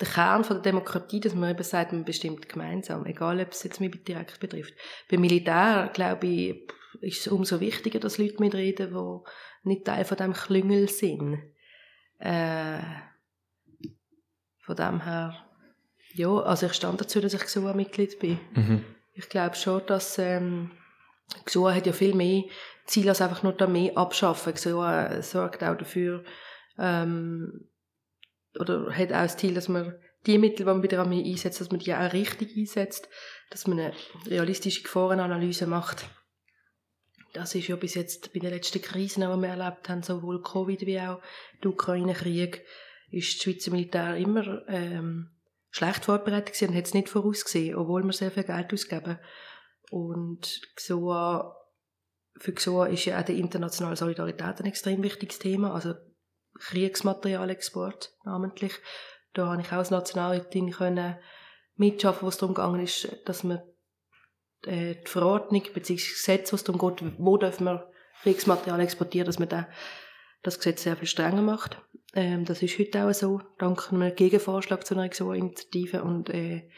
der 0.00 0.08
Kern 0.08 0.44
von 0.44 0.56
der 0.56 0.72
Demokratie, 0.72 1.20
dass 1.20 1.34
man 1.34 1.50
eben 1.50 1.62
sagt, 1.62 1.92
man 1.92 2.04
bestimmt 2.04 2.48
gemeinsam, 2.48 3.06
egal 3.06 3.40
ob 3.40 3.52
es 3.52 3.62
jetzt 3.62 3.80
mich 3.80 4.04
direkt 4.04 4.40
betrifft. 4.40 4.74
Beim 5.10 5.20
Militär, 5.20 5.90
glaube 5.94 6.26
ich, 6.26 6.68
ist 7.00 7.20
es 7.20 7.28
umso 7.28 7.60
wichtiger, 7.60 8.00
dass 8.00 8.18
Leute 8.18 8.40
mitreden, 8.40 8.92
die 8.92 9.68
nicht 9.68 9.84
Teil 9.84 10.04
von 10.04 10.16
dem 10.16 10.32
Klüngel 10.32 10.88
sind. 10.88 11.38
Äh, 12.18 12.78
von 14.66 14.76
dem 14.76 15.04
her, 15.04 15.34
ja, 16.14 16.28
also 16.28 16.66
ich 16.66 16.72
stand 16.72 17.00
dazu, 17.00 17.20
dass 17.20 17.34
ich 17.34 17.40
GSOA-Mitglied 17.40 18.18
bin. 18.18 18.40
Mhm. 18.54 18.84
Ich 19.14 19.28
glaube 19.28 19.54
schon, 19.54 19.86
dass 19.86 20.18
ähm, 20.18 20.72
GSOA 21.44 21.74
hat 21.74 21.86
ja 21.86 21.92
viel 21.92 22.14
mehr 22.14 22.42
Ziel 22.84 23.08
als 23.08 23.20
einfach 23.20 23.42
nur 23.42 23.52
da 23.52 23.66
mehr 23.66 23.96
abschaffen. 23.96 24.54
GSOA 24.54 25.22
sorgt 25.22 25.62
auch 25.62 25.76
dafür, 25.76 26.24
ähm, 26.78 27.68
oder 28.58 28.92
hat 28.92 29.12
auch 29.12 29.22
das 29.22 29.36
Ziel, 29.36 29.54
dass 29.54 29.68
man 29.68 29.94
die 30.26 30.38
Mittel, 30.38 30.58
die 30.58 30.64
man 30.64 30.82
bei 30.82 30.88
der 30.88 31.00
Armee 31.00 31.24
einsetzt, 31.24 31.60
dass 31.60 31.70
man 31.70 31.78
die 31.78 31.94
auch 31.94 32.12
richtig 32.12 32.56
einsetzt, 32.56 33.08
dass 33.50 33.66
man 33.68 33.78
eine 33.78 33.92
realistische 34.26 34.82
Gefahrenanalyse 34.82 35.66
macht. 35.66 36.08
Das 37.32 37.54
ist 37.54 37.68
ja 37.68 37.76
bis 37.76 37.94
jetzt 37.94 38.32
bei 38.32 38.40
den 38.40 38.50
letzten 38.50 38.82
Krisen, 38.82 39.20
die 39.20 39.26
wir 39.28 39.48
erlebt 39.48 39.88
haben, 39.88 40.02
sowohl 40.02 40.42
Covid 40.42 40.80
wie 40.86 41.00
auch 41.00 41.20
der 41.62 41.70
Ukraine-Krieg, 41.70 42.64
ist 43.10 43.34
das 43.34 43.42
Schweizer 43.42 43.70
Militär 43.70 44.16
immer 44.16 44.62
ähm, 44.68 45.30
schlecht 45.70 46.04
vorbereitet 46.04 46.54
gewesen 46.54 46.70
und 46.70 46.76
hat 46.76 46.86
es 46.86 46.94
nicht 46.94 47.08
vorausgesehen, 47.08 47.76
obwohl 47.76 48.02
wir 48.04 48.12
sehr 48.12 48.30
viel 48.30 48.44
Geld 48.44 48.72
ausgeben. 48.72 49.18
Und 49.90 50.60
XOA, 50.74 51.56
für 52.38 52.52
XOA 52.52 52.86
ist 52.86 53.04
ja 53.04 53.20
auch 53.20 53.24
die 53.24 53.38
internationale 53.38 53.96
Solidarität 53.96 54.60
ein 54.60 54.66
extrem 54.66 55.02
wichtiges 55.02 55.38
Thema, 55.38 55.74
also 55.74 55.94
Kriegsmaterialexport 56.58 58.14
namentlich. 58.24 58.72
Da 59.34 59.48
habe 59.48 59.60
ich 59.60 59.68
auch 59.68 59.78
als 59.78 59.90
Nationalrätin 59.90 60.70
können 60.70 61.18
mitschaffen, 61.76 62.22
wo 62.22 62.28
es 62.28 62.38
darum 62.38 62.54
gegangen 62.54 62.80
ist, 62.80 63.08
dass 63.26 63.44
man 63.44 63.60
äh, 64.64 64.94
die 64.96 65.10
Verordnung 65.10 65.62
bzw. 65.74 65.94
Gesetz, 65.94 66.52
was 66.52 66.64
darum 66.64 66.96
geht, 66.96 67.12
wo 67.18 67.36
dürfen 67.36 67.64
wir 67.64 67.92
Kriegsmaterial 68.22 68.80
exportieren, 68.80 69.26
dass 69.26 69.38
man 69.38 69.48
da 69.48 69.68
das 70.46 70.58
Gesetz 70.58 70.82
sehr 70.82 70.96
viel 70.96 71.08
strenger 71.08 71.42
macht. 71.42 71.82
Ähm, 72.14 72.44
das 72.44 72.62
ist 72.62 72.78
heute 72.78 73.04
auch 73.04 73.12
so, 73.12 73.40
dank 73.58 73.92
einem 73.92 74.14
Gegenvorschlag 74.14 74.86
zu 74.86 74.94
einer 74.94 75.12
so 75.12 75.32
Initiative 75.32 76.02
und 76.02 76.30
äh, 76.30 76.68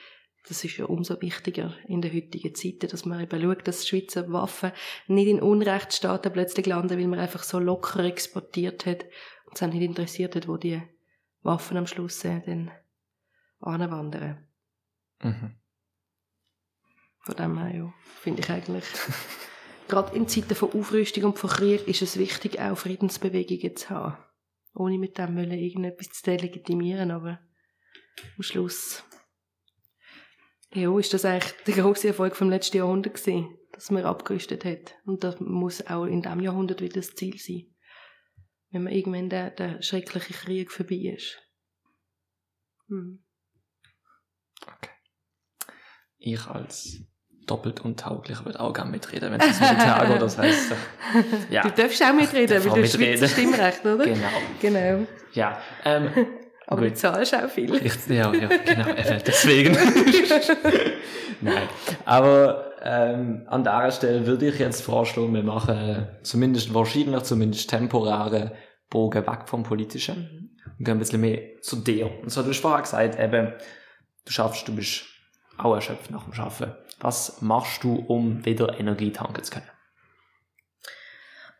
das 0.48 0.64
ist 0.64 0.78
ja 0.78 0.86
umso 0.86 1.20
wichtiger 1.20 1.74
in 1.86 2.00
der 2.00 2.12
heutigen 2.12 2.54
Zeit, 2.54 2.90
dass 2.90 3.04
man 3.04 3.20
eben 3.20 3.40
schaut, 3.40 3.68
dass 3.68 3.86
Schweizer 3.86 4.32
Waffen 4.32 4.72
nicht 5.06 5.28
in 5.28 5.42
Unrechtsstaaten 5.42 6.32
plötzlich 6.32 6.66
landen, 6.66 6.98
weil 6.98 7.06
man 7.06 7.18
einfach 7.18 7.42
so 7.42 7.58
locker 7.58 8.02
exportiert 8.04 8.86
hat 8.86 9.04
und 9.46 9.60
es 9.60 9.60
nicht 9.60 9.82
interessiert 9.82 10.36
hat, 10.36 10.48
wo 10.48 10.56
die 10.56 10.82
Waffen 11.42 11.76
am 11.76 11.86
Schluss 11.86 12.24
äh, 12.24 12.40
dann 12.44 12.70
anwandern. 13.60 14.46
Mhm. 15.22 15.54
Von 17.20 17.36
dem 17.36 17.58
her, 17.58 17.76
ja, 17.76 17.94
finde 18.20 18.40
ich 18.40 18.50
eigentlich, 18.50 18.84
gerade 19.88 20.14
in 20.16 20.28
Zeiten 20.28 20.54
von 20.54 20.72
Aufrüstung 20.72 21.24
und 21.24 21.38
von 21.38 21.50
Krieg 21.50 21.86
ist 21.88 22.02
es 22.02 22.18
wichtig, 22.18 22.60
auch 22.60 22.76
Friedensbewegungen 22.76 23.76
zu 23.76 23.90
haben. 23.90 24.16
Ohne 24.74 24.98
mit 24.98 25.18
dem 25.18 25.36
wollen, 25.36 25.52
irgendetwas 25.52 26.10
zu 26.10 26.22
delegitimieren, 26.24 27.10
aber 27.10 27.40
am 28.36 28.42
Schluss, 28.42 29.02
ja, 30.74 30.96
ist 30.98 31.14
das 31.14 31.24
eigentlich 31.24 31.54
der 31.66 31.74
grosse 31.74 32.08
Erfolg 32.08 32.36
vom 32.36 32.50
letzten 32.50 32.76
Jahrhundert 32.76 33.14
gewesen, 33.14 33.58
dass 33.72 33.90
man 33.90 34.04
abgerüstet 34.04 34.64
hat. 34.64 34.94
Und 35.04 35.24
das 35.24 35.40
muss 35.40 35.86
auch 35.86 36.04
in 36.04 36.22
diesem 36.22 36.40
Jahrhundert 36.40 36.80
wieder 36.80 36.94
das 36.94 37.14
Ziel 37.14 37.38
sein. 37.38 37.74
Wenn 38.70 38.84
man 38.84 38.92
irgendwann 38.92 39.30
der, 39.30 39.50
der 39.50 39.82
schreckliche 39.82 40.34
Krieg 40.34 40.70
vorbei 40.70 41.14
ist. 41.16 41.38
Hm. 42.88 43.24
Okay. 44.62 44.90
Ich 46.18 46.46
als 46.46 47.00
doppelt 47.50 47.80
untauglicher 47.80 48.44
würde 48.44 48.60
auch 48.60 48.72
gerne 48.72 48.90
mitreden, 48.90 49.32
wenn 49.32 49.40
es 49.40 49.58
geht. 49.58 50.22
Das 50.22 50.38
heisst, 50.38 50.72
äh, 50.72 50.74
ja. 51.54 51.62
Du 51.62 51.70
darfst 51.70 52.02
auch 52.02 52.12
mitreden, 52.12 52.64
weil 52.64 52.70
du 52.70 52.80
mitreden. 52.80 53.18
Schweizer 53.18 53.28
Stimmrecht, 53.28 53.84
oder? 53.84 54.04
Genau. 54.04 54.28
Genau. 54.60 55.06
Ja. 55.32 55.58
Ähm, 55.84 56.10
Aber 56.70 56.82
Gut. 56.82 56.90
du 56.90 56.94
zahlst 56.96 57.34
auch 57.34 57.48
viel. 57.48 57.74
ich, 57.76 58.06
ja, 58.08 58.30
ja, 58.30 58.48
genau, 58.48 58.88
deswegen. 59.26 59.72
Nein. 61.40 61.66
Aber 62.04 62.72
ähm, 62.82 63.46
an 63.46 63.64
dieser 63.64 63.90
Stelle 63.90 64.26
würde 64.26 64.48
ich 64.48 64.58
jetzt 64.58 64.82
vorschlagen, 64.82 65.32
wir 65.32 65.42
machen 65.42 66.08
zumindest 66.22 66.74
wahrscheinlich 66.74 67.22
zumindest 67.22 67.70
temporäre 67.70 68.52
Bogen 68.90 69.26
weg 69.26 69.40
vom 69.46 69.62
Politischen 69.62 70.58
und 70.78 70.84
gehen 70.84 70.96
ein 70.96 70.98
bisschen 70.98 71.22
mehr 71.22 71.40
zu 71.62 71.76
dir. 71.76 72.10
Und 72.22 72.30
so, 72.30 72.42
du 72.42 72.50
hast 72.50 72.60
vorher 72.60 72.82
gesagt, 72.82 73.18
eben, 73.18 73.54
du 74.26 74.32
schaffst, 74.32 74.68
du 74.68 74.76
bist 74.76 75.04
auch 75.56 75.74
erschöpft 75.74 76.10
nach 76.10 76.24
dem 76.24 76.34
Schaffen. 76.34 76.74
Was 77.00 77.40
machst 77.40 77.84
du, 77.84 77.94
um 77.94 78.44
wieder 78.44 78.78
Energie 78.78 79.12
tanken 79.12 79.44
zu 79.44 79.52
können? 79.52 79.70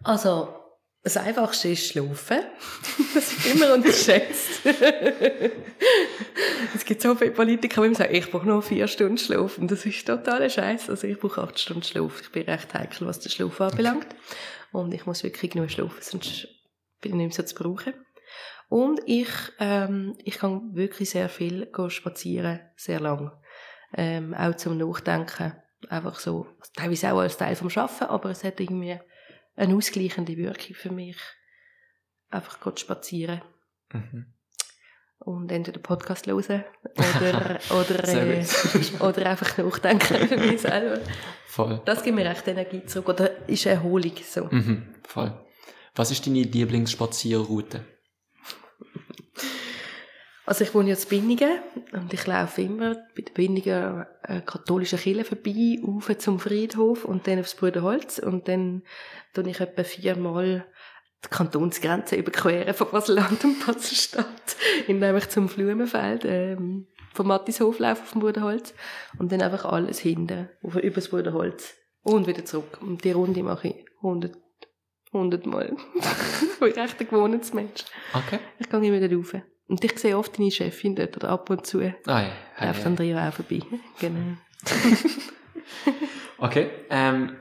Also, 0.02 0.54
das 1.02 1.16
Einfachste 1.16 1.68
ist 1.68 1.86
Schlafen. 1.86 2.40
Das 3.14 3.32
ist 3.32 3.54
immer 3.54 3.74
unterschätzt. 3.74 4.60
es 6.74 6.84
gibt 6.84 7.00
so 7.00 7.14
viele 7.14 7.30
Politiker, 7.30 7.88
die 7.88 7.94
sagen, 7.94 8.14
ich 8.14 8.30
brauche 8.30 8.46
nur 8.46 8.62
vier 8.62 8.86
Stunden 8.86 9.16
Schlaf. 9.16 9.58
Und 9.58 9.70
das 9.70 9.86
ist 9.86 10.06
totaler 10.06 10.50
Scheiß. 10.50 10.90
Also 10.90 11.06
ich 11.06 11.18
brauche 11.18 11.42
acht 11.42 11.58
Stunden 11.58 11.82
Schlaf. 11.82 12.20
Ich 12.20 12.30
bin 12.30 12.44
recht 12.44 12.74
heikel, 12.74 13.06
was 13.06 13.20
den 13.20 13.30
Schlaf 13.30 13.60
anbelangt. 13.60 14.08
Und 14.72 14.92
ich 14.92 15.06
muss 15.06 15.22
wirklich 15.22 15.52
genug 15.52 15.70
schlafen, 15.70 15.96
sonst 16.00 16.48
bin 17.00 17.12
ich 17.12 17.16
nicht 17.16 17.28
mehr 17.28 17.32
so 17.32 17.42
zu 17.42 17.54
brauchen. 17.54 17.94
Und 18.68 19.00
ich, 19.06 19.30
ähm, 19.60 20.16
ich 20.24 20.38
kann 20.38 20.74
wirklich 20.74 21.10
sehr 21.10 21.28
viel 21.28 21.70
spazieren, 21.88 22.60
sehr 22.76 23.00
lang. 23.00 23.32
Ähm, 23.94 24.34
auch 24.34 24.54
zum 24.56 24.76
Nachdenken. 24.76 25.54
Einfach 25.88 26.18
so, 26.18 26.46
teilweise 26.76 27.12
auch 27.12 27.18
als 27.20 27.36
Teil 27.36 27.54
vom 27.56 27.70
Schaffen, 27.70 28.08
aber 28.08 28.30
es 28.30 28.44
hat 28.44 28.60
irgendwie 28.60 28.98
eine 29.56 29.74
ausgleichende 29.74 30.36
Wirkung 30.36 30.74
für 30.74 30.90
mich. 30.92 31.16
Einfach 32.30 32.60
gut 32.60 32.78
spazieren 32.80 33.40
Mhm. 33.92 34.26
und 35.20 35.50
entweder 35.50 35.80
Podcast 35.80 36.26
hören 36.26 36.64
oder, 36.96 37.58
oder, 37.70 38.08
äh, 38.08 38.44
oder 39.00 39.26
einfach 39.30 39.56
nachdenken 39.56 40.28
für 40.28 40.36
mich 40.36 40.60
selber. 40.60 41.00
Voll. 41.46 41.80
Das 41.86 42.02
gibt 42.02 42.16
mir 42.16 42.28
echt 42.28 42.46
Energie 42.46 42.84
zurück. 42.84 43.08
Oder 43.08 43.48
ist 43.48 43.64
Erholung 43.64 44.12
so. 44.22 44.44
Mhm, 44.44 44.94
voll. 45.04 45.32
Was 45.94 46.10
ist 46.10 46.26
deine 46.26 46.42
Lieblingsspazierroute? 46.42 47.84
Also 50.48 50.64
ich 50.64 50.74
wohne 50.74 50.88
jetzt 50.88 51.12
in 51.12 51.20
Binningen 51.20 51.58
und 51.92 52.10
ich 52.10 52.26
laufe 52.26 52.62
immer 52.62 52.94
bei 53.14 53.20
der 53.20 53.34
Binninger 53.34 54.06
äh, 54.22 54.40
katholischen 54.40 54.98
Kirche 54.98 55.22
vorbei, 55.22 55.78
rauf 55.86 56.16
zum 56.16 56.40
Friedhof 56.40 57.04
und 57.04 57.26
dann 57.26 57.40
aufs 57.40 57.54
Bruderholz 57.54 58.18
und 58.18 58.48
dann 58.48 58.82
tue 59.34 59.50
ich 59.50 59.60
etwa 59.60 59.84
viermal 59.84 60.64
die 61.22 61.28
Kantonsgrenze 61.28 62.16
überqueren 62.16 62.72
von 62.72 62.90
Baselland 62.90 63.44
und 63.44 63.66
Baselstadt, 63.66 64.56
indem 64.86 65.18
ich 65.18 65.28
zum 65.28 65.48
Blumenfeld 65.48 66.24
ähm, 66.24 66.86
vom 67.12 67.26
Mattishof 67.26 67.78
laufe 67.78 68.00
auf 68.00 68.12
dem 68.12 68.22
Bruderholz 68.22 68.72
und 69.18 69.30
dann 69.30 69.42
einfach 69.42 69.66
alles 69.66 69.98
hinten, 69.98 70.48
über 70.62 70.80
das 70.80 71.10
Bruderholz 71.10 71.74
und 72.00 72.26
wieder 72.26 72.46
zurück. 72.46 72.78
Und 72.80 73.04
die 73.04 73.10
Runde 73.10 73.42
mache 73.42 73.68
ich 73.68 73.84
100, 73.98 74.34
100 75.12 75.44
Mal. 75.44 75.76
ich 76.40 76.58
bin 76.58 76.74
echt 76.74 76.98
ein 76.98 77.06
Gewohnheitsmensch. 77.06 77.84
Okay. 78.14 78.38
Ich 78.58 78.70
gehe 78.70 78.80
immer 78.80 79.06
dort 79.06 79.12
rauf. 79.12 79.42
Und 79.68 79.84
ich 79.84 79.98
sehe 79.98 80.16
oft 80.18 80.36
deine 80.38 80.50
Chefin 80.50 80.96
dort 80.96 81.16
oder 81.16 81.28
ab 81.28 81.48
und 81.50 81.66
zu. 81.66 81.78
Ah, 81.80 82.22
ja. 82.22 82.32
ja, 82.58 82.66
Läuft. 82.66 82.86
Andrea 82.86 83.28
auch 83.28 83.34
vorbei. 83.34 83.60
Genau. 84.00 84.36
Okay. 86.38 86.70
Ähm, 86.88 87.36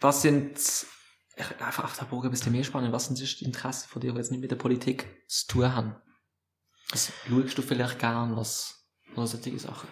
was 0.00 0.22
sind, 0.22 0.52
ich, 0.56 1.60
einfach 1.60 1.84
auf 1.84 1.98
der 1.98 2.04
Bogen 2.04 2.28
ein 2.28 2.30
bisschen 2.30 2.52
mehr 2.52 2.62
spannend, 2.64 2.92
was 2.92 3.06
sind 3.06 3.18
die 3.40 3.44
Interessen 3.44 3.88
von 3.88 4.00
dir, 4.00 4.12
die 4.12 4.18
jetzt 4.18 4.30
nicht 4.30 4.40
mit 4.40 4.50
der 4.50 4.56
Politik 4.56 5.06
zu 5.26 5.46
tun 5.48 5.74
haben? 5.74 5.96
Was 6.90 7.12
schaust 7.28 7.58
du 7.58 7.62
vielleicht 7.62 7.98
gern, 7.98 8.36
was, 8.36 8.86
was 9.16 9.32
solche 9.32 9.58
Sachen? 9.58 9.88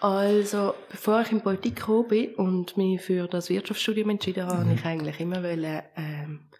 Also, 0.00 0.74
bevor 0.90 1.22
ich 1.22 1.30
in 1.32 1.38
die 1.38 1.44
Politik 1.44 1.76
gekommen 1.76 2.08
bin 2.08 2.34
und 2.34 2.76
mich 2.76 3.00
für 3.00 3.26
das 3.28 3.48
Wirtschaftsstudium 3.48 4.10
entschieden 4.10 4.44
habe, 4.46 4.66
Mhm. 4.66 4.72
ich 4.72 4.84
eigentlich 4.84 5.18
immer 5.20 5.42
wollen, 5.42 5.82
ähm, 5.96 6.50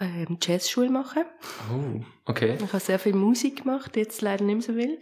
ähm, 0.00 0.38
Jazzschule 0.42 0.90
machen. 0.90 1.24
Oh, 1.72 2.04
okay. 2.26 2.56
Ich 2.62 2.72
habe 2.72 2.80
sehr 2.80 2.98
viel 2.98 3.14
Musik 3.14 3.62
gemacht, 3.62 3.96
jetzt 3.96 4.20
leider 4.22 4.44
nicht 4.44 4.54
mehr 4.54 4.62
so 4.62 4.72
viel. 4.74 4.98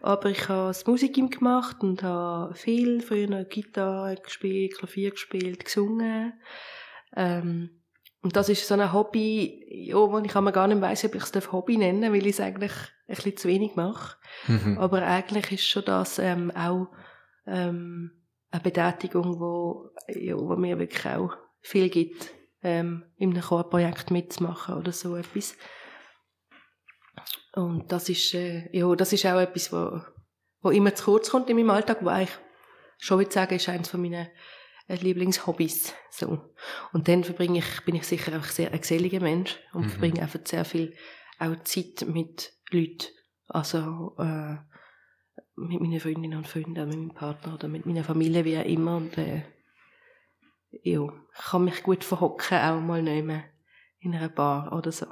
Aber 0.00 0.30
ich 0.30 0.48
habe 0.48 0.68
das 0.68 0.86
Musikim 0.86 1.28
gemacht 1.28 1.78
und 1.80 2.02
habe 2.02 2.54
viel 2.54 3.00
früher 3.00 3.44
Gitarre 3.44 4.16
gespielt, 4.16 4.78
Klavier 4.78 5.10
gespielt, 5.10 5.64
gesungen. 5.64 6.34
Ähm, 7.16 7.70
und 8.22 8.36
das 8.36 8.48
ist 8.48 8.66
so 8.66 8.74
ein 8.74 8.92
Hobby, 8.92 9.64
ja, 9.68 9.96
wo 9.96 10.18
ich 10.18 10.32
gar 10.32 10.68
nicht 10.68 10.80
weiss, 10.80 11.04
ob 11.04 11.14
ich 11.14 11.22
es 11.22 11.52
Hobby 11.52 11.76
nennen 11.76 12.02
darf, 12.02 12.12
weil 12.12 12.26
ich 12.26 12.34
es 12.34 12.40
eigentlich 12.40 12.72
ein 12.72 13.14
bisschen 13.14 13.36
zu 13.36 13.48
wenig 13.48 13.74
mache. 13.74 14.16
Mhm. 14.46 14.78
Aber 14.78 15.02
eigentlich 15.02 15.52
ist 15.52 15.66
schon 15.66 15.84
das 15.84 16.18
ähm, 16.18 16.50
auch 16.52 16.88
ähm, 17.46 18.12
eine 18.50 18.62
Betätigung, 18.62 19.40
wo, 19.40 19.90
ja, 20.08 20.36
wo 20.36 20.56
mir 20.56 20.78
wirklich 20.78 21.06
auch 21.06 21.36
viel 21.60 21.88
gibt, 21.88 22.30
ähm, 22.62 23.04
in 23.16 23.30
einem 23.32 23.42
Chorprojekt 23.42 24.10
mitzumachen 24.10 24.76
oder 24.76 24.92
so 24.92 25.16
etwas. 25.16 25.56
Und 27.54 27.90
das 27.90 28.08
ist, 28.08 28.34
äh, 28.34 28.68
ja, 28.76 28.94
das 28.94 29.12
ist 29.12 29.26
auch 29.26 29.40
etwas, 29.40 29.72
wo, 29.72 30.00
wo 30.62 30.70
immer 30.70 30.94
zu 30.94 31.04
kurz 31.04 31.30
kommt 31.30 31.50
in 31.50 31.56
meinem 31.56 31.70
Alltag, 31.70 31.98
wo 32.02 32.08
eigentlich, 32.08 32.36
schon 32.98 33.18
würde 33.18 33.32
sagen, 33.32 33.54
ist 33.54 33.68
eines 33.68 33.88
von 33.88 34.00
meinen 34.00 34.28
äh, 34.88 34.94
Lieblingshobbys, 34.96 35.94
so. 36.10 36.54
Und 36.92 37.08
dann 37.08 37.24
verbringe 37.24 37.58
ich, 37.58 37.84
bin 37.84 37.96
ich 37.96 38.04
sicher 38.04 38.38
auch 38.38 38.44
sehr 38.44 38.72
ein 38.72 38.80
geselliger 38.80 39.20
Mensch 39.20 39.58
und 39.72 39.86
Mhm. 39.86 39.90
verbringe 39.90 40.22
einfach 40.22 40.40
sehr 40.44 40.64
viel 40.64 40.94
auch 41.38 41.56
Zeit 41.64 42.06
mit 42.06 42.52
Leuten. 42.70 43.06
Also, 43.48 44.14
äh, 44.18 44.56
mit 45.56 45.80
meinen 45.80 46.00
Freundinnen 46.00 46.38
und 46.38 46.46
Freunden, 46.48 46.88
mit 46.88 46.96
meinem 46.96 47.14
Partner 47.14 47.54
oder 47.54 47.68
mit 47.68 47.86
meiner 47.86 48.04
Familie, 48.04 48.44
wie 48.44 48.58
auch 48.58 48.64
immer. 48.64 48.96
Und, 48.96 49.16
äh, 49.18 49.42
ja, 50.70 51.02
ich 51.02 51.44
kann 51.50 51.64
mich 51.64 51.82
gut 51.82 52.04
verhocken, 52.04 52.58
auch 52.58 52.80
mal 52.80 53.02
nehmen 53.02 53.42
in 54.00 54.14
einer 54.14 54.28
Bar 54.28 54.72
oder 54.72 54.92
so. 54.92 55.06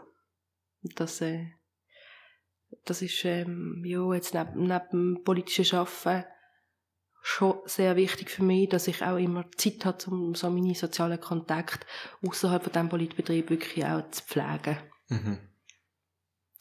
Das, 0.82 1.20
äh, 1.20 1.46
das 2.84 3.02
ist, 3.02 3.24
ähm, 3.24 3.82
ja, 3.84 4.12
jetzt 4.14 4.34
neben, 4.34 4.64
neben 4.64 4.88
dem 4.90 5.24
politischen 5.24 5.78
Arbeiten 5.78 6.26
schon 7.22 7.58
sehr 7.64 7.96
wichtig 7.96 8.30
für 8.30 8.44
mich, 8.44 8.68
dass 8.68 8.86
ich 8.86 9.02
auch 9.02 9.16
immer 9.16 9.50
Zeit 9.56 9.84
habe, 9.84 9.98
um 10.06 10.36
so 10.36 10.48
meine 10.48 10.76
sozialen 10.76 11.20
Kontakte 11.20 11.84
außerhalb 12.24 12.62
von 12.62 12.72
diesem 12.72 12.88
Politbetrieb 12.88 13.50
wirklich 13.50 13.84
auch 13.84 14.08
zu 14.10 14.22
pflegen. 14.22 14.78
Mhm. 15.08 15.38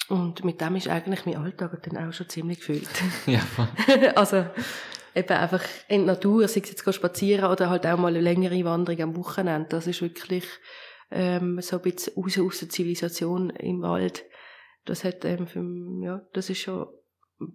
Und 0.08 0.44
mit 0.44 0.62
dem 0.62 0.76
ist 0.76 0.88
eigentlich 0.88 1.26
mein 1.26 1.38
Alltag 1.38 1.84
dann 1.84 1.98
auch 1.98 2.14
schon 2.14 2.30
ziemlich 2.30 2.60
gefüllt. 2.60 2.90
Ja, 3.28 3.40
voll. 3.40 3.68
also 4.16 4.46
eben 5.16 5.30
einfach 5.38 5.64
in 5.88 6.06
der 6.06 6.16
Natur, 6.16 6.48
sei 6.48 6.62
es 6.62 6.70
jetzt 6.70 6.94
spazieren 6.94 7.50
oder 7.52 7.70
halt 7.70 7.86
auch 7.88 7.98
mal 7.98 8.10
eine 8.10 8.22
längere 8.22 8.64
Wanderung 8.66 9.02
am 9.02 9.16
Wochenende. 9.18 9.70
Das 9.70 9.88
ist 9.88 10.02
wirklich 10.02 10.46
ähm, 11.12 11.60
so 11.62 11.78
ein 11.78 11.82
bisschen 11.82 12.14
raus 12.22 12.38
aus 12.40 12.60
der 12.60 12.70
Zivilisation 12.70 13.50
im 13.52 13.82
Wald. 13.82 14.26
Das 14.86 15.04
hat 15.04 15.26
ähm, 15.26 15.48
für, 15.48 15.64
ja, 16.04 16.22
das 16.34 16.50
ist 16.50 16.60
schon, 16.60 16.88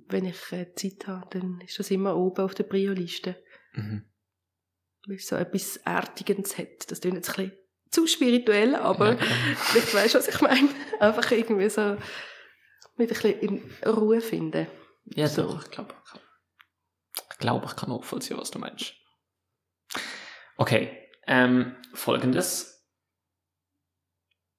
wenn 0.09 0.25
ich 0.25 0.53
äh, 0.53 0.73
Zeit 0.75 1.07
habe, 1.07 1.27
dann 1.31 1.61
ist 1.61 1.79
das 1.79 1.91
immer 1.91 2.17
oben 2.17 2.45
auf 2.45 2.55
der 2.55 2.65
Prio-Liste. 2.65 3.37
Mhm. 3.75 4.05
Weil 5.07 5.17
es 5.17 5.29
so 5.29 5.37
etwas 5.37 5.77
Erdigendes 5.79 6.59
hat. 6.59 6.91
Das 6.91 7.01
klingt 7.01 7.17
jetzt 7.17 7.31
ein 7.39 7.47
bisschen 7.51 7.59
zu 7.91 8.07
spirituell, 8.07 8.75
aber 8.75 9.13
Ja, 9.13 9.17
vielleicht 9.57 9.95
weißt 9.95 10.15
du, 10.15 10.19
was 10.19 10.29
ich 10.29 10.41
meine. 10.41 10.69
Einfach 10.99 11.31
irgendwie 11.31 11.69
so 11.69 11.97
mit 12.97 13.09
ein 13.11 13.21
bisschen 13.23 13.41
in 13.41 13.63
Ruhe 13.89 14.21
finden. 14.21 14.67
Ja, 15.07 15.27
So. 15.29 15.43
doch, 15.43 15.65
ich 15.65 15.71
glaube, 15.71 15.95
ich 16.05 16.11
glaube, 16.13 16.27
ich 17.41 17.77
kann 17.77 17.91
nachvollziehen, 17.91 18.39
was 18.39 18.51
du 18.51 18.59
meinst. 18.59 18.95
Okay, 20.57 20.97
ähm, 21.27 21.77
folgendes. 21.95 22.87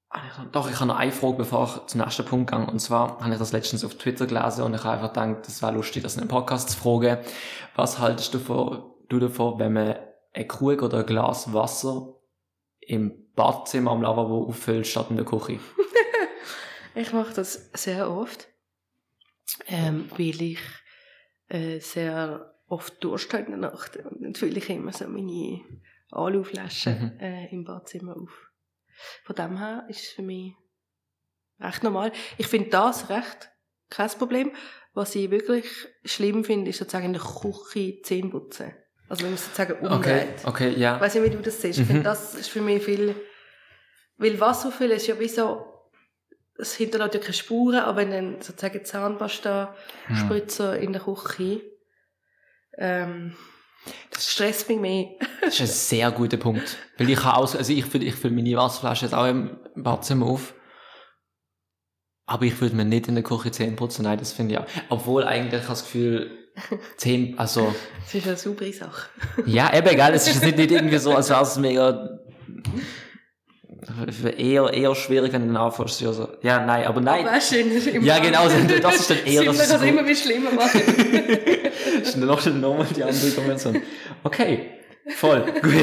Ah, 0.10 0.22
Doch, 0.52 0.70
ich 0.70 0.76
habe 0.76 0.88
noch 0.88 0.98
eine 0.98 1.12
Frage, 1.12 1.38
bevor 1.38 1.66
ich 1.66 1.86
zum 1.88 2.02
nächsten 2.02 2.26
Punkt 2.26 2.52
gehe. 2.52 2.60
Und 2.60 2.80
zwar 2.80 3.20
habe 3.22 3.32
ich 3.32 3.40
das 3.40 3.54
letztens 3.54 3.86
auf 3.86 3.96
Twitter 3.96 4.28
gelesen 4.28 4.64
und 4.64 4.74
ich 4.74 4.84
habe 4.84 4.96
einfach 4.96 5.14
gedacht, 5.14 5.48
das 5.48 5.62
wäre 5.62 5.74
lustig, 5.74 6.04
das 6.04 6.16
in 6.16 6.22
einem 6.22 6.30
Podcast 6.30 6.72
zu 6.72 6.78
fragen. 6.78 7.24
Was 7.76 8.00
haltest 8.00 8.34
du 8.34 8.40
davon, 8.40 8.94
du 9.08 9.20
davon, 9.20 9.58
wenn 9.60 9.74
man 9.74 9.96
einen 10.34 10.48
Krug 10.48 10.82
oder 10.82 11.00
ein 11.00 11.06
Glas 11.06 11.54
Wasser 11.54 12.16
im 12.82 13.32
Badzimmer 13.36 13.92
am 13.92 14.02
Lavabo 14.02 14.48
auffüllt 14.48 14.88
statt 14.88 15.08
in 15.10 15.16
der 15.18 15.26
Küche? 15.26 15.60
Ich 16.94 17.14
mache 17.14 17.34
das 17.34 17.72
sehr 17.74 18.12
oft, 18.12 18.50
ähm, 19.68 20.10
weil 20.18 20.42
ich 20.42 20.60
äh, 21.48 21.80
sehr 21.80 22.54
oft 22.72 23.04
Durst 23.04 23.34
habe 23.34 23.44
in 23.52 23.60
der 23.62 23.72
Nacht. 23.72 23.98
Und 23.98 24.24
dann 24.24 24.36
fülle 24.36 24.58
ich 24.58 24.70
immer 24.70 24.92
so 24.94 25.08
meine 25.08 25.62
Aluflaschen 26.12 27.14
Mhm. 27.16 27.20
äh, 27.20 27.48
im 27.52 27.64
Badzimmer 27.66 28.16
auf. 28.18 28.50
Von 29.24 29.36
dem 29.36 29.58
her 29.58 29.86
ist 29.90 30.00
es 30.04 30.10
für 30.10 30.22
mich 30.22 30.54
recht 31.60 31.84
normal. 31.84 32.12
Ich 32.38 32.48
finde 32.48 32.70
das 32.70 33.10
recht 33.10 33.52
kein 33.90 34.10
Problem. 34.10 34.52
Was 34.94 35.16
ich 35.16 35.32
wirklich 35.32 35.66
schlimm 36.04 36.44
finde, 36.44 36.70
ist 36.70 36.80
sozusagen 36.80 37.06
in 37.06 37.14
der 37.14 37.22
Küche 37.22 38.02
Zähne 38.04 38.30
putzen. 38.30 38.74
Also 39.08 39.24
wenn 39.24 39.32
man 39.32 39.38
sozusagen 39.38 39.74
Okay, 39.86 39.94
umdreht. 39.96 40.46
okay, 40.46 40.70
ja. 40.78 40.96
Ich 40.96 41.02
weiß 41.02 41.16
nicht, 41.16 41.24
wie 41.26 41.30
du 41.36 41.42
das 41.42 41.62
siehst. 41.62 41.80
Ich 41.80 41.86
Mhm. 41.86 41.92
finde, 41.92 42.04
das 42.04 42.36
ist 42.36 42.50
für 42.50 42.62
mich 42.62 42.84
viel, 42.84 43.16
weil 44.18 44.40
Wasser 44.40 44.72
füllen 44.72 44.92
ist 44.98 45.08
ja 45.08 45.20
wie 45.20 45.28
so, 45.30 45.66
es 46.58 46.76
hinterlässt 46.76 47.14
ja 47.16 47.20
keine 47.22 47.34
Spuren, 47.34 47.80
aber 47.80 47.98
wenn 47.98 48.12
dann 48.12 48.42
sozusagen 48.42 48.84
Zahnpasta 48.86 49.76
Hm. 50.08 50.16
Spritzer 50.16 50.78
in 50.80 50.94
der 50.94 51.02
Küche, 51.02 51.62
ähm, 52.78 53.36
das 54.12 54.32
stresst 54.32 54.70
mich 54.70 54.80
mehr. 54.80 55.06
Das 55.42 55.56
ist 55.56 55.62
ein 55.62 55.68
sehr 55.68 56.12
guter 56.12 56.38
Punkt. 56.38 56.78
Weil 56.98 57.10
ich 57.10 57.24
habe 57.24 57.38
auch, 57.38 57.56
also 57.56 57.74
ich 57.74 57.86
fülle, 57.86 58.06
ich 58.06 58.16
fülle 58.16 58.34
meine 58.36 58.56
Wasserflasche 58.56 59.06
jetzt 59.06 59.14
auch 59.14 59.28
im 59.28 59.58
Badzimmer 59.76 60.28
auf. 60.28 60.54
Aber 62.28 62.46
ich 62.46 62.62
würde 62.62 62.76
mir 62.76 62.86
nicht 62.86 63.08
in 63.08 63.16
der 63.16 63.24
Küche 63.24 63.52
Zähne 63.52 63.76
putzen, 63.76 64.04
nein, 64.04 64.20
das 64.20 64.32
finde 64.34 64.54
ich 64.54 64.60
auch. 64.60 64.66
Obwohl 64.90 65.24
eigentlich 65.26 65.64
habe 65.64 65.74
ich 65.74 65.80
das 65.80 65.84
Gefühl, 65.84 66.38
Zähne, 66.98 67.38
also, 67.38 67.74
Das 68.06 68.14
ist 68.14 68.28
eine 68.28 68.38
saubere 68.38 68.72
Sache. 68.72 69.10
ja, 69.46 69.74
eben, 69.74 69.96
gell, 69.96 70.14
es 70.14 70.28
ist 70.28 70.44
nicht, 70.44 70.58
nicht 70.58 70.72
irgendwie 70.72 70.98
so, 70.98 71.16
als 71.16 71.30
wäre 71.30 71.42
es 71.42 71.58
mega, 71.58 72.20
eher, 74.38 74.72
eher 74.74 74.96
schwierig, 74.96 75.34
wenn 75.34 75.48
du 75.48 75.54
dann 75.54 75.58
anfängst, 75.64 76.02
ja, 76.02 76.66
nein, 76.66 76.86
aber 76.86 77.02
nein. 77.02 77.26
Du, 77.26 77.90
im 77.90 78.04
Ja, 78.04 78.20
genau, 78.20 78.48
das 78.82 78.96
ist 78.96 79.10
dann 79.10 79.26
eher, 79.26 79.44
das 79.44 79.58
das 79.58 79.72
ist 79.72 79.80
so- 79.80 79.86
immer 79.86 80.06
wieder 80.06 80.16
schlimmer 80.16 80.52
machen. 80.52 80.82
Das 82.00 82.10
ist 82.10 82.18
dann 82.18 82.26
noch 82.28 82.40
schon 82.42 82.60
nochmal 82.62 82.88
die 82.96 83.04
andere 83.04 83.32
Kombination. 83.32 83.82
Okay, 84.24 84.70
voll, 85.16 85.42
gut. 85.62 85.74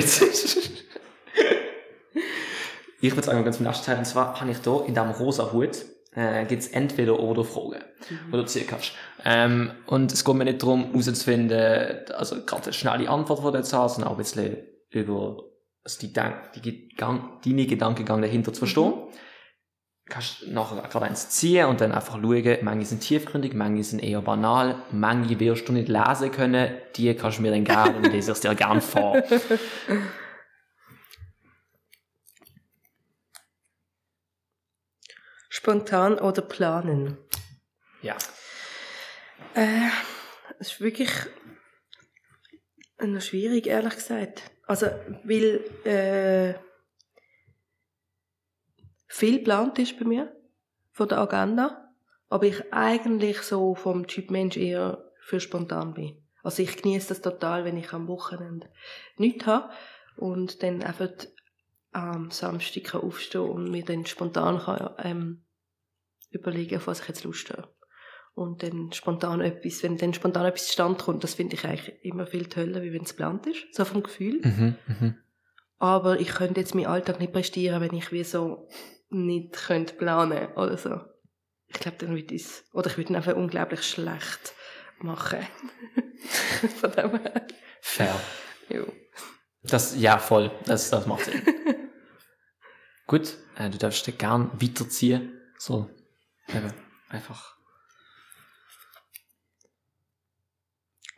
Ich 3.00 3.12
würde 3.14 3.22
sagen, 3.26 3.44
ganz 3.44 3.58
im 3.58 3.66
nächsten 3.66 3.86
Teil, 3.86 3.98
und 3.98 4.04
zwar 4.06 4.40
habe 4.40 4.50
ich 4.50 4.58
hier 4.62 4.84
in 4.86 4.94
diesem 4.94 5.10
rosa 5.10 5.52
Hut, 5.52 5.70
äh, 6.14 6.44
gibt 6.46 6.62
es 6.62 6.68
entweder 6.68 7.18
oder 7.20 7.44
Fragen, 7.44 7.76
die 8.28 8.32
du 8.32 8.44
ziehen 8.46 8.66
kannst. 8.66 8.92
Ähm, 9.24 9.70
und 9.86 10.12
es 10.12 10.24
geht 10.24 10.34
mir 10.34 10.44
nicht 10.44 10.62
darum, 10.62 10.86
herauszufinden, 10.92 12.10
also 12.16 12.44
gerade 12.44 12.64
eine 12.64 12.72
schnelle 12.72 13.08
Antwort, 13.08 13.40
die 13.44 13.52
du 13.52 13.58
jetzt 13.58 13.72
hast, 13.72 13.94
sondern 13.96 14.08
auch 14.12 14.16
ein 14.16 14.22
bisschen 14.22 14.56
über 14.90 15.44
also 15.88 16.06
die, 16.06 16.12
die 16.60 16.90
Gedank, 16.90 17.42
deine 17.42 17.66
Gedankengang 17.66 18.20
dahinter 18.20 18.52
zu 18.52 18.58
verstehen. 18.58 18.92
Du 20.04 20.12
kannst 20.12 20.46
nachher 20.48 20.86
gerade 20.88 21.06
eins 21.06 21.30
ziehen 21.30 21.66
und 21.66 21.80
dann 21.80 21.92
einfach 21.92 22.20
schauen, 22.20 22.58
manche 22.62 22.84
sind 22.86 23.00
tiefgründig, 23.00 23.54
manche 23.54 23.84
sind 23.84 24.02
eher 24.02 24.20
banal, 24.20 24.82
manche 24.90 25.40
wirst 25.40 25.66
du 25.68 25.72
nicht 25.72 25.88
lesen 25.88 26.30
können, 26.30 26.76
die 26.96 27.14
kannst 27.14 27.38
du 27.38 27.42
mir 27.42 27.50
dann 27.52 27.64
gerne 27.64 27.96
und 27.96 28.12
lese 28.12 28.32
ich 28.32 28.40
dir 28.40 28.54
gerne 28.54 28.82
vor. 28.82 29.22
Spontan 35.50 36.18
oder 36.18 36.42
planen? 36.42 37.16
Ja. 38.02 38.16
Äh, 39.54 39.88
es 40.58 40.72
ist 40.72 40.80
wirklich 40.80 41.10
noch 43.00 43.22
schwierig, 43.22 43.66
ehrlich 43.66 43.94
gesagt. 43.94 44.50
Also, 44.68 44.86
weil 45.24 45.64
äh, 45.84 46.54
viel 49.06 49.38
geplant 49.38 49.78
ist 49.78 49.98
bei 49.98 50.04
mir 50.04 50.30
von 50.92 51.08
der 51.08 51.18
Agenda, 51.18 51.90
aber 52.28 52.44
ich 52.44 52.70
eigentlich 52.70 53.38
so 53.38 53.74
vom 53.74 54.06
Typ 54.06 54.30
Mensch 54.30 54.58
eher 54.58 55.10
für 55.20 55.40
spontan 55.40 55.94
bin. 55.94 56.22
Also 56.42 56.62
ich 56.62 56.76
genieße 56.76 57.08
das 57.08 57.22
total, 57.22 57.64
wenn 57.64 57.78
ich 57.78 57.94
am 57.94 58.08
Wochenende 58.08 58.70
nichts 59.16 59.46
habe 59.46 59.72
und 60.16 60.62
dann 60.62 60.82
einfach 60.82 61.10
am 61.92 62.30
Samstag 62.30 62.94
aufstehen 62.94 63.48
und 63.48 63.70
mir 63.70 63.84
dann 63.84 64.04
spontan 64.04 64.58
kann, 64.58 64.90
ähm, 64.98 65.44
überlegen, 66.30 66.76
auf 66.76 66.86
was 66.86 67.00
ich 67.00 67.08
jetzt 67.08 67.24
Lust 67.24 67.50
habe 67.50 67.68
und 68.38 68.62
dann 68.62 68.92
spontan 68.92 69.40
etwas, 69.40 69.82
wenn 69.82 69.96
dann 69.96 70.14
spontan 70.14 70.46
etwas 70.46 70.68
zustande 70.68 71.02
kommt, 71.02 71.24
das 71.24 71.34
finde 71.34 71.56
ich 71.56 71.64
eigentlich 71.64 72.04
immer 72.04 72.26
viel 72.26 72.46
toller, 72.46 72.82
wie 72.82 72.92
wenn 72.92 73.02
es 73.02 73.10
geplant 73.10 73.46
ist, 73.46 73.74
so 73.74 73.84
vom 73.84 74.02
Gefühl. 74.02 74.40
Mhm, 74.42 74.76
mhm. 74.86 75.14
Aber 75.78 76.20
ich 76.20 76.28
könnte 76.28 76.60
jetzt 76.60 76.74
meinen 76.74 76.86
Alltag 76.86 77.18
nicht 77.18 77.32
prestieren, 77.32 77.80
wenn 77.80 77.94
ich 77.94 78.12
wie 78.12 78.24
so 78.24 78.68
nicht 79.10 79.52
könnte 79.54 79.94
planen 79.94 80.52
oder 80.54 80.76
so. 80.76 81.00
Ich 81.66 81.80
glaube, 81.80 81.98
dann 81.98 82.14
würde 82.14 82.34
ich 82.34 82.46
oder 82.72 82.88
ich 82.88 82.96
würde 82.96 83.16
einfach 83.16 83.34
unglaublich 83.34 83.82
schlecht 83.82 84.54
machen. 85.00 85.40
Von 86.80 86.92
dem 86.92 87.20
her. 87.20 87.46
Fair. 87.80 88.20
Ja. 88.68 88.84
Das, 89.64 89.98
ja, 89.98 90.18
voll. 90.18 90.50
Das, 90.64 90.90
das 90.90 91.06
macht 91.06 91.24
Sinn. 91.24 91.42
Gut, 93.06 93.36
äh, 93.56 93.68
du 93.68 93.78
darfst 93.78 94.06
dich 94.06 94.16
gern 94.16 94.50
weiterziehen. 94.60 95.32
So, 95.58 95.90
eben, 96.48 96.72
einfach. 97.08 97.57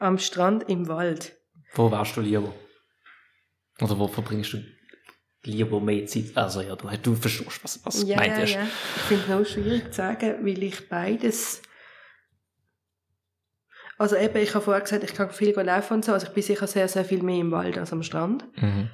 Am 0.00 0.18
Strand 0.18 0.68
im 0.68 0.88
Wald. 0.88 1.36
Wo 1.74 1.90
wärst 1.92 2.16
du 2.16 2.22
lieber? 2.22 2.52
Oder 3.80 3.98
wo 3.98 4.08
verbringst 4.08 4.54
du 4.54 4.64
lieber 5.44 5.80
mehr 5.80 6.06
Zeit? 6.06 6.36
Also 6.36 6.62
ja, 6.62 6.74
du, 6.74 6.88
du 6.88 7.14
verstehst, 7.14 7.62
was, 7.62 7.84
was 7.84 8.02
ja, 8.02 8.16
gemeint 8.16 8.38
ja, 8.38 8.44
ist. 8.44 8.54
ja. 8.54 8.64
Ich 8.64 9.02
finde 9.02 9.24
es 9.24 9.30
auch 9.30 9.52
schwierig 9.52 9.84
zu 9.84 9.92
sagen, 9.92 10.44
weil 10.44 10.62
ich 10.62 10.88
beides. 10.88 11.62
Also 13.98 14.16
eben, 14.16 14.38
ich 14.38 14.54
habe 14.54 14.64
vorher 14.64 14.82
gesagt, 14.82 15.04
ich 15.04 15.12
kann 15.12 15.30
viel 15.30 15.50
laufen 15.50 15.94
und 15.94 16.04
so, 16.06 16.12
also 16.14 16.26
ich 16.26 16.32
bin 16.32 16.42
sicher 16.42 16.66
sehr, 16.66 16.88
sehr 16.88 17.04
viel 17.04 17.22
mehr 17.22 17.38
im 17.38 17.50
Wald 17.50 17.76
als 17.76 17.92
am 17.92 18.02
Strand. 18.02 18.44
Mhm. 18.56 18.88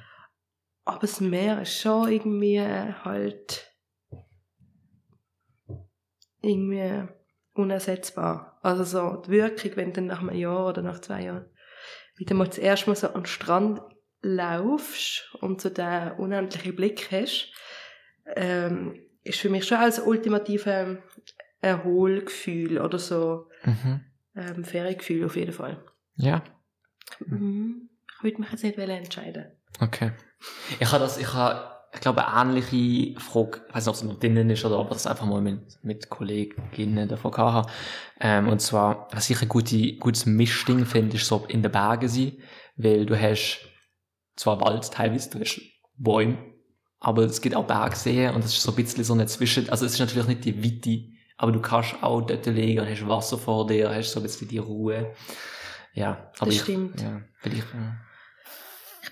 Aber 0.83 0.99
das 0.99 1.21
Meer 1.21 1.61
ist 1.61 1.79
schon 1.79 2.11
irgendwie 2.11 2.61
halt 2.61 3.73
irgendwie 6.41 7.07
unersetzbar. 7.53 8.56
Also 8.67 8.83
so 8.83 9.21
die 9.25 9.29
Wirkung, 9.31 9.71
wenn 9.75 9.87
du 9.87 9.93
dann 9.93 10.07
nach 10.07 10.19
einem 10.21 10.35
Jahr 10.37 10.67
oder 10.67 10.81
nach 10.81 10.99
zwei 10.99 11.23
Jahren 11.23 11.45
wieder 12.17 12.35
mal 12.35 12.47
das 12.47 12.57
erste 12.57 12.89
Mal 12.89 12.95
so 12.95 13.07
an 13.07 13.21
den 13.21 13.25
Strand 13.25 13.81
laufst 14.21 15.33
und 15.41 15.61
so 15.61 15.69
den 15.69 16.11
unendlichen 16.13 16.75
Blick 16.75 17.07
hast, 17.11 17.53
ähm, 18.35 18.99
ist 19.23 19.39
für 19.39 19.49
mich 19.49 19.65
schon 19.65 19.77
als 19.77 19.99
ultimative 19.99 21.01
Erholgefühl 21.61 22.79
oder 22.81 22.99
so 22.99 23.49
Mhm. 23.63 24.01
ähm, 24.35 24.63
Feriengefühl 24.65 25.25
auf 25.25 25.35
jeden 25.35 25.53
Fall. 25.53 25.83
Ja, 26.15 26.43
Mhm. 27.19 27.89
Ich 28.17 28.23
würde 28.23 28.41
mich 28.41 28.51
jetzt 28.51 28.63
nicht 28.63 28.77
entscheiden. 28.77 29.51
okay. 29.79 30.11
Ich 30.79 30.91
habe 30.91 31.03
das, 31.03 31.17
ich 31.17 31.33
habe, 31.33 31.76
ich 31.97 32.01
glaube, 32.01 32.27
eine 32.27 32.51
ähnliche 32.51 33.19
Frage, 33.19 33.61
ich 33.67 33.75
weiß 33.75 33.85
nicht, 33.85 33.89
ob 33.89 33.95
es 33.95 34.03
noch 34.03 34.19
drinnen 34.19 34.49
ist 34.51 34.63
oder 34.63 34.77
ob 34.77 34.87
ich 34.87 34.93
das 34.93 35.07
einfach 35.07 35.25
mal 35.25 35.41
mit, 35.41 35.83
mit 35.83 36.09
Kolleginnen 36.09 37.07
davon 37.07 37.31
gehabt 37.31 37.53
habe. 37.53 37.71
Ähm, 38.21 38.47
und 38.47 38.61
zwar, 38.61 39.07
was 39.11 39.29
ich 39.31 39.41
ein 39.41 39.47
gute, 39.47 39.93
gutes 39.97 40.27
Mischding 40.27 40.85
finde, 40.85 41.17
ist 41.17 41.25
so 41.25 41.43
in 41.47 41.63
den 41.63 41.71
Bergen 41.71 42.07
sein, 42.07 42.33
weil 42.75 43.07
du 43.07 43.19
hast 43.19 43.61
zwar 44.35 44.61
Wald 44.61 44.91
teilweise, 44.91 45.31
du 45.31 45.39
hast 45.39 45.59
Bäume, 45.97 46.37
aber 46.99 47.23
es 47.23 47.41
gibt 47.41 47.55
auch 47.55 47.65
Bergseen 47.65 48.35
und 48.35 48.45
es 48.45 48.53
ist 48.53 48.61
so 48.61 48.71
ein 48.71 48.75
bisschen 48.75 49.03
so 49.03 49.13
eine 49.13 49.25
Zwischen, 49.25 49.67
also 49.69 49.83
es 49.83 49.93
ist 49.93 49.99
natürlich 49.99 50.27
nicht 50.27 50.45
die 50.45 50.63
Weite, 50.63 51.03
aber 51.37 51.51
du 51.51 51.61
kannst 51.61 51.95
auch 52.03 52.21
dort 52.21 52.45
liegen 52.45 52.81
und 52.81 52.89
hast 52.89 53.07
Wasser 53.07 53.39
vor 53.39 53.65
dir, 53.65 53.89
hast 53.89 54.11
so 54.11 54.19
ein 54.19 54.23
bisschen 54.23 54.47
die 54.47 54.59
Ruhe. 54.59 55.13
Ja, 55.93 56.29
aber 56.37 56.45
Das 56.45 56.55
ich, 56.55 56.61
stimmt. 56.61 57.01
Ja, 57.01 57.21
äh, 57.43 57.49
Ich 57.49 57.63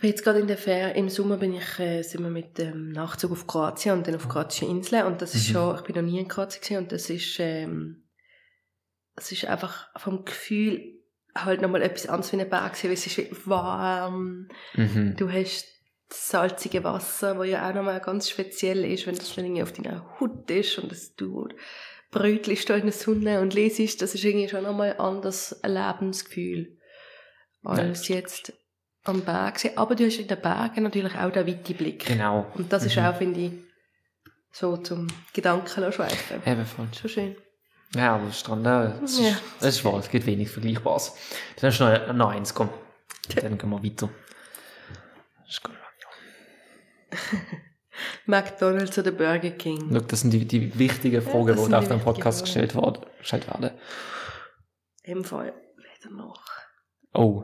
bin 0.06 0.12
jetzt 0.12 0.24
gerade 0.24 0.38
in 0.40 0.46
der 0.46 0.60
Ferien, 0.60 0.96
im 0.98 1.10
Sommer 1.10 1.38
bin 1.38 1.56
ich, 1.56 1.80
äh, 1.80 2.04
sind 2.04 2.22
wir 2.22 2.30
mit 2.30 2.60
dem 2.60 2.92
Nachtzug 2.92 3.32
auf 3.32 3.48
Kroatien 3.48 3.98
und 3.98 4.08
dann 4.08 4.14
auf 4.14 4.30
kroatische 4.30 4.66
Inseln 4.66 5.08
und 5.08 5.20
das 5.20 5.34
ist 5.34 5.50
Mhm. 5.50 5.54
schon, 5.54 5.76
ich 5.78 5.82
bin 5.82 5.96
noch 5.96 6.04
nie 6.04 6.20
in 6.20 6.28
Kroatien 6.28 6.62
gewesen 6.62 6.78
und 6.78 6.92
das 6.92 7.10
ist, 7.10 7.38
ähm, 7.40 8.04
es 9.16 9.32
ist 9.32 9.46
einfach 9.46 9.90
vom 10.00 10.24
Gefühl 10.24 11.02
halt 11.34 11.64
nochmal 11.64 11.82
etwas 11.82 12.06
anderes 12.08 12.32
wie 12.34 12.40
ein 12.40 12.48
Berg 12.48 12.84
weil 12.84 12.92
es 12.92 13.08
ist 13.08 13.48
warm, 13.48 14.48
mhm. 14.76 15.16
du 15.18 15.32
hast 15.32 15.66
das 16.08 16.30
salzige 16.30 16.84
Wasser, 16.84 17.40
wo 17.40 17.42
ja 17.44 17.68
auch 17.68 17.74
nochmal 17.74 18.00
ganz 18.00 18.30
speziell 18.30 18.86
ist, 18.86 19.08
wenn 19.08 19.16
das 19.16 19.34
dann 19.34 19.46
irgendwie 19.46 19.64
auf 19.64 19.74
deiner 19.74 20.20
Haut 20.20 20.52
ist 20.52 20.78
und 20.78 20.92
das 20.92 21.16
du 21.16 21.48
brötelst 22.12 22.70
da 22.70 22.76
in 22.76 22.84
der 22.84 22.92
Sonne 22.92 23.42
und 23.42 23.56
lesest, 23.56 24.04
das 24.04 24.14
ist 24.14 24.24
irgendwie 24.24 24.50
schon 24.50 24.66
nochmal 24.66 24.92
ein 24.92 25.00
anderes 25.00 25.60
Lebensgefühl 25.66 26.78
als 27.64 28.08
jetzt 28.08 28.54
am 29.06 29.22
Berg. 29.22 29.60
sein. 29.60 29.72
Aber 29.78 29.96
du 29.96 30.06
hast 30.06 30.18
in 30.20 30.28
den 30.28 30.40
Bergen 30.42 30.84
natürlich 30.84 31.16
auch 31.16 31.32
den 31.32 31.48
weiten 31.48 31.74
Blick. 31.76 32.06
Genau. 32.06 32.46
Und 32.56 32.72
das 32.74 32.86
ist 32.86 32.96
Mhm. 32.98 33.06
auch, 33.06 33.16
finde 33.16 33.40
ich, 33.40 33.52
so 34.52 34.78
zum 34.78 35.08
Gedanken 35.34 35.92
schweifen. 35.92 36.42
Ebenfalls. 36.46 36.98
Schon 37.00 37.10
schön. 37.10 37.36
Ja, 37.96 38.16
aber 38.16 38.32
Strand, 38.32 38.66
ja, 38.66 38.88
das, 39.00 39.20
Ja. 39.20 39.30
ist, 39.30 39.42
das 39.60 39.76
ist 39.78 39.86
wahr, 39.86 40.00
es 40.00 40.10
gibt 40.10 40.26
wenig 40.26 40.50
Vergleichbares. 40.50 41.14
Dann 41.60 41.72
hast 41.72 41.80
du 41.80 41.86
noch, 41.86 42.14
noch 42.14 42.30
eins, 42.32 42.54
komm. 42.54 42.70
Dann 43.36 43.58
gehen 43.58 43.70
wir 43.70 43.84
weiter. 43.84 44.10
Das 45.46 45.50
ist 45.56 45.64
gut. 45.64 45.76
McDonalds 48.26 48.98
oder 48.98 49.12
Burger 49.12 49.52
King. 49.52 49.90
Schau, 49.94 50.00
das 50.02 50.22
sind 50.22 50.32
die, 50.32 50.46
die 50.46 50.78
wichtigen 50.78 51.22
Fragen, 51.22 51.48
das 51.56 51.68
die 51.68 51.74
auf 51.76 51.88
dem 51.88 52.00
Podcast 52.02 52.44
gestellt, 52.44 52.76
worden, 52.76 53.06
gestellt 53.20 53.48
werden. 53.48 53.72
Im 55.04 55.24
Fall 55.24 55.54
weder 55.78 56.14
noch. 56.14 56.44
Oh. 57.14 57.44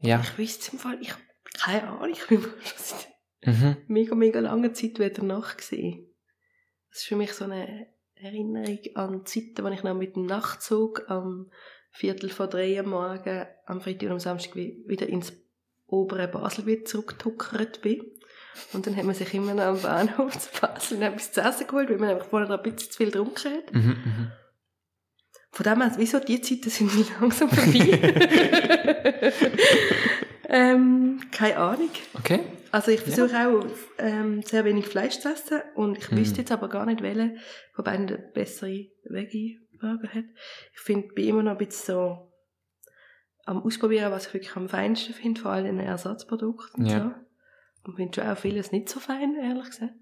Ja. 0.00 0.20
Ich 0.20 0.38
wüsste 0.38 0.72
im 0.72 0.78
Fall, 0.78 0.98
ich, 1.00 1.12
keine 1.58 1.88
Ahnung, 1.88 2.10
ich 2.12 2.26
bin 2.26 2.40
schon 2.42 2.52
Mhm. 3.44 3.76
mega, 3.86 4.14
mega 4.16 4.40
langer 4.40 4.72
Zeit 4.74 4.98
wieder 4.98 5.22
nach 5.22 5.56
gesehen. 5.56 6.06
Das 6.90 7.00
ist 7.02 7.06
für 7.06 7.14
mich 7.16 7.32
so 7.32 7.44
eine 7.44 7.86
Erinnerung 8.16 8.78
an 8.94 9.26
Zeiten, 9.26 9.62
wo 9.62 9.68
ich 9.68 9.82
noch 9.84 9.94
mit 9.94 10.16
dem 10.16 10.26
Nachtzug 10.26 11.08
am 11.08 11.50
Viertel 11.92 12.28
vor 12.30 12.48
drei 12.48 12.78
am 12.80 12.90
Morgen 12.90 13.46
am 13.66 13.80
Freitag 13.80 14.06
und 14.06 14.12
am 14.12 14.18
Samstag 14.18 14.56
wi- 14.56 14.82
wieder 14.86 15.06
ins 15.08 15.32
obere 15.86 16.26
Baselbiet 16.26 16.88
zurückgetuckert 16.88 17.82
bin. 17.82 18.02
Und 18.72 18.86
dann 18.86 18.96
hat 18.96 19.04
man 19.04 19.14
sich 19.14 19.32
immer 19.34 19.54
noch 19.54 19.62
am 19.64 19.80
Bahnhof 19.82 20.36
zu 20.38 20.48
Basel 20.60 21.00
etwas 21.02 21.30
zu 21.32 21.40
essen 21.42 21.66
geholt, 21.68 21.88
weil 21.90 21.98
man 21.98 22.08
einfach 22.10 22.26
vorher 22.26 22.50
ein 22.50 22.62
bisschen 22.62 22.90
zu 22.90 22.96
viel 22.96 23.10
getrunken 23.12 23.52
hat. 23.52 23.72
Mhm, 23.74 23.80
mhm. 23.90 24.32
Von 25.56 25.64
dem 25.64 25.80
her, 25.80 25.90
wieso 25.96 26.18
die 26.18 26.38
Zeiten 26.42 26.68
sind 26.68 26.92
langsam 27.18 27.48
vorbei? 27.48 29.32
ähm, 30.50 31.20
keine 31.32 31.56
Ahnung. 31.56 31.88
Okay. 32.12 32.40
Also 32.72 32.90
ich 32.90 33.00
versuche 33.00 33.34
auch 33.48 33.64
ähm, 33.96 34.42
sehr 34.42 34.66
wenig 34.66 34.86
Fleisch 34.86 35.18
zu 35.18 35.30
essen 35.30 35.62
und 35.74 35.96
ich 35.96 36.10
Hm. 36.10 36.18
wüsste 36.18 36.40
jetzt 36.42 36.52
aber 36.52 36.68
gar 36.68 36.84
nicht, 36.84 37.00
welche 37.00 37.36
von 37.72 37.84
beiden 37.86 38.06
der 38.06 38.18
bessere 38.18 38.90
Veggie-Burger 39.04 40.08
hat. 40.08 40.24
Ich 40.74 40.80
finde, 40.80 41.08
bin 41.14 41.26
immer 41.28 41.42
noch 41.42 41.52
ein 41.52 41.58
bisschen 41.58 41.94
so 41.94 42.32
am 43.46 43.62
Ausprobieren, 43.62 44.12
was 44.12 44.26
ich 44.26 44.34
wirklich 44.34 44.56
am 44.56 44.68
feinsten 44.68 45.14
finde, 45.14 45.40
vor 45.40 45.52
allem 45.52 45.64
in 45.64 45.78
den 45.78 45.86
Ersatzprodukten 45.86 46.84
und 46.84 46.90
Ja. 46.90 46.98
so. 47.82 47.88
Und 47.88 47.96
finde 47.96 48.20
schon 48.20 48.28
auch 48.30 48.36
vieles 48.36 48.72
nicht 48.72 48.90
so 48.90 49.00
fein, 49.00 49.36
ehrlich 49.36 49.70
gesagt. 49.70 49.94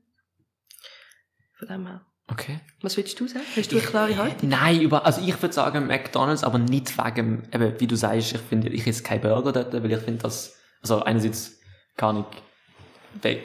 Von 1.61 1.69
dem 1.69 1.87
her. 1.87 2.05
Okay. 2.27 2.61
Was 2.81 2.97
willst 2.97 3.21
du 3.21 3.29
sagen? 3.29 3.45
Hast 3.55 3.71
du 3.71 3.77
eine 3.77 3.87
klare 3.87 4.17
Haltung? 4.17 4.49
Nein, 4.49 4.81
über, 4.81 5.05
also 5.05 5.21
ich 5.21 5.41
würde 5.43 5.55
sagen 5.55 5.87
McDonalds, 5.87 6.43
aber 6.43 6.59
nicht 6.59 6.97
wegen, 6.97 7.43
eben, 7.53 7.79
wie 7.79 7.87
du 7.87 7.97
sagst, 7.97 8.33
ich 8.33 8.41
finde, 8.41 8.69
ich 8.71 8.87
esse 8.87 9.03
keinen 9.03 9.21
Burger 9.21 9.53
dort, 9.53 9.73
weil 9.75 9.93
ich 9.93 9.99
finde 9.99 10.23
das, 10.23 10.57
also 10.81 11.03
einerseits 11.03 11.61
gar 11.97 12.13
nicht, 12.15 12.29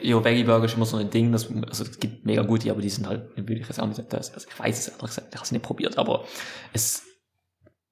ja, 0.01 0.23
Veggie 0.23 0.45
Burger 0.45 0.65
ist 0.65 0.75
immer 0.75 0.85
so 0.85 0.97
ein 0.97 1.09
Ding, 1.09 1.31
das, 1.31 1.49
also 1.67 1.83
es 1.83 1.99
gibt 1.99 2.25
mega 2.25 2.41
gute, 2.41 2.71
aber 2.71 2.81
die 2.81 2.89
sind 2.89 3.07
halt, 3.07 3.35
würde 3.35 3.53
ich 3.53 3.67
jetzt 3.67 3.79
auch 3.79 3.87
nicht. 3.87 4.13
Also 4.13 4.31
ich 4.47 4.59
weiß 4.59 4.79
es 4.79 4.87
ehrlich 4.87 5.01
gesagt, 5.01 5.27
ich 5.29 5.35
habe 5.35 5.45
es 5.45 5.51
nicht 5.51 5.61
probiert, 5.61 5.97
aber 5.97 6.25
es, 6.71 7.03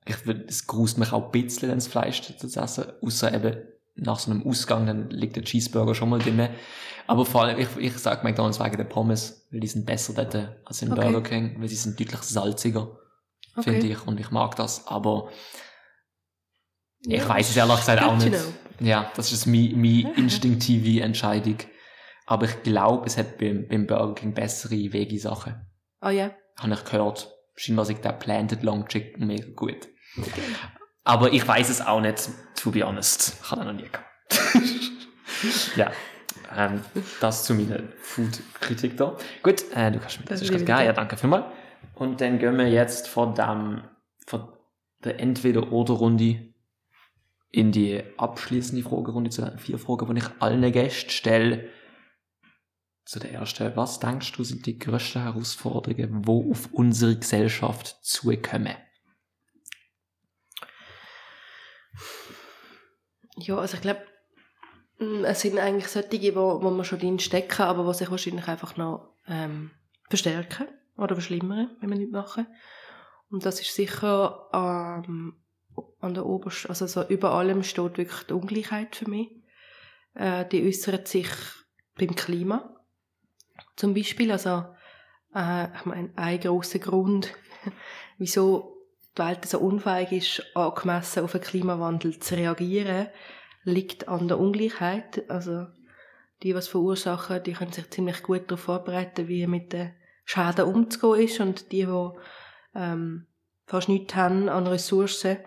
ich 0.05 0.25
würde, 0.25 0.45
es 0.47 0.67
grußt 0.67 0.97
mich 0.97 1.11
auch 1.11 1.25
ein 1.25 1.31
bisschen, 1.31 1.69
wenn 1.69 1.77
das 1.77 1.87
Fleisch 1.87 2.21
zu 2.21 2.47
essen, 2.47 2.85
außer 3.01 3.33
eben 3.33 3.57
nach 3.97 4.19
so 4.19 4.31
einem 4.31 4.45
Ausgang, 4.47 4.85
dann 4.85 5.09
liegt 5.09 5.35
der 5.35 5.43
Cheeseburger 5.43 5.93
schon 5.95 6.09
mal 6.09 6.19
drin. 6.19 6.49
Aber 7.07 7.25
vor 7.25 7.43
allem, 7.43 7.57
ich, 7.59 7.67
ich 7.77 7.93
sage 7.97 8.23
McDonalds 8.23 8.59
wegen 8.59 8.77
der 8.77 8.83
Pommes, 8.83 9.47
weil 9.51 9.59
die 9.61 9.67
sind 9.67 9.85
besser 9.85 10.13
dort 10.13 10.35
als 10.65 10.81
im 10.81 10.91
Okay. 10.91 11.01
Burger 11.11 11.21
King, 11.29 11.55
weil 11.59 11.67
sie 11.67 11.75
sind 11.75 11.99
deutlich 11.99 12.21
salziger 12.21 12.97
finde 13.59 13.87
ich, 13.87 14.05
und 14.05 14.19
ich 14.19 14.29
mag 14.29 14.55
das, 14.55 14.85
aber 14.87 15.31
ich 17.01 17.17
Ja. 17.21 17.27
weiß 17.29 17.49
es 17.49 17.57
ehrlich 17.57 17.77
gesagt 17.77 18.03
auch 18.03 18.15
nicht. 18.17 18.35
Ja, 18.79 19.11
das 19.15 19.31
ist 19.31 19.47
meine, 19.47 19.73
meine 19.75 20.13
instinktive 20.17 21.01
Entscheidung. 21.03 21.57
Aber 22.27 22.45
ich 22.45 22.61
glaube, 22.63 23.07
es 23.07 23.17
hat 23.17 23.37
beim, 23.39 23.67
beim 23.67 23.87
Burger 23.87 24.13
King 24.13 24.33
bessere 24.33 24.75
Veggie-Sachen. 24.93 25.55
Ah 26.01 26.11
ja. 26.11 26.31
Habe 26.59 26.73
ich 26.73 26.83
gehört. 26.83 27.31
Scheinbar 27.55 27.85
sagt 27.85 28.05
der 28.05 28.11
Planted 28.11 28.61
Long 28.61 28.87
Chicken 28.87 29.25
mega 29.25 29.47
gut. 29.55 29.87
Aber 31.07 31.31
ich 31.31 31.47
weiß 31.47 31.69
es 31.69 31.79
auch 31.79 32.01
nicht, 32.01 32.29
to 32.57 32.69
be 32.69 32.85
honest. 32.85 33.37
Ich 33.41 33.51
habe 33.51 33.63
noch 33.63 33.71
nie 33.71 33.83
gehabt. 33.83 34.05
ja. 35.77 35.89
Ähm, 36.53 36.81
das 37.21 37.45
zu 37.45 37.53
meiner 37.53 37.79
Food-Kritik 38.01 38.97
da. 38.97 39.15
Gut, 39.41 39.63
äh, 39.73 39.89
du 39.89 39.99
kannst 39.99 40.19
mir 40.19 40.25
das 40.25 40.41
Das 40.41 40.49
ist 40.49 40.67
dir. 40.67 40.83
Ja, 40.83 40.91
danke 40.91 41.15
vielmals. 41.15 41.45
Und 41.95 42.19
dann 42.19 42.39
gehen 42.39 42.57
wir 42.57 42.67
jetzt 42.67 43.07
von 43.07 43.33
dem, 43.35 43.83
von 44.25 44.49
der 45.05 45.21
Entweder-Oder-Runde 45.21 46.53
in 47.51 47.71
die 47.71 48.03
abschließende 48.17 48.83
Fragerunde 48.83 49.29
zu 49.29 49.43
den 49.43 49.59
vier 49.59 49.79
Fragen, 49.79 50.13
die 50.13 50.19
ich 50.19 50.29
allen 50.39 50.69
Gästen 50.73 51.09
stelle. 51.09 51.69
Zu 53.05 53.19
der 53.19 53.31
ersten, 53.31 53.73
was 53.77 54.01
denkst 54.01 54.33
du 54.33 54.43
sind 54.43 54.65
die 54.65 54.77
grössten 54.77 55.23
Herausforderungen, 55.23 56.27
wo 56.27 56.51
auf 56.51 56.67
unsere 56.73 57.15
Gesellschaft 57.15 57.97
zukommen? 58.01 58.75
Ja, 63.37 63.57
also 63.57 63.75
ich 63.75 63.81
glaube, 63.81 64.01
es 64.99 65.41
sind 65.41 65.59
eigentlich 65.59 65.87
solche, 65.87 66.35
wo, 66.35 66.61
wo 66.61 66.71
man 66.71 66.85
schon 66.85 66.99
drin 66.99 67.19
stecken, 67.19 67.61
aber 67.61 67.91
die 67.91 67.97
sich 67.97 68.09
wahrscheinlich 68.09 68.47
einfach 68.47 68.77
noch 68.77 69.13
ähm, 69.27 69.71
verstärken 70.09 70.67
oder 70.97 71.15
verschlimmern, 71.15 71.75
wenn 71.79 71.89
wir 71.89 71.97
nicht 71.97 72.11
machen. 72.11 72.47
Und 73.29 73.45
das 73.45 73.61
ist 73.61 73.75
sicher 73.75 74.49
ähm, 74.53 75.35
an 75.99 76.13
der 76.13 76.25
obersten, 76.25 76.69
also 76.69 76.87
so 76.87 77.03
über 77.03 77.31
allem 77.33 77.63
steht 77.63 77.97
wirklich 77.97 78.23
die 78.23 78.33
Ungleichheit 78.33 78.95
für 78.95 79.09
mich. 79.09 79.29
Äh, 80.15 80.45
die 80.45 80.65
äußert 80.65 81.07
sich 81.07 81.29
beim 81.95 82.15
Klima. 82.15 82.75
Zum 83.75 83.93
Beispiel, 83.93 84.31
also 84.31 84.65
äh, 85.35 85.67
ich 85.75 85.85
meine, 85.85 86.11
ein 86.15 86.39
grosser 86.39 86.79
Grund, 86.79 87.33
wieso 88.17 88.76
die 89.17 89.21
Welt 89.23 89.45
so 89.45 89.59
unfähig 89.59 90.11
ist, 90.11 90.55
angemessen 90.55 91.23
auf 91.23 91.31
den 91.31 91.41
Klimawandel 91.41 92.19
zu 92.19 92.35
reagieren, 92.35 93.07
liegt 93.63 94.07
an 94.07 94.27
der 94.27 94.39
Ungleichheit. 94.39 95.29
Also 95.29 95.67
die, 96.43 96.53
was 96.53 96.67
verursachen, 96.67 97.43
die 97.43 97.53
können 97.53 97.71
sich 97.71 97.89
ziemlich 97.89 98.21
gut 98.23 98.43
darauf 98.51 98.61
vorbereiten, 98.61 99.27
wie 99.27 99.47
mit 99.47 99.73
den 99.73 99.93
Schäden 100.25 100.65
umzugehen 100.65 101.25
ist 101.25 101.39
und 101.39 101.71
die, 101.71 101.85
die 101.85 102.09
ähm, 102.75 103.27
fast 103.65 103.89
nichts 103.89 104.15
haben 104.15 104.49
an 104.49 104.67
Ressourcen, 104.67 105.37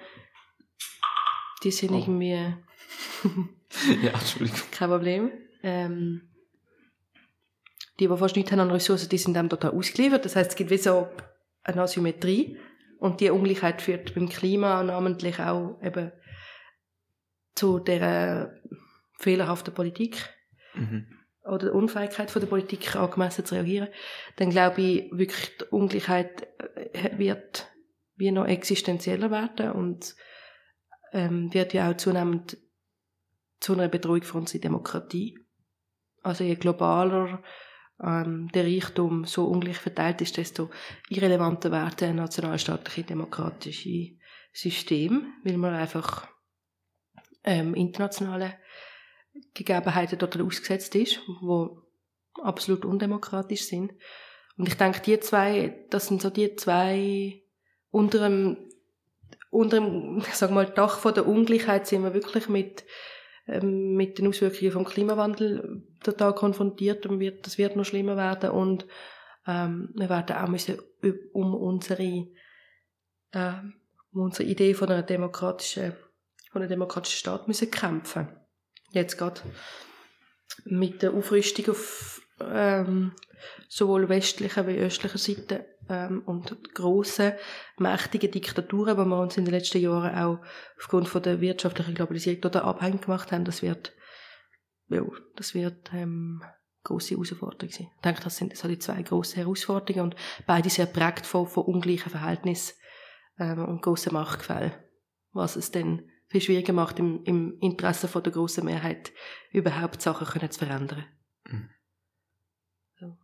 die 1.62 1.70
sind 1.70 1.92
Oh. 1.92 1.98
irgendwie 1.98 2.32
ja, 4.02 4.10
Entschuldigung. 4.12 4.60
kein 4.72 4.88
Problem. 4.88 5.30
Ähm, 5.62 6.22
die, 8.00 8.08
die 8.08 8.16
fast 8.16 8.34
nichts 8.36 8.50
haben 8.50 8.60
an 8.60 8.70
Ressourcen, 8.70 9.08
die 9.08 9.18
sind 9.18 9.34
dann 9.34 9.50
total 9.50 9.72
ausgeliefert. 9.72 10.24
Das 10.24 10.34
heißt, 10.34 10.50
es 10.50 10.56
gibt 10.56 10.70
wie 10.70 10.78
so 10.78 11.08
eine 11.62 11.82
Asymmetrie. 11.82 12.56
Und 13.00 13.20
die 13.20 13.30
Ungleichheit 13.30 13.82
führt 13.82 14.14
beim 14.14 14.28
Klima 14.28 14.82
namentlich 14.84 15.40
auch 15.40 15.80
eben 15.82 16.12
zu 17.54 17.80
der 17.80 18.54
fehlerhaften 19.18 19.74
Politik 19.74 20.30
Mhm. 20.74 21.06
oder 21.44 21.66
der 21.66 21.74
Unfähigkeit 21.74 22.30
von 22.30 22.40
der 22.40 22.48
Politik 22.48 22.94
angemessen 22.94 23.44
zu 23.44 23.54
reagieren, 23.54 23.88
dann 24.36 24.50
glaube 24.50 24.82
ich 24.82 25.10
wirklich 25.12 25.56
die 25.58 25.64
Ungleichheit 25.64 26.46
äh, 26.92 27.18
wird 27.18 27.66
wie 28.16 28.30
noch 28.30 28.46
existenzieller 28.46 29.30
werden 29.30 29.72
und 29.72 30.14
ähm, 31.12 31.52
wird 31.54 31.72
ja 31.72 31.90
auch 31.90 31.96
zunehmend 31.96 32.58
zu 33.58 33.72
einer 33.72 33.88
Bedrohung 33.88 34.22
für 34.22 34.38
unsere 34.38 34.60
Demokratie. 34.60 35.38
Also 36.22 36.44
je 36.44 36.54
globaler 36.54 37.42
ähm, 38.02 38.48
der 38.52 38.64
Reichtum 38.64 39.24
so 39.24 39.44
ungleich 39.46 39.78
verteilt 39.78 40.20
ist, 40.20 40.36
desto 40.36 40.70
irrelevanter 41.08 41.70
werden 41.70 42.16
nationalstaatliche 42.16 43.04
demokratische 43.04 44.16
Systeme, 44.52 45.22
weil 45.44 45.56
man 45.56 45.74
einfach 45.74 46.28
ähm, 47.44 47.74
internationale 47.74 48.54
Gegebenheiten 49.54 50.18
total 50.18 50.42
ausgesetzt 50.42 50.94
ist, 50.94 51.20
wo 51.40 51.82
absolut 52.42 52.84
undemokratisch 52.84 53.66
sind. 53.66 53.92
Und 54.56 54.68
ich 54.68 54.76
denke, 54.76 55.00
die 55.00 55.20
zwei, 55.20 55.86
das 55.90 56.08
sind 56.08 56.20
so 56.20 56.30
die 56.30 56.54
zwei 56.56 57.42
unter 57.90 58.28
dem, 58.28 58.56
unter 59.50 59.80
dem, 59.80 60.22
sag 60.32 60.50
mal, 60.50 60.66
Dach 60.66 60.98
von 60.98 61.14
der 61.14 61.26
Ungleichheit 61.26 61.86
sind 61.86 62.02
wir 62.02 62.14
wirklich 62.14 62.48
mit, 62.48 62.84
ähm, 63.50 63.94
mit 63.94 64.18
den 64.18 64.28
Auswirkungen 64.28 64.72
vom 64.72 64.84
Klimawandel 64.84 65.82
total 66.02 66.34
konfrontiert 66.34 67.06
und 67.06 67.20
wird, 67.20 67.46
das 67.46 67.58
wird 67.58 67.76
noch 67.76 67.84
schlimmer 67.84 68.16
werden 68.16 68.50
und 68.50 68.86
ähm, 69.46 69.90
wir 69.94 70.08
werden 70.08 70.36
auch 70.36 70.48
müssen 70.48 70.78
um 71.32 71.54
unsere, 71.54 72.28
äh, 73.32 73.52
um 74.12 74.22
unsere 74.22 74.48
Idee 74.48 74.74
von 74.74 74.88
einer 74.88 75.02
demokratischen, 75.02 75.94
von 76.50 76.62
einem 76.62 76.70
demokratischen 76.70 77.18
Staat 77.18 77.48
müssen 77.48 77.70
kämpfen. 77.70 78.28
Jetzt 78.92 79.16
gerade 79.18 79.40
mit 80.64 81.02
der 81.02 81.14
Aufrüstung 81.14 81.70
auf 81.70 82.20
ähm, 82.40 83.12
sowohl 83.68 84.08
westlicher 84.08 84.66
wie 84.66 84.78
östlicher 84.78 85.18
Seite 85.18 85.66
ähm, 85.88 86.22
und 86.26 86.74
grossen, 86.74 87.32
mächtigen 87.78 88.30
Diktaturen, 88.30 88.96
die 88.96 89.04
wir 89.04 89.20
uns 89.20 89.36
in 89.36 89.44
den 89.44 89.54
letzten 89.54 89.80
Jahren 89.80 90.14
auch 90.16 90.44
aufgrund 90.78 91.08
von 91.08 91.22
der 91.22 91.40
wirtschaftlichen 91.40 91.94
Globalisierung 91.94 92.40
total 92.40 92.62
abhängig 92.62 93.02
gemacht 93.02 93.32
haben, 93.32 93.44
das 93.44 93.62
wird, 93.62 93.92
ja, 94.88 95.02
das 95.36 95.54
wird 95.54 95.90
ähm, 95.92 96.42
grosse 96.82 97.14
Herausforderung 97.14 97.70
sein. 97.70 97.88
Ich 97.94 98.02
denke, 98.02 98.22
das 98.22 98.36
sind 98.36 98.56
so 98.56 98.68
die 98.68 98.78
zwei 98.78 99.02
grossen 99.02 99.36
Herausforderungen 99.36 100.12
und 100.12 100.16
beide 100.46 100.70
sehr 100.70 100.86
prägt 100.86 101.26
von, 101.26 101.46
von 101.46 101.64
ungleichen 101.64 102.10
Verhältnissen 102.10 102.74
ähm, 103.38 103.64
und 103.64 103.82
grossen 103.82 104.12
Machtgefällen. 104.12 104.72
Was 105.32 105.56
es 105.56 105.70
dann 105.70 106.10
viel 106.30 106.40
schwieriger 106.40 106.72
macht, 106.72 106.98
im, 106.98 107.24
im 107.24 107.58
Interesse 107.60 108.08
von 108.08 108.22
der 108.22 108.32
grossen 108.32 108.64
Mehrheit 108.64 109.12
überhaupt 109.50 110.00
Sachen 110.00 110.26
können 110.26 110.50
zu 110.50 110.64
verändern. 110.64 111.04
Mhm. 111.44 111.70
So. 112.98 113.16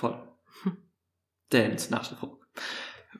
Voll. 0.00 0.18
Zur 1.50 1.60
nächsten 1.60 1.94
Frage. 2.16 2.38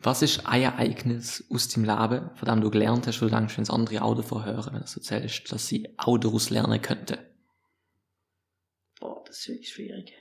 Was 0.03 0.23
ist 0.23 0.47
ein 0.47 0.63
Ereignis 0.63 1.45
aus 1.51 1.69
deinem 1.69 1.85
Leben, 1.85 2.35
von 2.37 2.49
dem 2.49 2.63
du 2.63 2.71
gelernt 2.71 3.07
hast, 3.07 3.21
wo 3.21 3.27
du 3.27 3.31
denkst, 3.31 3.59
wenn 3.59 3.65
es 3.65 3.71
andere 3.71 4.03
auch 4.03 4.15
davon 4.15 4.47
hören, 4.47 4.73
wenn 4.73 4.81
du 4.81 4.87
erzählst, 4.87 5.53
dass 5.53 5.67
sie 5.67 5.93
auch 5.99 6.17
daraus 6.17 6.49
lernen 6.49 6.81
könnten? 6.81 7.19
Boah, 8.99 9.23
das 9.27 9.41
ist 9.41 9.49
wirklich 9.49 9.69
schwierig. 9.69 10.15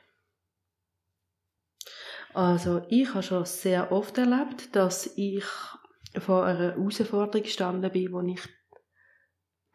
Also, 2.34 2.86
ich 2.90 3.08
habe 3.14 3.24
schon 3.24 3.46
sehr 3.46 3.94
oft 3.94 4.18
erlebt, 4.18 4.76
dass 4.76 5.14
ich 5.16 5.46
vor 6.18 6.46
einer 6.46 6.76
Herausforderung 6.76 7.44
gestanden 7.44 7.90
bin, 7.90 8.12
wo 8.12 8.20
ich 8.22 8.42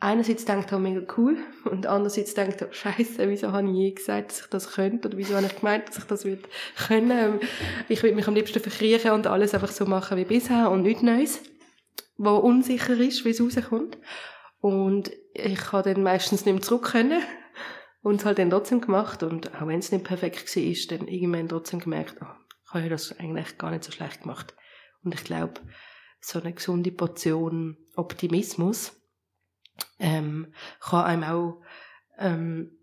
einerseits 0.05 0.45
gedacht 0.45 0.71
habe, 0.71 0.83
mega 0.83 1.03
cool, 1.17 1.37
und 1.65 1.87
andererseits 1.87 2.35
gedacht 2.35 2.61
habe, 2.61 2.73
Scheiße, 2.73 3.29
wieso 3.29 3.53
habe 3.53 3.69
ich 3.69 3.75
je 3.75 3.91
gesagt, 3.93 4.31
dass 4.31 4.41
ich 4.41 4.47
das 4.47 4.73
könnte, 4.73 5.09
oder 5.09 5.17
wieso 5.17 5.35
habe 5.35 5.47
ich 5.47 5.57
gemeint, 5.57 5.89
dass 5.89 5.99
ich 5.99 6.05
das 6.05 6.25
würde 6.25 6.43
können. 6.87 7.41
Ich 7.89 8.03
würde 8.03 8.15
mich 8.15 8.29
am 8.29 8.35
liebsten 8.35 8.61
verkriechen 8.61 9.13
und 9.13 9.27
alles 9.27 9.55
einfach 9.55 9.71
so 9.71 9.87
machen 9.87 10.17
wie 10.17 10.25
bisher 10.25 10.71
und 10.71 10.83
nichts 10.83 11.03
Neues, 11.03 11.41
wo 12.17 12.37
unsicher 12.37 12.97
ist, 12.99 13.25
wie 13.25 13.31
es 13.31 13.41
rauskommt. 13.41 13.99
Und 14.61 15.11
ich 15.33 15.73
habe 15.73 15.93
dann 15.95 16.03
meistens 16.03 16.45
nicht 16.45 16.55
mehr 16.55 16.63
zurück 16.63 16.93
können 16.93 17.23
und 18.03 18.21
es 18.21 18.25
halt 18.25 18.39
dann 18.39 18.51
trotzdem 18.51 18.81
gemacht 18.81 19.23
und 19.23 19.55
auch 19.55 19.67
wenn 19.67 19.79
es 19.79 19.91
nicht 19.91 20.05
perfekt 20.05 20.55
war, 20.55 20.63
ist 20.63 20.91
dann 20.91 21.09
irgendwann 21.09 21.49
trotzdem 21.49 21.81
gemerkt, 21.81 22.17
oh, 22.21 22.27
ich 22.69 22.81
habe 22.81 22.89
das 22.91 23.19
eigentlich 23.19 23.59
gar 23.59 23.71
nicht 23.71 23.85
so 23.85 23.93
schlecht 23.93 24.23
gemacht. 24.23 24.55
Und 25.03 25.15
ich 25.15 25.25
glaube, 25.25 25.61
so 26.21 26.41
eine 26.41 26.53
gesunde 26.53 26.93
Portion 26.93 27.77
Optimismus 27.97 28.93
ähm, 29.99 30.53
kann 30.81 31.05
einem 31.05 31.25
auch 31.25 31.63
ähm, 32.19 32.79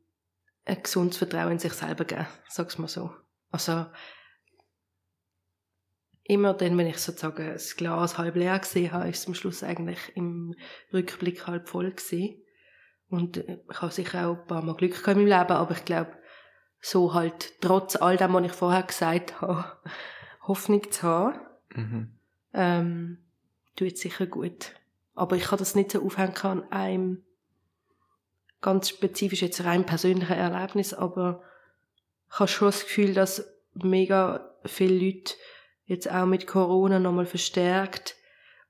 ein 0.65 0.83
gesundes 0.83 1.17
Vertrauen 1.17 1.53
in 1.53 1.59
sich 1.59 1.73
selber 1.73 2.05
geben, 2.05 2.27
sag's 2.47 2.77
mal 2.77 2.87
so. 2.87 3.11
Also 3.51 3.85
immer 6.23 6.53
dann, 6.53 6.77
wenn 6.77 6.87
ich 6.87 6.99
sozusagen 6.99 7.47
das 7.53 7.75
Glas 7.75 8.17
halb 8.17 8.35
leer 8.35 8.59
gesehen 8.59 8.91
habe, 8.91 9.09
ist 9.09 9.19
es 9.19 9.27
am 9.27 9.33
Schluss 9.33 9.63
eigentlich 9.63 9.99
im 10.15 10.55
Rückblick 10.93 11.47
halb 11.47 11.67
voll 11.67 11.91
gewesen. 11.91 12.41
Und 13.09 13.37
äh, 13.37 13.59
ich 13.69 13.81
habe 13.81 13.91
sicher 13.91 14.27
auch 14.27 14.37
ein 14.39 14.47
paar 14.47 14.61
Mal 14.61 14.75
Glück 14.75 14.91
gehabt 14.91 15.07
in 15.07 15.25
meinem 15.25 15.39
Leben, 15.39 15.51
aber 15.57 15.71
ich 15.75 15.85
glaube, 15.85 16.17
so 16.79 17.13
halt 17.13 17.61
trotz 17.61 17.95
all 17.95 18.17
dem, 18.17 18.33
was 18.33 18.45
ich 18.45 18.51
vorher 18.53 18.83
gesagt 18.83 19.41
habe, 19.41 19.77
Hoffnung 20.47 20.89
zu 20.91 21.03
haben, 21.03 21.39
Mhm. 21.73 22.11
ähm, 22.53 23.17
tut 23.77 23.97
sicher 23.97 24.25
gut. 24.25 24.73
Aber 25.13 25.35
ich 25.35 25.43
kann 25.43 25.59
das 25.59 25.75
nicht 25.75 25.91
so 25.91 26.03
aufhängen 26.03 26.37
an 26.43 26.71
einem 26.71 27.23
ganz 28.61 28.89
spezifisch 28.89 29.41
jetzt 29.41 29.63
rein 29.63 29.85
persönlichen 29.85 30.33
Erlebnis, 30.33 30.93
aber 30.93 31.43
ich 32.31 32.39
habe 32.39 32.47
schon 32.47 32.67
das 32.67 32.83
Gefühl, 32.83 33.13
dass 33.13 33.45
mega 33.73 34.55
viele 34.65 34.93
Leute 34.93 35.33
jetzt 35.85 36.09
auch 36.09 36.25
mit 36.25 36.47
Corona 36.47 36.99
nochmal 36.99 37.25
verstärkt 37.25 38.15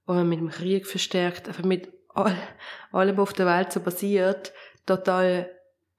oder 0.07 0.23
mit 0.23 0.39
dem 0.39 0.49
Krieg 0.49 0.87
verstärkt, 0.87 1.47
einfach 1.47 1.63
mit 1.63 1.93
all, 2.09 2.35
allem, 2.91 3.19
auf 3.19 3.33
der 3.33 3.45
Welt 3.45 3.71
so 3.71 3.79
passiert, 3.79 4.53
total 4.85 5.49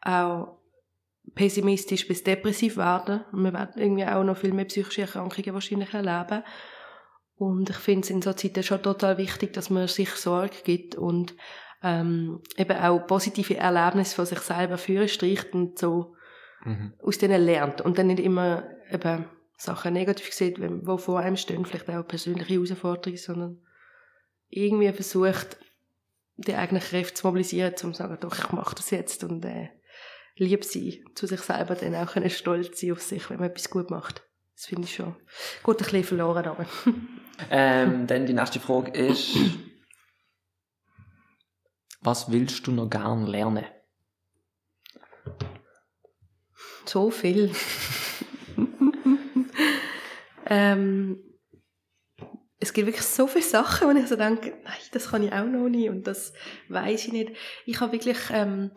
auch 0.01 0.59
pessimistisch 1.35 2.09
bis 2.09 2.25
depressiv 2.25 2.77
werden. 2.77 3.25
Und 3.33 3.45
wir 3.45 3.53
werden 3.53 3.81
irgendwie 3.81 4.05
auch 4.05 4.25
noch 4.25 4.37
viel 4.37 4.53
mehr 4.53 4.65
psychische 4.65 5.03
Erkrankungen 5.03 5.55
wahrscheinlich 5.55 5.95
erleben. 5.95 6.43
Und 7.37 7.71
ich 7.71 7.77
finde 7.77 8.03
es 8.03 8.11
in 8.11 8.23
so 8.23 8.33
Zeiten 8.33 8.63
schon 8.63 8.83
total 8.83 9.19
wichtig, 9.19 9.53
dass 9.53 9.71
man 9.71 9.89
sich 9.89 10.11
Sorge 10.11 10.57
gibt 10.65 10.95
und 10.95 11.35
ähm, 11.83 12.41
eben 12.57 12.77
auch 12.77 13.07
positive 13.07 13.57
Erlebnisse 13.57 14.15
von 14.15 14.27
sich 14.27 14.39
selber 14.41 14.79
führen 14.79 15.09
streicht 15.09 15.53
und 15.53 15.79
so 15.79 16.15
Mhm. 16.65 16.95
aus 17.03 17.19
denen 17.19 17.45
lernt. 17.45 17.81
Und 17.81 17.99
dann 17.99 18.09
nicht 18.09 18.21
immer 18.21 18.65
eben 18.91 19.25
Sachen 19.57 19.93
negativ 19.93 20.33
sieht, 20.33 20.59
wo 20.61 20.97
vor 20.97 21.21
einem 21.21 21.37
stehen, 21.37 21.65
vielleicht 21.65 21.89
auch 21.91 22.07
persönliche 22.07 22.55
Herausforderungen, 22.55 23.19
sondern 23.19 23.63
irgendwie 24.49 24.93
versucht, 24.93 25.59
die 26.37 26.55
eigenen 26.55 26.83
Kräfte 26.83 27.15
zu 27.15 27.27
mobilisieren, 27.27 27.75
um 27.83 27.93
zu 27.93 27.99
sagen, 27.99 28.19
doch, 28.21 28.37
ich 28.37 28.53
mache 28.53 28.75
das 28.75 28.91
jetzt 28.91 29.25
und 29.25 29.45
äh, 29.45 29.69
lieb 30.37 30.65
sein, 30.65 31.05
zu 31.15 31.27
sich 31.27 31.41
selber 31.41 31.75
dann 31.75 31.95
auch 31.95 32.13
können 32.13 32.31
stolz 32.31 32.81
sein 32.81 32.93
auf 32.93 33.03
sich, 33.03 33.29
wenn 33.31 33.39
man 33.39 33.51
etwas 33.51 33.71
gut 33.71 33.91
macht. 33.91 34.23
Das 34.55 34.67
finde 34.67 34.85
ich 34.85 34.95
schon. 34.95 35.17
Gut, 35.63 35.79
ein 35.79 35.85
bisschen 35.85 36.05
verloren, 36.05 36.47
aber 36.47 36.67
Ähm, 37.51 38.07
dann 38.07 38.27
die 38.27 38.35
nächste 38.35 38.61
Frage 38.61 38.93
ist, 38.93 39.37
was 42.01 42.31
willst 42.31 42.67
du 42.67 42.73
noch 42.73 42.91
gern 42.91 43.27
lernen? 43.27 43.65
so 46.85 47.11
viel. 47.11 47.55
ähm, 50.47 51.23
es 52.59 52.73
gibt 52.73 52.87
wirklich 52.87 53.07
so 53.07 53.27
viele 53.27 53.45
Sachen, 53.45 53.89
wo 53.89 53.99
ich 53.99 54.09
so 54.09 54.17
denke, 54.17 54.59
nein, 54.65 54.75
das 54.93 55.11
kann 55.11 55.23
ich 55.23 55.33
auch 55.33 55.47
noch 55.47 55.69
nicht 55.69 55.89
und 55.89 56.07
das 56.07 56.33
weiß 56.69 57.07
ich 57.07 57.13
nicht. 57.13 57.33
Ich 57.67 57.81
habe 57.81 57.93
wirklich, 57.93 58.19
ähm, 58.31 58.73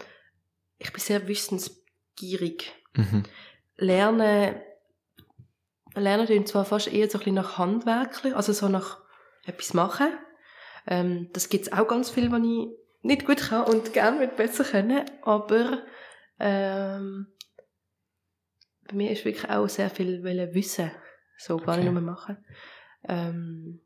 ich 0.77 0.93
bin 0.93 1.01
sehr 1.01 1.27
wissensgierig. 1.27 2.71
Mhm. 2.93 3.23
Lernen, 3.77 4.55
lernen 5.95 6.27
tun 6.27 6.45
zwar 6.45 6.65
fast 6.65 6.87
eher 6.91 7.09
so 7.09 7.17
ein 7.17 7.19
bisschen 7.19 7.35
nach 7.35 7.57
handwerklich, 7.57 8.35
also 8.35 8.53
so 8.53 8.67
nach 8.69 8.99
etwas 9.45 9.73
machen. 9.73 10.07
Ähm, 10.87 11.29
das 11.33 11.49
gibt 11.49 11.67
es 11.67 11.73
auch 11.73 11.87
ganz 11.87 12.09
viel, 12.09 12.31
was 12.31 12.39
ich 12.41 12.67
nicht 13.01 13.25
gut 13.25 13.37
kann 13.49 13.63
und 13.65 13.93
gerne 13.93 14.19
mit 14.19 14.35
besser 14.35 14.63
können, 14.63 15.05
aber 15.21 15.83
ähm, 16.39 17.27
bei 18.87 18.95
mir 18.95 19.11
ist 19.11 19.25
wirklich 19.25 19.49
auch 19.49 19.67
sehr 19.67 19.89
viel 19.89 20.23
wollen 20.23 20.53
wissen, 20.53 20.91
so 21.37 21.57
gar 21.57 21.77
nicht 21.77 21.85
Okay. 21.85 21.93
nur 21.93 22.01
machen. 22.01 22.37
Ähm, 23.07 23.81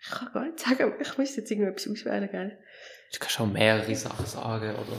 ich 0.00 0.10
kann 0.10 0.32
gar 0.32 0.44
nicht 0.44 0.58
sagen, 0.60 0.94
ich 1.00 1.18
muss 1.18 1.36
jetzt 1.36 1.50
irgendetwas 1.50 1.90
auswählen, 1.90 2.28
gell? 2.30 2.58
Du 3.12 3.18
kannst 3.18 3.34
schon 3.34 3.52
mehrere 3.52 3.94
Sachen 3.94 4.26
sagen, 4.26 4.70
oder? 4.74 4.96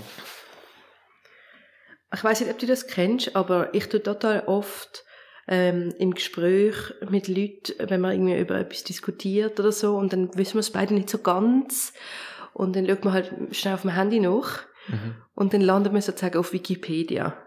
Ich 2.14 2.24
weiß 2.24 2.41
nicht, 2.41 2.51
ob 2.51 2.60
du 2.60 2.66
das 2.66 2.88
kennst, 2.88 3.36
aber 3.36 3.74
ich 3.74 3.88
tue 3.88 4.01
total 4.01 4.43
oft 4.47 5.05
ähm, 5.47 5.93
im 5.97 6.14
Gespräch 6.14 6.76
mit 7.10 7.28
Leuten, 7.28 7.74
wenn 7.89 8.01
man 8.01 8.14
irgendwie 8.14 8.39
über 8.39 8.55
etwas 8.60 8.84
diskutiert 8.84 9.60
oder 9.60 9.72
so, 9.72 9.95
und 9.95 10.14
dann 10.14 10.36
wissen 10.36 10.55
wir 10.55 10.62
es 10.62 10.72
beide 10.72 10.93
nicht 10.93 11.10
so 11.10 11.20
ganz. 11.20 11.93
Und 12.53 12.76
dann 12.76 12.88
schaut 12.88 13.05
man 13.05 13.14
halt 13.14 13.34
schnell 13.55 13.74
auf 13.74 13.82
dem 13.82 13.91
Handy 13.91 14.20
nach. 14.20 14.66
Mhm. 14.88 15.16
Und 15.34 15.53
dann 15.53 15.62
landet 15.62 15.93
man 15.93 16.01
sozusagen 16.01 16.38
auf 16.38 16.51
Wikipedia. 16.51 17.38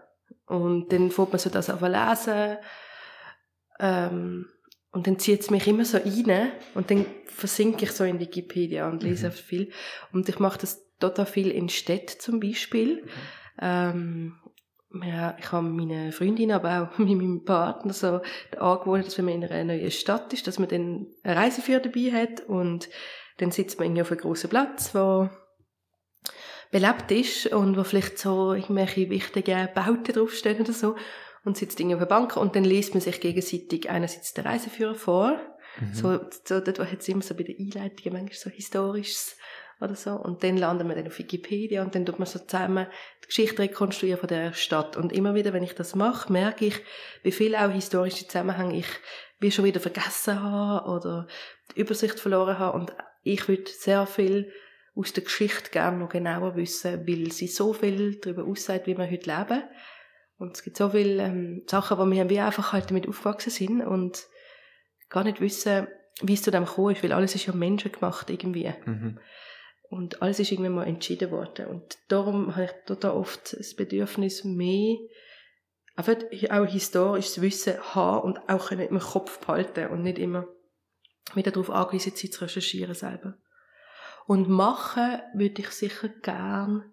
Und 0.47 0.91
dann 0.91 1.11
fängt 1.11 1.31
man 1.31 1.39
so 1.39 1.49
das 1.49 1.69
auf 1.69 1.81
lesen. 1.81 2.57
Ähm, 3.79 4.49
und 4.91 5.07
dann 5.07 5.19
zieht 5.19 5.41
es 5.41 5.49
mich 5.49 5.67
immer 5.67 5.85
so 5.85 5.97
rein. 5.97 6.51
Und 6.73 6.89
dann 6.89 7.05
versinke 7.25 7.85
ich 7.85 7.91
so 7.91 8.03
in 8.03 8.19
Wikipedia 8.19 8.89
und 8.89 9.03
lese 9.03 9.27
mhm. 9.27 9.33
viel. 9.33 9.71
Und 10.11 10.27
ich 10.29 10.39
mache 10.39 10.59
das 10.59 10.81
total 10.99 11.25
viel 11.25 11.51
in 11.51 11.69
Städten 11.69 12.19
zum 12.19 12.39
Beispiel. 12.39 13.03
Mhm. 13.03 13.09
Ähm, 13.61 14.35
ja, 15.01 15.35
ich 15.39 15.51
habe 15.51 15.67
meine 15.67 16.11
Freundin, 16.11 16.51
aber 16.51 16.91
auch 16.93 16.97
mit 16.99 17.17
meinem 17.17 17.43
Partner 17.43 17.93
so 17.93 18.21
angewohnt, 18.57 19.07
dass 19.07 19.17
wenn 19.17 19.25
man 19.25 19.41
in 19.41 19.43
einer 19.45 19.75
neuen 19.75 19.91
Stadt 19.91 20.31
ist, 20.33 20.47
dass 20.47 20.59
man 20.59 20.69
dann 20.69 21.07
eine 21.23 21.35
Reiseführer 21.35 21.79
dabei 21.79 22.11
hat 22.11 22.41
und 22.41 22.89
dann 23.37 23.51
sitzt 23.51 23.79
man 23.79 23.87
irgendwie 23.87 24.03
auf 24.03 24.11
einem 24.11 24.21
grossen 24.21 24.49
Platz, 24.49 24.93
wo 24.93 25.29
belebt 26.71 27.11
ist 27.11 27.47
und 27.47 27.77
wo 27.77 27.83
vielleicht 27.83 28.17
so 28.17 28.53
irgendwelche 28.53 29.09
wichtigen 29.09 29.69
Bauten 29.73 30.13
draufstehen 30.13 30.61
oder 30.61 30.73
so 30.73 30.95
und 31.43 31.57
sitzt 31.57 31.79
irgendwie 31.79 31.95
auf 31.95 32.01
der 32.01 32.07
Bank 32.07 32.37
und 32.37 32.55
dann 32.55 32.63
liest 32.63 32.93
man 32.93 33.01
sich 33.01 33.19
gegenseitig 33.19 33.89
einerseits 33.89 34.33
den 34.33 34.45
Reiseführer 34.45 34.95
vor, 34.95 35.39
mhm. 35.79 35.93
so, 35.93 36.19
so 36.45 36.59
dort 36.59 36.79
hat 36.79 36.99
es 36.99 37.07
immer 37.07 37.21
so 37.21 37.35
bei 37.35 37.43
den 37.43 37.57
Einleitungen 37.59 38.13
manchmal 38.13 38.37
so 38.37 38.49
historisches 38.49 39.37
oder 39.79 39.95
so. 39.95 40.11
Und 40.11 40.43
dann 40.43 40.57
landet 40.57 40.87
man 40.87 40.95
dann 40.95 41.07
auf 41.07 41.17
Wikipedia 41.19 41.83
und 41.83 41.95
dann 41.95 42.05
tut 42.05 42.19
man 42.19 42.25
so 42.25 42.39
zusammen 42.39 42.87
die 43.23 43.27
Geschichte 43.27 43.61
rekonstruieren 43.61 44.19
von 44.19 44.29
der 44.29 44.53
Stadt. 44.53 44.97
Und 44.97 45.11
immer 45.11 45.35
wieder, 45.35 45.53
wenn 45.53 45.63
ich 45.63 45.75
das 45.75 45.95
mache, 45.95 46.31
merke 46.31 46.65
ich, 46.65 46.79
wie 47.23 47.31
viel 47.31 47.55
auch 47.55 47.71
historische 47.71 48.27
Zusammenhänge 48.27 48.77
ich 48.77 48.87
wie 49.39 49.51
schon 49.51 49.65
wieder 49.65 49.81
vergessen 49.81 50.41
habe 50.41 50.89
oder 50.89 51.27
die 51.75 51.81
Übersicht 51.81 52.19
verloren 52.19 52.57
habe. 52.59 52.77
Und 52.77 52.93
ich 53.23 53.47
würde 53.47 53.69
sehr 53.69 54.07
viel 54.07 54.51
aus 54.95 55.13
der 55.13 55.23
Geschichte 55.23 55.69
gerne 55.71 55.97
noch 55.97 56.09
genauer 56.09 56.55
wissen, 56.55 57.07
weil 57.07 57.31
sie 57.31 57.47
so 57.47 57.73
viel 57.73 58.19
darüber 58.19 58.45
aussagt, 58.45 58.87
wie 58.87 58.97
wir 58.97 59.09
heute 59.09 59.29
leben. 59.29 59.63
Und 60.37 60.55
es 60.55 60.63
gibt 60.63 60.77
so 60.77 60.89
viele 60.89 61.23
ähm, 61.23 61.63
Sachen, 61.67 61.97
wo 61.97 62.09
wir 62.09 62.29
wie 62.29 62.39
einfach 62.39 62.73
halt 62.73 62.89
damit 62.89 63.07
aufgewachsen 63.07 63.49
sind 63.49 63.81
und 63.81 64.27
gar 65.09 65.23
nicht 65.23 65.41
wissen, 65.41 65.87
wie 66.21 66.33
es 66.33 66.41
zu 66.41 66.51
dem 66.51 66.65
gekommen 66.65 66.95
ist, 66.95 67.03
weil 67.03 67.13
alles 67.13 67.35
ist 67.35 67.45
ja 67.45 67.53
menschengemacht 67.53 68.29
irgendwie. 68.29 68.71
Mhm. 68.85 69.19
Und 69.93 70.23
alles 70.23 70.39
ist 70.39 70.51
irgendwann 70.51 70.73
mal 70.73 70.87
entschieden 70.87 71.29
worden. 71.29 71.67
Und 71.67 71.99
darum 72.07 72.55
habe 72.55 72.65
ich 72.65 72.71
total 72.87 73.11
oft 73.11 73.55
das 73.55 73.75
Bedürfnis, 73.75 74.43
mehr 74.43 74.97
einfach 75.95 76.15
auch 76.49 76.65
historisches 76.65 77.41
Wissen 77.41 77.75
haben 77.93 78.23
und 78.23 78.49
auch 78.49 78.71
im 78.71 78.97
Kopf 78.97 79.39
behalten 79.39 79.91
und 79.91 80.01
nicht 80.01 80.17
immer 80.17 80.47
wieder 81.35 81.51
darauf 81.51 81.69
angewiesen 81.69 82.13
sein, 82.15 82.31
zu 82.31 82.41
recherchieren 82.41 82.95
selber. 82.95 83.37
Und 84.25 84.49
machen 84.49 85.19
würde 85.35 85.61
ich 85.61 85.69
sicher 85.69 86.09
gern 86.09 86.91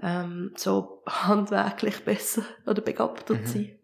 ähm, 0.00 0.52
so 0.54 1.02
handwerklich 1.06 2.00
besser 2.04 2.44
oder 2.66 2.82
begabter 2.82 3.34
mhm. 3.34 3.46
sein. 3.46 3.78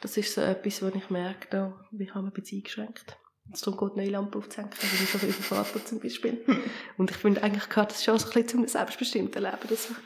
Das 0.00 0.16
ist 0.16 0.32
so 0.32 0.40
etwas, 0.40 0.80
wo 0.80 0.88
ich 0.88 1.10
merke, 1.10 1.48
da, 1.50 1.86
wir 1.90 2.14
haben 2.14 2.24
ein 2.24 2.32
bisschen 2.32 2.60
eingeschränkt 2.60 3.18
es 3.18 3.25
darum 3.52 3.78
geht, 3.78 3.96
neue 3.96 4.10
Lampen 4.10 4.38
aufzuhängen, 4.38 4.70
wie 4.80 5.04
so 5.04 5.26
unser 5.26 5.42
Vater 5.42 5.84
zum 5.84 6.00
Beispiel. 6.00 6.44
Und 6.96 7.10
ich 7.10 7.16
finde 7.16 7.42
eigentlich 7.42 7.68
gehört 7.68 7.92
das 7.92 8.04
schon 8.04 8.18
so 8.18 8.26
ein 8.26 8.32
bisschen 8.32 8.48
zum 8.48 8.68
selbstbestimmten 8.68 9.42
Leben, 9.42 9.68
dass 9.68 9.90
man 9.90 9.98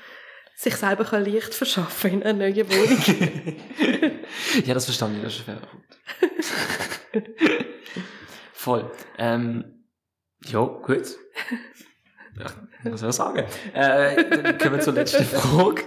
sich 0.57 0.77
selber 0.77 1.05
kann 1.05 1.25
Licht 1.25 1.55
verschaffen 1.55 2.11
in 2.11 2.23
einer 2.23 2.39
neuen 2.39 2.69
Wohnung. 2.71 4.21
ja, 4.67 4.75
das 4.75 4.85
verstand 4.85 5.17
ich, 5.17 5.23
das 5.23 5.37
ist 5.37 5.45
schwer. 5.45 5.61
Voll. 8.53 8.91
Ähm, 9.17 9.87
ja, 10.45 10.65
gut. 10.65 11.17
Ja, 12.39 12.47
was 12.85 13.01
soll 13.01 13.11
ich 13.11 13.17
sagen? 13.17 13.47
Äh, 13.73 14.29
dann 14.29 14.59
kommen 14.59 14.77
wir 14.77 14.81
zur 14.81 14.93
letzten 14.93 15.25
Frage. 15.25 15.85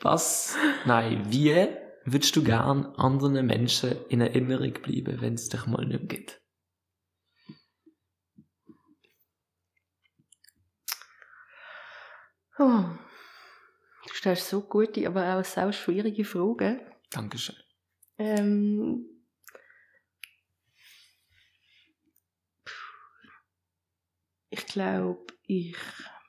Was, 0.00 0.56
nein, 0.86 1.26
wie 1.28 1.68
würdest 2.04 2.34
du 2.34 2.42
gern 2.42 2.86
anderen 2.96 3.44
Menschen 3.46 3.96
in 4.08 4.22
Erinnerung 4.22 4.72
bleiben, 4.72 5.20
wenn 5.20 5.34
es 5.34 5.48
dich 5.48 5.66
mal 5.66 5.84
nicht 5.84 6.00
mehr 6.00 6.08
gibt? 6.08 6.40
Oh. 12.58 12.84
Du 14.06 14.14
stellst 14.14 14.48
so 14.48 14.62
gute, 14.62 15.06
aber 15.06 15.36
auch 15.36 15.44
sehr 15.44 15.72
schwierige 15.72 16.24
Fragen. 16.24 16.80
Dankeschön. 17.10 17.56
Ähm, 18.18 19.06
ich 24.50 24.66
glaube, 24.66 25.26
ich 25.46 25.76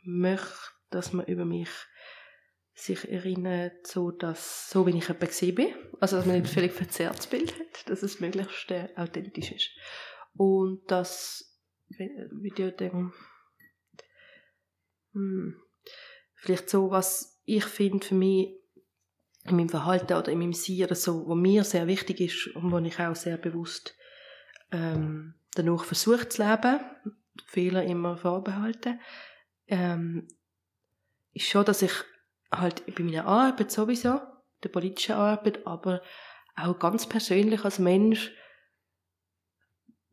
möchte, 0.03 0.53
dass 0.89 1.13
man 1.13 1.25
über 1.25 1.45
mich 1.45 1.69
sich 2.73 3.09
erinnert, 3.09 3.87
so, 3.87 4.11
dass, 4.11 4.69
so 4.69 4.85
wie 4.85 4.97
ich 4.97 5.07
jemand 5.07 5.21
gesehen 5.21 5.55
bin. 5.55 5.73
Also, 5.99 6.17
dass 6.17 6.25
man 6.25 6.41
nicht 6.41 6.53
völlig 6.53 6.71
verzerrtes 6.73 7.27
Bild 7.27 7.53
hat, 7.59 7.89
dass 7.89 8.03
es 8.03 8.19
möglichst 8.19 8.71
äh, 8.71 8.89
authentisch 8.95 9.51
ist. 9.51 9.69
Und 10.35 10.89
dass, 10.91 11.59
wie 11.89 12.51
dir 12.51 12.71
dann, 12.71 13.13
hm, 15.13 15.61
vielleicht 16.39 16.69
so, 16.69 16.91
was 16.91 17.39
ich 17.45 17.65
finde 17.65 18.05
für 18.05 18.15
mich 18.15 18.55
in 19.45 19.55
meinem 19.55 19.69
Verhalten 19.69 20.13
oder 20.13 20.31
in 20.31 20.39
meinem 20.39 20.53
Sein 20.53 20.93
so, 20.95 21.27
was 21.27 21.37
mir 21.37 21.63
sehr 21.63 21.87
wichtig 21.87 22.19
ist 22.19 22.55
und 22.55 22.71
wo 22.71 22.77
ich 22.79 22.99
auch 22.99 23.15
sehr 23.15 23.37
bewusst 23.37 23.95
ähm, 24.71 25.33
danach 25.55 25.83
versucht 25.83 26.33
zu 26.33 26.43
leben, 26.43 26.79
Fehler 27.45 27.83
immer 27.83 28.17
vorbehalten, 28.17 28.99
ähm, 29.67 30.27
ist 31.33 31.47
schon, 31.47 31.65
dass 31.65 31.81
ich 31.81 31.93
halt 32.51 32.85
bei 32.85 33.03
meiner 33.03 33.25
Arbeit 33.25 33.71
sowieso, 33.71 34.19
der 34.63 34.69
politischen 34.69 35.15
Arbeit, 35.15 35.65
aber 35.65 36.01
auch 36.55 36.77
ganz 36.77 37.07
persönlich 37.07 37.63
als 37.63 37.79
Mensch 37.79 38.31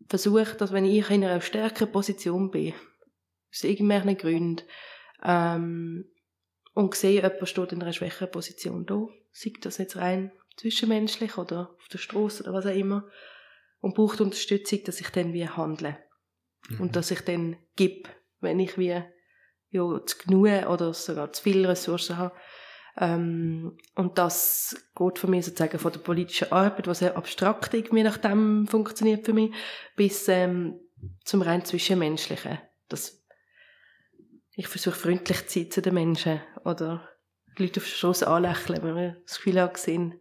versuche, 0.08 0.56
dass 0.56 0.72
wenn 0.72 0.84
ich 0.84 1.10
in 1.10 1.24
einer 1.24 1.40
stärkeren 1.40 1.90
Position 1.90 2.50
bin, 2.50 2.74
aus 3.50 3.64
irgendwelchen 3.64 4.16
Gründen, 4.16 4.62
ähm, 5.22 6.08
und 6.76 6.94
sehe, 6.94 7.22
jemand 7.22 7.48
steht 7.48 7.72
in 7.72 7.80
einer 7.80 7.94
schwächeren 7.94 8.30
Position 8.30 8.84
da, 8.84 9.08
sei 9.32 9.50
das 9.62 9.78
jetzt 9.78 9.96
rein 9.96 10.30
zwischenmenschlich 10.58 11.38
oder 11.38 11.70
auf 11.78 11.88
der 11.88 11.96
Straße 11.96 12.42
oder 12.42 12.52
was 12.52 12.66
auch 12.66 12.74
immer, 12.74 13.08
und 13.80 13.94
braucht 13.94 14.20
Unterstützung, 14.20 14.84
dass 14.84 15.00
ich 15.00 15.08
dann 15.08 15.32
wie 15.32 15.48
handle. 15.48 15.96
Mhm. 16.68 16.80
Und 16.82 16.96
dass 16.96 17.10
ich 17.10 17.22
dann 17.22 17.56
gebe, 17.76 18.10
wenn 18.40 18.60
ich 18.60 18.76
wie 18.76 19.02
ja, 19.70 20.04
zu 20.04 20.18
genug 20.18 20.68
oder 20.68 20.92
sogar 20.92 21.32
zu 21.32 21.44
viele 21.44 21.66
Ressourcen 21.66 22.18
habe. 22.18 22.36
Ähm, 22.98 23.78
und 23.94 24.18
das 24.18 24.76
geht 24.94 25.18
für 25.18 25.28
mich 25.28 25.46
sozusagen 25.46 25.78
von 25.78 25.92
der 25.92 26.00
politischen 26.00 26.52
Arbeit, 26.52 26.86
was 26.86 26.98
sehr 26.98 27.16
abstrakt 27.16 27.72
irgendwie 27.72 28.02
nach 28.02 28.18
dem 28.18 28.66
funktioniert 28.66 29.24
für 29.24 29.32
mich, 29.32 29.50
bis 29.96 30.28
ähm, 30.28 30.78
zum 31.24 31.40
rein 31.40 31.64
Zwischenmenschlichen. 31.64 32.58
Das 32.88 33.25
ich 34.56 34.68
versuche 34.68 34.96
freundlich 34.96 35.46
zu 35.46 35.60
sein 35.60 35.70
zu 35.70 35.82
den 35.82 35.94
Menschen 35.94 36.40
oder 36.64 37.06
die 37.56 37.64
Leute 37.64 37.80
auf 37.80 37.84
der 37.84 37.92
Straße 37.92 38.26
anlächeln, 38.26 38.82
wenn 38.82 38.96
wir 38.96 39.16
das 39.22 39.36
Gefühl 39.36 39.60
haben, 39.60 39.76
sehen 39.76 40.20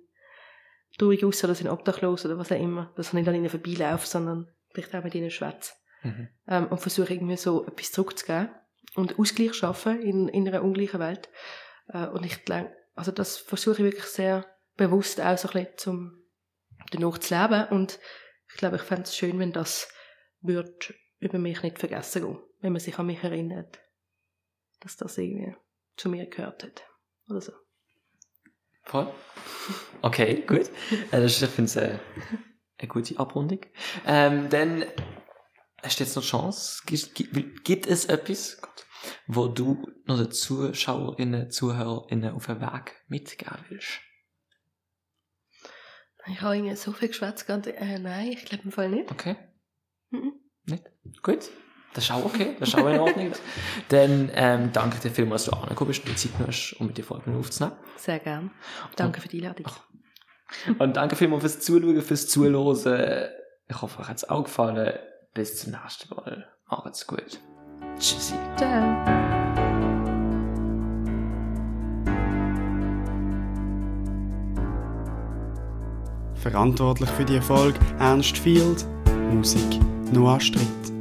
traurig 0.98 1.24
aus 1.26 1.44
oder 1.44 1.56
sind 1.56 1.70
obdachlos 1.70 2.26
oder 2.26 2.38
was 2.38 2.52
auch 2.52 2.60
immer, 2.60 2.94
dass 2.96 3.08
ich 3.08 3.14
nicht 3.14 3.28
an 3.28 3.36
ihnen 3.36 3.50
vorbeilaufe, 3.50 4.06
sondern 4.06 4.52
vielleicht 4.74 4.94
auch 4.94 5.04
mit 5.04 5.16
ihnen 5.16 5.32
schwätze. 5.32 5.74
Mhm. 6.04 6.28
Ähm, 6.48 6.68
und 6.68 6.80
versuche 6.80 7.14
irgendwie 7.14 7.38
so 7.38 7.66
etwas 7.66 7.92
zurückzugeben 7.92 8.50
und 8.96 9.18
Ausgleich 9.18 9.54
schaffen 9.54 10.02
in, 10.02 10.28
in 10.28 10.48
einer 10.48 10.64
ungleichen 10.64 11.00
Welt. 11.00 11.30
Äh, 11.88 12.08
und 12.08 12.26
ich 12.26 12.44
denke, 12.44 12.76
also 12.94 13.12
das 13.12 13.38
versuche 13.38 13.78
ich 13.78 13.84
wirklich 13.84 14.06
sehr 14.06 14.46
bewusst 14.76 15.20
auch 15.22 15.38
so 15.38 15.48
ein 15.48 15.54
bisschen 15.54 15.78
zum 15.78 16.24
danach 16.92 17.18
zu 17.18 17.34
leben 17.34 17.68
und 17.70 18.00
ich 18.50 18.58
glaube, 18.58 18.76
ich 18.76 18.82
fände 18.84 19.04
es 19.04 19.16
schön, 19.16 19.40
wenn 19.40 19.54
das 19.54 19.90
würde 20.42 20.74
über 21.20 21.40
mich 21.40 21.64
nicht 21.64 21.80
vergessen 21.80 22.22
gehen, 22.22 22.40
wenn 22.60 22.74
man 22.74 22.82
sich 22.82 23.00
an 23.00 23.08
mich 23.08 23.24
erinnert 23.24 23.80
dass 24.80 24.98
das 24.98 25.18
irgendwie 25.18 25.56
zu 25.98 26.10
mir 26.10 26.28
gehört 26.28 26.64
hat. 26.64 26.84
Oder 27.30 27.42
so. 27.42 27.54
Voll. 28.84 29.12
Okay, 30.02 30.44
gut. 30.46 30.70
Äh, 31.12 31.22
das 31.22 31.38
ist, 31.38 31.42
ich 31.42 31.50
finde 31.50 31.70
es 31.70 31.78
eine, 31.78 32.00
eine 32.78 32.88
gute 32.88 33.18
Abrundung. 33.18 33.62
Ähm, 34.06 34.50
dann 34.50 34.86
hast 35.82 36.00
du 36.00 36.04
jetzt 36.04 36.16
noch 36.16 36.24
Chance. 36.24 36.84
Gibt, 36.86 37.64
gibt 37.64 37.88
es 37.88 38.06
etwas, 38.06 38.62
wo 39.28 39.48
du 39.48 39.88
noch 40.06 40.18
den 40.18 40.32
Zuschauerinnen, 40.32 41.50
Zuhörerinnen 41.50 42.34
auf 42.34 42.46
den 42.46 42.62
Weg 42.62 43.04
mitgeben 43.08 43.58
willst? 43.70 44.02
Ich 46.28 46.42
habe 46.42 46.56
irgendwie 46.56 46.76
so 46.76 46.92
viel 46.92 47.10
geschwätzt, 47.10 47.48
äh, 47.50 48.00
nein, 48.00 48.32
ich 48.32 48.46
glaube 48.46 48.64
im 48.64 48.72
Fall 48.72 48.90
nicht. 48.90 49.12
Okay. 49.12 49.36
Mhm. 50.10 50.34
Nicht? 50.66 50.84
Gut. 51.22 51.50
Das 51.96 52.04
ist 52.04 52.12
auch 52.12 52.26
okay, 52.26 52.58
das 52.60 52.70
ist 52.70 52.76
auch 52.76 52.88
in 52.88 53.00
Ordnung. 53.00 53.32
Dann 53.90 54.30
ähm, 54.36 54.70
danke 54.74 55.00
dir 55.00 55.10
vielmals, 55.10 55.46
dass 55.46 55.54
du 55.54 55.62
angekommen 55.62 55.88
bist 55.88 56.02
und 56.06 56.12
die 56.12 56.16
Zeit 56.16 56.32
hast, 56.46 56.76
um 56.78 56.88
mit 56.88 56.98
dir 56.98 57.06
Folgen 57.06 57.38
aufzunehmen. 57.38 57.78
Sehr 57.96 58.20
gerne. 58.20 58.52
Danke 58.98 59.18
und, 59.18 59.22
für 59.24 59.30
die 59.30 59.38
Einladung. 59.38 59.68
Und 60.78 60.98
danke 60.98 61.16
vielmals 61.16 61.42
fürs 61.42 61.60
Zuschauen, 61.62 62.02
fürs 62.02 62.28
Zuhören. 62.28 63.30
Ich 63.70 63.82
hoffe, 63.82 64.02
euch 64.02 64.10
hat 64.10 64.18
es 64.18 64.30
auch 64.30 64.44
gefallen. 64.44 64.94
Bis 65.34 65.58
zum 65.58 65.72
nächsten 65.72 66.14
Mal. 66.14 66.48
Macht's 66.70 67.08
gut. 67.08 67.40
Tschüssi. 67.98 68.34
Ciao. 68.58 69.06
Verantwortlich 76.36 77.10
für 77.12 77.26
die 77.26 77.38
Erfolg 77.38 77.76
Ernst 78.00 78.38
Field, 78.38 78.86
Musik 79.32 79.80
Noah 80.12 80.40
Stritt. 80.40 80.95